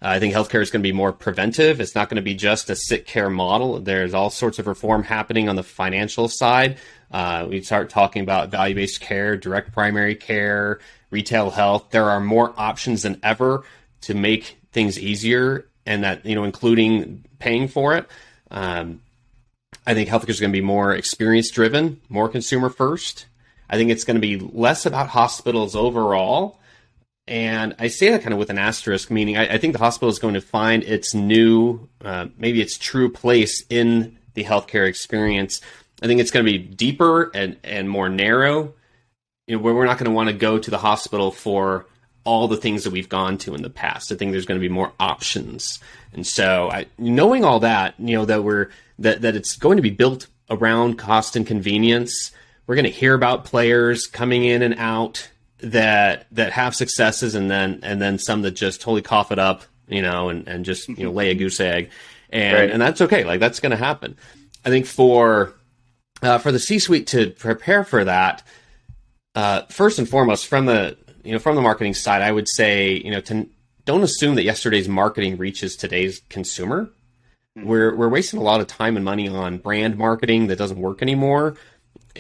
Uh, 0.02 0.08
I 0.08 0.20
think 0.20 0.34
healthcare 0.34 0.64
is 0.64 0.72
going 0.72 0.82
to 0.82 0.90
be 0.90 0.92
more 0.92 1.14
preventive. 1.14 1.80
It's 1.80 1.94
not 1.94 2.10
going 2.10 2.16
to 2.16 2.24
be 2.24 2.34
just 2.34 2.72
a 2.72 2.76
sick 2.76 3.06
care 3.06 3.30
model. 3.30 3.80
There's 3.80 4.16
all 4.16 4.32
sorts 4.32 4.58
of 4.58 4.66
reform 4.66 5.04
happening 5.04 5.50
on 5.50 5.56
the 5.56 5.64
financial 5.64 6.28
side. 6.28 6.80
Uh, 7.12 7.46
we 7.48 7.62
start 7.62 7.92
talking 7.92 8.24
about 8.24 8.50
value 8.50 8.74
based 8.74 9.02
care, 9.02 9.38
direct 9.38 9.72
primary 9.72 10.16
care, 10.16 10.80
retail 11.12 11.52
health. 11.52 11.92
There 11.92 12.10
are 12.10 12.20
more 12.20 12.56
options 12.58 13.04
than 13.04 13.20
ever 13.22 13.64
to 14.04 14.14
make 14.14 14.58
things 14.72 15.00
easier 15.00 15.66
and 15.86 16.04
that, 16.04 16.26
you 16.26 16.36
know, 16.36 16.44
including 16.44 17.26
paying 17.40 17.68
for 17.68 17.96
it. 17.96 18.08
Um, 18.52 19.02
I 19.86 19.94
think 19.94 20.10
healthcare 20.10 20.30
is 20.30 20.40
going 20.40 20.52
to 20.52 20.58
be 20.58 20.62
more 20.66 20.94
experience 20.94 21.52
driven, 21.52 22.00
more 22.10 22.30
consumer 22.30 22.70
first. 22.70 23.26
I 23.70 23.78
think 23.78 23.90
it's 23.90 24.04
going 24.04 24.16
to 24.16 24.22
be 24.22 24.40
less 24.40 24.86
about 24.86 25.10
hospitals 25.10 25.76
overall. 25.76 26.60
And 27.28 27.76
I 27.80 27.88
say 27.88 28.12
that 28.12 28.22
kind 28.22 28.34
of 28.34 28.40
with 28.40 28.50
an 28.50 28.58
asterisk, 28.58 29.10
meaning 29.10 29.38
I, 29.38 29.54
I 29.54 29.58
think 29.58 29.74
the 29.74 29.80
hospital 29.80 30.10
is 30.10 30.20
going 30.20 30.34
to 30.34 30.42
find 30.42 30.84
its 30.84 31.14
new, 31.14 31.88
uh, 32.04 32.28
maybe 32.38 32.62
its 32.62 32.78
true 32.78 33.10
place 33.10 33.64
in 33.70 34.18
the 34.34 34.44
healthcare 34.44 34.88
experience. 34.88 35.62
I 36.02 36.08
think 36.08 36.20
it's 36.20 36.32
going 36.32 36.46
to 36.46 36.52
be 36.52 36.58
deeper 36.58 37.32
and, 37.34 37.58
and 37.64 37.90
more 37.90 38.10
narrow, 38.10 38.74
you 39.48 39.56
know, 39.56 39.62
where 39.62 39.74
we're 39.74 39.86
not 39.86 39.98
going 39.98 40.10
to 40.10 40.16
want 40.16 40.30
to 40.30 40.36
go 40.36 40.60
to 40.60 40.72
the 40.72 40.78
hospital 40.78 41.32
for 41.32 41.86
all 42.26 42.48
the 42.48 42.58
things 42.58 42.84
that 42.84 42.92
we've 42.92 43.10
gone 43.10 43.38
to 43.38 43.54
in 43.54 43.62
the 43.62 43.70
past. 43.70 44.12
I 44.12 44.16
think 44.16 44.32
there's 44.32 44.46
going 44.46 44.60
to 44.60 44.66
be 44.66 44.74
more 44.74 44.94
options. 45.00 45.80
And 46.14 46.26
so 46.26 46.70
I, 46.72 46.86
knowing 46.98 47.44
all 47.44 47.60
that, 47.60 47.96
you 48.00 48.16
know, 48.16 48.26
that 48.26 48.44
we're, 48.44 48.70
that, 49.00 49.22
that 49.22 49.36
it's 49.36 49.58
going 49.58 49.78
to 49.78 49.84
be 49.84 49.90
built 49.90 50.28
around 50.50 50.98
cost 50.98 51.36
and 51.36 51.46
convenience. 51.46 52.32
We're 52.66 52.76
going 52.76 52.86
to 52.86 52.92
hear 52.92 53.14
about 53.14 53.44
players 53.44 54.08
coming 54.08 54.46
in 54.46 54.62
and 54.62 54.76
out 54.78 55.30
that, 55.60 56.28
that 56.32 56.54
have 56.54 56.76
successes 56.76 57.36
and 57.36 57.52
then, 57.52 57.82
and 57.84 58.02
then 58.02 58.20
some 58.20 58.42
that 58.44 58.52
just 58.52 58.80
totally 58.80 59.02
cough 59.02 59.32
it 59.32 59.40
up, 59.40 59.64
you 59.88 60.02
know, 60.02 60.30
and, 60.30 60.48
and 60.48 60.64
just, 60.64 60.88
you 60.88 61.04
know, 61.04 61.12
lay 61.12 61.30
a 61.30 61.36
goose 61.36 61.60
egg. 61.60 61.90
And, 62.30 62.58
right. 62.58 62.70
and 62.70 62.82
that's 62.82 63.02
okay. 63.02 63.26
Like 63.26 63.42
that's 63.42 63.60
going 63.60 63.72
to 63.72 63.78
happen. 63.78 64.18
I 64.64 64.70
think 64.70 64.86
for, 64.86 65.54
uh, 66.22 66.38
for 66.38 66.54
the 66.54 66.60
C-suite 66.60 67.08
to 67.08 67.32
prepare 67.32 67.84
for 67.84 68.06
that, 68.06 68.44
uh, 69.36 69.64
first 69.64 70.00
and 70.00 70.08
foremost, 70.08 70.48
from 70.48 70.68
the 70.68 70.96
you 71.24 71.32
know 71.32 71.40
from 71.40 71.56
the 71.56 71.62
marketing 71.62 71.94
side, 71.94 72.22
I 72.22 72.32
would 72.32 72.48
say 72.48 72.94
you 72.94 73.12
know 73.12 73.22
to, 73.22 73.48
don't 73.86 74.04
assume 74.04 74.36
that 74.36 74.44
yesterday's 74.44 74.88
marketing 74.88 75.38
reaches 75.38 75.76
today's 75.76 76.22
consumer. 76.30 76.90
Mm-hmm. 77.58 77.68
We're 77.68 77.96
we're 77.96 78.10
wasting 78.10 78.40
a 78.40 78.44
lot 78.44 78.62
of 78.62 78.68
time 78.68 78.96
and 78.96 79.06
money 79.06 79.28
on 79.28 79.58
brand 79.58 79.98
marketing 79.98 80.48
that 80.48 80.58
doesn't 80.58 80.80
work 80.80 81.02
anymore. 81.02 81.56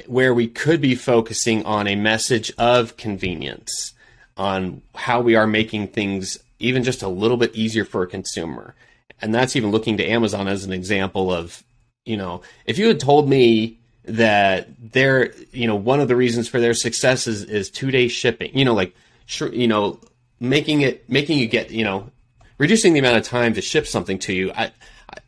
Where 0.07 0.33
we 0.33 0.47
could 0.47 0.81
be 0.81 0.95
focusing 0.95 1.65
on 1.65 1.87
a 1.87 1.95
message 1.95 2.51
of 2.57 2.97
convenience, 2.97 3.93
on 4.35 4.81
how 4.95 5.21
we 5.21 5.35
are 5.35 5.45
making 5.45 5.89
things 5.89 6.39
even 6.59 6.83
just 6.83 7.03
a 7.03 7.07
little 7.07 7.37
bit 7.37 7.53
easier 7.53 7.85
for 7.85 8.01
a 8.01 8.07
consumer. 8.07 8.73
And 9.21 9.33
that's 9.33 9.55
even 9.55 9.71
looking 9.71 9.97
to 9.97 10.05
Amazon 10.05 10.47
as 10.47 10.65
an 10.65 10.73
example 10.73 11.31
of, 11.31 11.63
you 12.05 12.17
know, 12.17 12.41
if 12.65 12.77
you 12.77 12.87
had 12.87 12.99
told 12.99 13.29
me 13.29 13.79
that 14.05 14.69
they're 14.91 15.33
you 15.51 15.67
know 15.67 15.75
one 15.75 15.99
of 15.99 16.07
the 16.07 16.15
reasons 16.15 16.47
for 16.47 16.59
their 16.59 16.73
success 16.73 17.27
is, 17.27 17.43
is 17.43 17.69
two 17.69 17.91
day 17.91 18.07
shipping. 18.07 18.57
You 18.57 18.65
know 18.65 18.73
like 18.73 18.95
sure 19.25 19.53
you 19.53 19.67
know 19.67 19.99
making 20.39 20.81
it 20.81 21.09
making 21.09 21.39
you 21.39 21.47
get 21.47 21.71
you 21.71 21.83
know 21.83 22.09
reducing 22.57 22.93
the 22.93 22.99
amount 22.99 23.17
of 23.17 23.23
time 23.23 23.53
to 23.53 23.61
ship 23.61 23.87
something 23.87 24.19
to 24.19 24.33
you. 24.33 24.51
I 24.51 24.71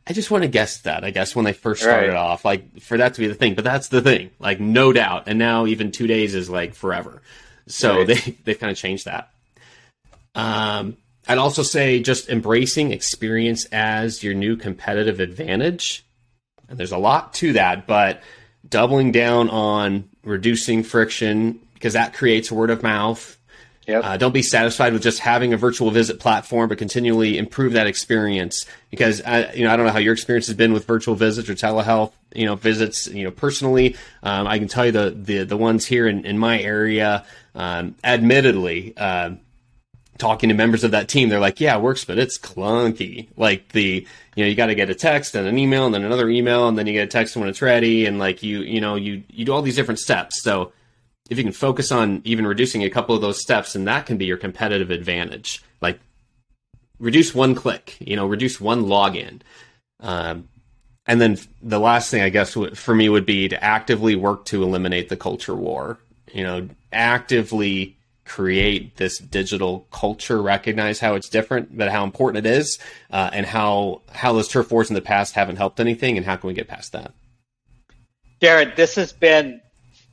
i 0.08 0.14
just 0.14 0.32
want 0.32 0.44
to 0.44 0.48
guess 0.48 0.80
that 0.80 1.04
i 1.04 1.12
guess 1.12 1.36
when 1.36 1.46
they 1.46 1.54
first 1.54 1.82
started 1.82 2.10
right. 2.10 2.18
off 2.18 2.46
like 2.46 2.80
for 2.80 2.98
that 2.98 3.14
to 3.14 3.22
be 3.22 3.28
the 3.28 3.34
thing. 3.34 3.56
But 3.56 3.64
that's 3.64 3.88
the 3.88 4.02
thing 4.02 4.32
like 4.40 4.60
no 4.60 4.94
doubt. 4.94 5.24
And 5.28 5.40
now 5.40 5.66
even 5.66 5.92
two 5.92 6.08
days 6.08 6.36
is 6.36 6.50
like 6.50 6.76
forever. 6.76 7.22
So 7.68 7.98
right. 7.98 8.08
they 8.08 8.16
they've 8.44 8.60
kind 8.60 8.72
of 8.72 8.78
changed 8.78 9.06
that. 9.06 9.32
Um 10.34 10.98
i'd 11.28 11.40
also 11.40 11.64
say 11.64 12.00
just 12.02 12.30
embracing 12.30 12.92
experience 12.92 13.66
as 13.66 14.24
your 14.24 14.34
new 14.34 14.56
competitive 14.58 15.20
advantage. 15.20 16.06
And 16.68 16.78
there's 16.78 16.92
a 16.92 16.98
lot 16.98 17.34
to 17.36 17.54
that 17.54 17.88
but 17.88 18.22
doubling 18.70 19.12
down 19.12 19.50
on 19.50 20.10
reducing 20.24 20.84
friction 20.84 21.60
because 21.74 21.94
that 21.94 22.14
creates 22.14 22.52
word 22.52 22.70
of 22.70 22.84
mouth. 22.84 23.38
Yep. 23.88 24.04
Uh, 24.04 24.18
don't 24.18 24.34
be 24.34 24.42
satisfied 24.42 24.94
with 24.94 25.04
just 25.04 25.20
having 25.20 25.54
a 25.54 25.58
virtual 25.58 25.92
visit 25.92 26.20
platform, 26.20 26.70
but 26.70 26.80
continually 26.80 27.38
improve 27.38 27.74
that 27.74 27.86
experience. 27.86 28.66
Because 28.90 29.22
I, 29.22 29.54
you 29.54 29.64
know, 29.64 29.72
I 29.72 29.78
don't 29.78 29.86
know 29.86 29.92
how 29.92 30.00
your 30.00 30.14
experience 30.14 30.48
has 30.48 30.56
been 30.56 30.74
with 30.74 30.86
virtual 30.86 31.14
visits 31.14 31.50
or 31.50 31.54
telehealth, 31.54 32.12
you 32.34 32.46
know, 32.46 32.56
visits. 32.56 33.06
You 33.08 33.26
know, 33.26 33.32
personally, 33.32 33.96
um, 34.24 34.48
I 34.48 34.58
can 34.58 34.68
tell 34.68 34.88
you 34.88 34.92
the 34.92 35.12
the, 35.12 35.44
the 35.44 35.58
ones 35.58 35.86
here 35.86 36.08
in, 36.08 36.26
in 36.26 36.40
my 36.40 36.60
area. 36.60 37.26
Um, 37.54 37.96
admittedly, 38.04 38.94
uh, 38.98 39.32
talking 40.18 40.50
to 40.50 40.56
members 40.56 40.84
of 40.84 40.92
that 40.92 41.10
team, 41.10 41.30
they're 41.30 41.40
like, 41.40 41.60
"Yeah, 41.60 41.76
it 41.78 41.82
works, 41.82 42.06
but 42.06 42.18
it's 42.18 42.38
clunky. 42.38 43.28
Like 43.38 43.70
the 43.70 44.06
you 44.36 44.44
know, 44.44 44.50
you 44.50 44.56
got 44.56 44.68
to 44.68 44.76
get 44.76 44.90
a 44.90 44.96
text 44.96 45.36
and 45.36 45.48
an 45.48 45.58
email 45.58 45.86
and 45.86 45.94
then 45.94 46.04
another 46.04 46.30
email 46.30 46.68
and 46.68 46.78
then 46.78 46.88
you 46.88 46.94
get 46.94 47.04
a 47.04 47.08
text 47.08 47.38
when 47.38 47.48
it's 47.48 47.62
ready 47.62 48.06
and 48.06 48.20
like 48.20 48.44
you 48.44 48.60
you 48.60 48.82
know 48.82 48.96
you 48.96 49.24
you 49.30 49.46
do 49.46 49.54
all 49.54 49.62
these 49.62 49.76
different 49.76 50.00
steps. 50.00 50.42
So 50.42 50.74
if 51.30 51.38
you 51.38 51.44
can 51.44 51.54
focus 51.54 51.92
on 51.92 52.22
even 52.24 52.46
reducing 52.46 52.84
a 52.84 52.90
couple 52.90 53.16
of 53.16 53.22
those 53.22 53.42
steps, 53.42 53.76
and 53.76 53.88
that 53.88 54.06
can 54.06 54.18
be 54.18 54.26
your 54.26 54.38
competitive 54.38 54.92
advantage. 54.92 55.64
Like 55.82 56.00
reduce 57.00 57.34
one 57.34 57.56
click, 57.56 57.98
you 58.00 58.16
know, 58.16 58.26
reduce 58.26 58.62
one 58.62 58.84
login. 58.84 59.42
Um, 60.00 60.50
and 61.08 61.22
then 61.22 61.38
the 61.62 61.80
last 61.80 62.10
thing 62.10 62.22
I 62.22 62.30
guess 62.30 62.58
for 62.76 62.96
me 62.96 63.10
would 63.10 63.26
be 63.26 63.48
to 63.48 63.64
actively 63.64 64.16
work 64.16 64.46
to 64.46 64.64
eliminate 64.64 65.10
the 65.10 65.18
culture 65.18 65.56
war. 65.56 66.00
You 66.34 66.44
know, 66.44 66.70
actively 66.92 67.95
create 68.26 68.98
this 68.98 69.20
digital 69.20 69.88
culture, 69.92 70.42
recognize 70.42 71.00
how 71.00 71.16
it's 71.16 71.30
different, 71.30 71.78
but 71.78 71.90
how 71.90 72.04
important 72.04 72.46
it 72.46 72.50
is, 72.50 72.80
uh, 73.12 73.30
and 73.32 73.46
how 73.46 74.02
how 74.12 74.34
those 74.34 74.48
turf 74.48 74.72
wars 74.72 74.90
in 74.90 74.96
the 74.96 75.02
past 75.02 75.36
haven't 75.36 75.58
helped 75.58 75.80
anything, 75.80 76.18
and 76.18 76.26
how 76.26 76.36
can 76.36 76.48
we 76.48 76.54
get 76.54 76.68
past 76.68 76.92
that? 76.92 77.14
Jared, 78.42 78.76
this 78.76 78.96
has 78.96 79.14
been 79.14 79.62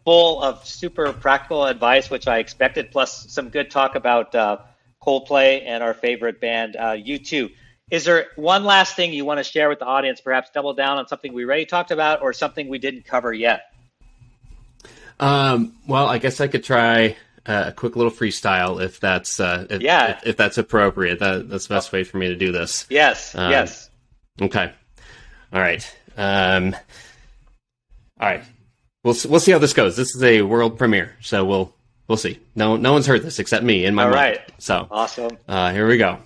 full 0.05 0.43
of 0.43 0.67
super 0.67 1.13
practical 1.13 1.65
advice, 1.65 2.11
which 2.11 2.29
I 2.29 2.39
expected, 2.39 2.91
plus 2.91 3.33
some 3.33 3.49
good 3.49 3.71
talk 3.71 3.95
about 3.95 4.35
uh, 4.35 4.59
Coldplay 5.05 5.63
and 5.67 5.83
our 5.83 5.95
favorite 5.95 6.41
band, 6.41 6.77
uh, 6.77 6.93
U2. 6.93 7.51
Is 7.91 8.05
there 8.05 8.27
one 8.37 8.65
last 8.65 8.95
thing 8.95 9.13
you 9.13 9.25
want 9.25 9.39
to 9.39 9.45
share 9.45 9.69
with 9.69 9.79
the 9.79 9.85
audience? 9.85 10.21
Perhaps 10.21 10.51
double 10.55 10.73
down 10.75 10.99
on 10.99 11.09
something 11.09 11.33
we 11.33 11.45
already 11.45 11.67
talked 11.67 11.91
about, 11.91 12.23
or 12.23 12.33
something 12.33 12.69
we 12.69 12.79
didn't 12.79 13.05
cover 13.05 13.33
yet. 13.33 13.63
Um, 15.21 15.75
well, 15.87 16.07
I 16.07 16.19
guess 16.19 16.41
I 16.41 16.47
could 16.47 16.65
try 16.65 17.17
uh, 17.47 17.65
a 17.67 17.73
quick 17.73 17.97
little 17.97 18.13
freestyle 18.13 18.83
if 18.83 19.01
that's 19.01 19.41
uh, 19.41 19.67
if, 19.69 19.83
yeah 19.83 20.19
if, 20.19 20.27
if, 20.29 20.37
that's 20.37 20.59
appropriate. 20.59 21.19
That, 21.19 21.49
that's 21.49 21.67
the 21.67 21.75
best 21.75 21.93
way 21.93 22.05
for 22.05 22.19
me 22.19 22.29
to 22.29 22.37
do 22.37 22.53
this. 22.53 22.87
Yes. 22.89 23.35
Um, 23.35 23.51
yes. 23.51 23.91
Okay. 24.41 24.73
All 25.53 25.61
right. 25.61 25.97
Um, 26.17 26.75
all 28.21 28.29
right. 28.29 28.45
We'll 29.05 29.17
we'll 29.29 29.41
see 29.41 29.53
how 29.53 29.59
this 29.59 29.73
goes. 29.73 29.97
This 29.97 30.15
is 30.15 30.23
a 30.23 30.43
world 30.43 30.79
premiere, 30.79 31.17
so 31.21 31.45
we'll 31.45 31.75
we'll 32.07 32.19
see. 32.19 32.39
No 32.55 32.77
no 32.77 32.93
one's 32.93 33.07
heard 33.07 33.23
this 33.23 33.39
except 33.39 33.65
me 33.65 33.85
in 33.85 33.95
my 33.95 34.05
all 34.05 34.11
mind. 34.11 34.39
right. 34.39 34.53
So 34.59 34.87
awesome. 34.91 35.39
Uh, 35.49 35.73
here 35.73 35.89
we 35.89 35.97
go. 35.97 36.19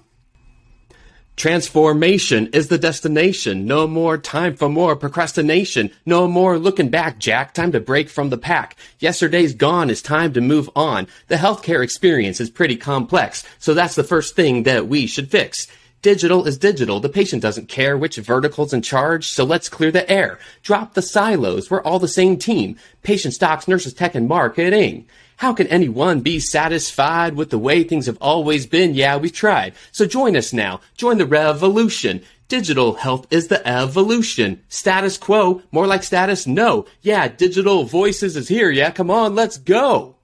Transformation 1.36 2.46
is 2.54 2.68
the 2.68 2.78
destination. 2.78 3.66
No 3.66 3.86
more 3.86 4.16
time 4.16 4.56
for 4.56 4.70
more 4.70 4.96
procrastination. 4.96 5.90
No 6.06 6.26
more 6.26 6.58
looking 6.58 6.88
back, 6.88 7.18
Jack. 7.18 7.52
Time 7.52 7.72
to 7.72 7.80
break 7.80 8.08
from 8.08 8.30
the 8.30 8.38
pack. 8.38 8.74
Yesterday's 9.00 9.52
gone. 9.52 9.90
It's 9.90 10.00
time 10.00 10.32
to 10.32 10.40
move 10.40 10.70
on. 10.74 11.06
The 11.28 11.34
healthcare 11.34 11.84
experience 11.84 12.40
is 12.40 12.48
pretty 12.48 12.76
complex, 12.76 13.44
so 13.58 13.74
that's 13.74 13.96
the 13.96 14.02
first 14.02 14.34
thing 14.34 14.62
that 14.62 14.88
we 14.88 15.06
should 15.06 15.30
fix. 15.30 15.66
Digital 16.06 16.46
is 16.46 16.56
digital. 16.56 17.00
The 17.00 17.08
patient 17.08 17.42
doesn't 17.42 17.68
care 17.68 17.98
which 17.98 18.14
vertical's 18.14 18.72
in 18.72 18.80
charge, 18.80 19.26
so 19.26 19.42
let's 19.42 19.68
clear 19.68 19.90
the 19.90 20.08
air. 20.08 20.38
Drop 20.62 20.94
the 20.94 21.02
silos. 21.02 21.68
We're 21.68 21.82
all 21.82 21.98
the 21.98 22.06
same 22.06 22.36
team. 22.36 22.76
Patient 23.02 23.34
stocks, 23.34 23.66
nurses, 23.66 23.92
tech, 23.92 24.14
and 24.14 24.28
marketing. 24.28 25.08
How 25.38 25.52
can 25.52 25.66
anyone 25.66 26.20
be 26.20 26.38
satisfied 26.38 27.34
with 27.34 27.50
the 27.50 27.58
way 27.58 27.82
things 27.82 28.06
have 28.06 28.18
always 28.20 28.66
been? 28.66 28.94
Yeah, 28.94 29.16
we've 29.16 29.32
tried. 29.32 29.74
So 29.90 30.06
join 30.06 30.36
us 30.36 30.52
now. 30.52 30.80
Join 30.96 31.18
the 31.18 31.26
revolution. 31.26 32.22
Digital 32.46 32.94
health 32.94 33.26
is 33.32 33.48
the 33.48 33.66
evolution. 33.66 34.62
Status 34.68 35.18
quo, 35.18 35.60
more 35.72 35.88
like 35.88 36.04
status 36.04 36.46
no. 36.46 36.86
Yeah, 37.02 37.26
digital 37.26 37.82
voices 37.82 38.36
is 38.36 38.46
here. 38.46 38.70
Yeah, 38.70 38.92
come 38.92 39.10
on, 39.10 39.34
let's 39.34 39.58
go. 39.58 40.14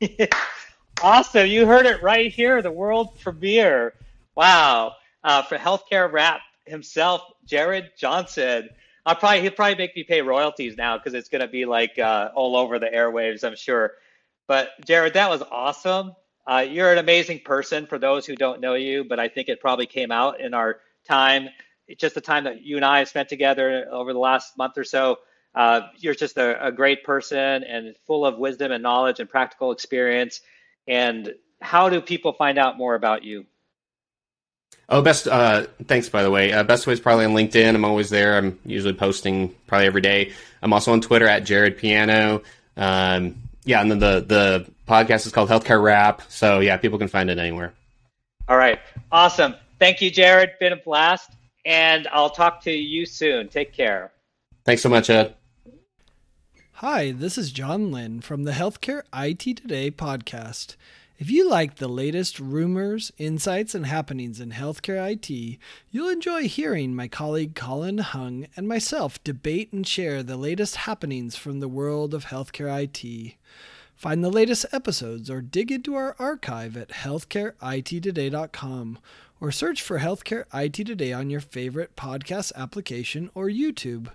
awesome. 1.02 1.46
You 1.46 1.66
heard 1.66 1.84
it 1.84 2.02
right 2.02 2.32
here, 2.32 2.62
the 2.62 2.72
world 2.72 3.20
premiere. 3.20 3.92
Wow. 4.34 4.96
Uh, 5.22 5.42
for 5.42 5.56
healthcare 5.58 6.10
rap 6.10 6.40
himself, 6.66 7.22
Jared 7.44 7.90
Johnson. 7.98 8.70
I'll 9.04 9.16
probably 9.16 9.42
he'll 9.42 9.50
probably 9.50 9.76
make 9.76 9.96
me 9.96 10.04
pay 10.04 10.22
royalties 10.22 10.76
now 10.76 10.96
because 10.96 11.14
it's 11.14 11.28
gonna 11.28 11.48
be 11.48 11.64
like 11.64 11.98
uh, 11.98 12.30
all 12.34 12.56
over 12.56 12.78
the 12.78 12.88
airwaves, 12.88 13.44
I'm 13.44 13.56
sure. 13.56 13.92
But 14.46 14.70
Jared, 14.84 15.14
that 15.14 15.30
was 15.30 15.42
awesome. 15.42 16.14
Uh, 16.46 16.66
you're 16.68 16.92
an 16.92 16.98
amazing 16.98 17.40
person 17.44 17.86
for 17.86 17.98
those 17.98 18.26
who 18.26 18.34
don't 18.34 18.60
know 18.60 18.74
you, 18.74 19.04
but 19.04 19.20
I 19.20 19.28
think 19.28 19.48
it 19.48 19.60
probably 19.60 19.86
came 19.86 20.10
out 20.10 20.40
in 20.40 20.54
our 20.54 20.80
time, 21.06 21.48
it's 21.86 22.00
just 22.00 22.14
the 22.14 22.20
time 22.20 22.44
that 22.44 22.62
you 22.62 22.76
and 22.76 22.84
I 22.84 23.00
have 23.00 23.08
spent 23.08 23.28
together 23.28 23.86
over 23.90 24.12
the 24.12 24.18
last 24.18 24.56
month 24.56 24.78
or 24.78 24.84
so. 24.84 25.18
Uh, 25.54 25.82
you're 25.98 26.14
just 26.14 26.36
a, 26.38 26.66
a, 26.66 26.70
great 26.70 27.02
person 27.02 27.64
and 27.64 27.96
full 28.06 28.24
of 28.24 28.38
wisdom 28.38 28.70
and 28.70 28.84
knowledge 28.84 29.18
and 29.18 29.28
practical 29.28 29.72
experience. 29.72 30.40
And 30.86 31.34
how 31.60 31.88
do 31.88 32.00
people 32.00 32.32
find 32.32 32.56
out 32.56 32.78
more 32.78 32.94
about 32.94 33.24
you? 33.24 33.46
Oh, 34.90 35.02
best. 35.02 35.28
Uh, 35.28 35.66
thanks, 35.86 36.08
by 36.08 36.24
the 36.24 36.30
way. 36.30 36.52
Uh, 36.52 36.64
best 36.64 36.86
way 36.86 36.92
is 36.92 37.00
probably 37.00 37.24
on 37.24 37.32
LinkedIn. 37.32 37.74
I'm 37.74 37.84
always 37.84 38.10
there. 38.10 38.36
I'm 38.36 38.58
usually 38.64 38.92
posting 38.92 39.54
probably 39.68 39.86
every 39.86 40.00
day. 40.00 40.32
I'm 40.62 40.72
also 40.72 40.92
on 40.92 41.00
Twitter 41.00 41.28
at 41.28 41.44
Jared 41.44 41.78
Piano. 41.78 42.42
Um, 42.76 43.36
yeah, 43.64 43.80
and 43.80 43.90
then 43.90 44.00
the 44.00 44.24
the 44.26 44.66
podcast 44.88 45.26
is 45.26 45.32
called 45.32 45.48
Healthcare 45.48 45.80
Rap. 45.80 46.22
So 46.28 46.58
yeah, 46.58 46.76
people 46.76 46.98
can 46.98 47.06
find 47.06 47.30
it 47.30 47.38
anywhere. 47.38 47.72
All 48.48 48.56
right, 48.56 48.80
awesome. 49.12 49.54
Thank 49.78 50.00
you, 50.00 50.10
Jared. 50.10 50.50
Been 50.58 50.72
a 50.72 50.76
blast, 50.76 51.30
and 51.64 52.08
I'll 52.10 52.30
talk 52.30 52.60
to 52.64 52.72
you 52.72 53.06
soon. 53.06 53.48
Take 53.48 53.72
care. 53.72 54.10
Thanks 54.64 54.82
so 54.82 54.88
much, 54.88 55.08
Ed. 55.08 55.34
Hi, 56.74 57.12
this 57.12 57.38
is 57.38 57.52
John 57.52 57.92
Lynn 57.92 58.22
from 58.22 58.42
the 58.42 58.52
Healthcare 58.52 59.02
IT 59.14 59.56
Today 59.58 59.90
podcast. 59.90 60.74
If 61.20 61.30
you 61.30 61.48
like 61.50 61.76
the 61.76 61.86
latest 61.86 62.40
rumors, 62.40 63.12
insights, 63.18 63.74
and 63.74 63.84
happenings 63.84 64.40
in 64.40 64.52
healthcare 64.52 65.12
IT, 65.12 65.58
you'll 65.90 66.08
enjoy 66.08 66.48
hearing 66.48 66.94
my 66.94 67.08
colleague 67.08 67.54
Colin 67.54 67.98
Hung 67.98 68.46
and 68.56 68.66
myself 68.66 69.22
debate 69.22 69.70
and 69.70 69.86
share 69.86 70.22
the 70.22 70.38
latest 70.38 70.76
happenings 70.76 71.36
from 71.36 71.60
the 71.60 71.68
world 71.68 72.14
of 72.14 72.24
healthcare 72.24 72.84
IT. 72.84 73.34
Find 73.94 74.24
the 74.24 74.30
latest 74.30 74.64
episodes 74.72 75.28
or 75.28 75.42
dig 75.42 75.70
into 75.70 75.94
our 75.94 76.16
archive 76.18 76.74
at 76.74 76.88
healthcareittoday.com 76.88 78.98
or 79.42 79.52
search 79.52 79.82
for 79.82 79.98
Healthcare 79.98 80.44
IT 80.54 80.72
Today 80.72 81.12
on 81.12 81.28
your 81.28 81.42
favorite 81.42 81.96
podcast 81.96 82.50
application 82.56 83.28
or 83.34 83.48
YouTube. 83.48 84.08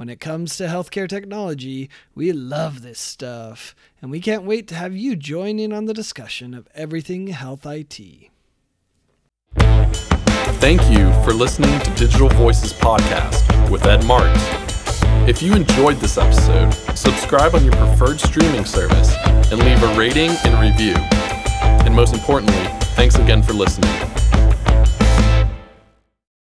When 0.00 0.08
it 0.08 0.18
comes 0.18 0.56
to 0.56 0.64
healthcare 0.64 1.06
technology, 1.06 1.90
we 2.14 2.32
love 2.32 2.80
this 2.80 2.98
stuff, 2.98 3.74
and 4.00 4.10
we 4.10 4.18
can't 4.18 4.44
wait 4.44 4.66
to 4.68 4.74
have 4.74 4.96
you 4.96 5.14
join 5.14 5.58
in 5.58 5.74
on 5.74 5.84
the 5.84 5.92
discussion 5.92 6.54
of 6.54 6.66
everything 6.74 7.26
health 7.26 7.66
IT. 7.66 8.30
Thank 10.56 10.80
you 10.90 11.12
for 11.22 11.34
listening 11.34 11.78
to 11.80 11.90
Digital 11.96 12.30
Voices 12.30 12.72
Podcast 12.72 13.70
with 13.70 13.84
Ed 13.84 14.06
Marx. 14.06 14.40
If 15.28 15.42
you 15.42 15.54
enjoyed 15.54 15.96
this 15.96 16.16
episode, 16.16 16.72
subscribe 16.96 17.54
on 17.54 17.62
your 17.62 17.74
preferred 17.74 18.20
streaming 18.20 18.64
service 18.64 19.14
and 19.52 19.58
leave 19.58 19.82
a 19.82 19.98
rating 19.98 20.30
and 20.46 20.58
review. 20.58 20.94
And 21.84 21.94
most 21.94 22.14
importantly, 22.14 22.64
thanks 22.96 23.16
again 23.16 23.42
for 23.42 23.52
listening. 23.52 23.90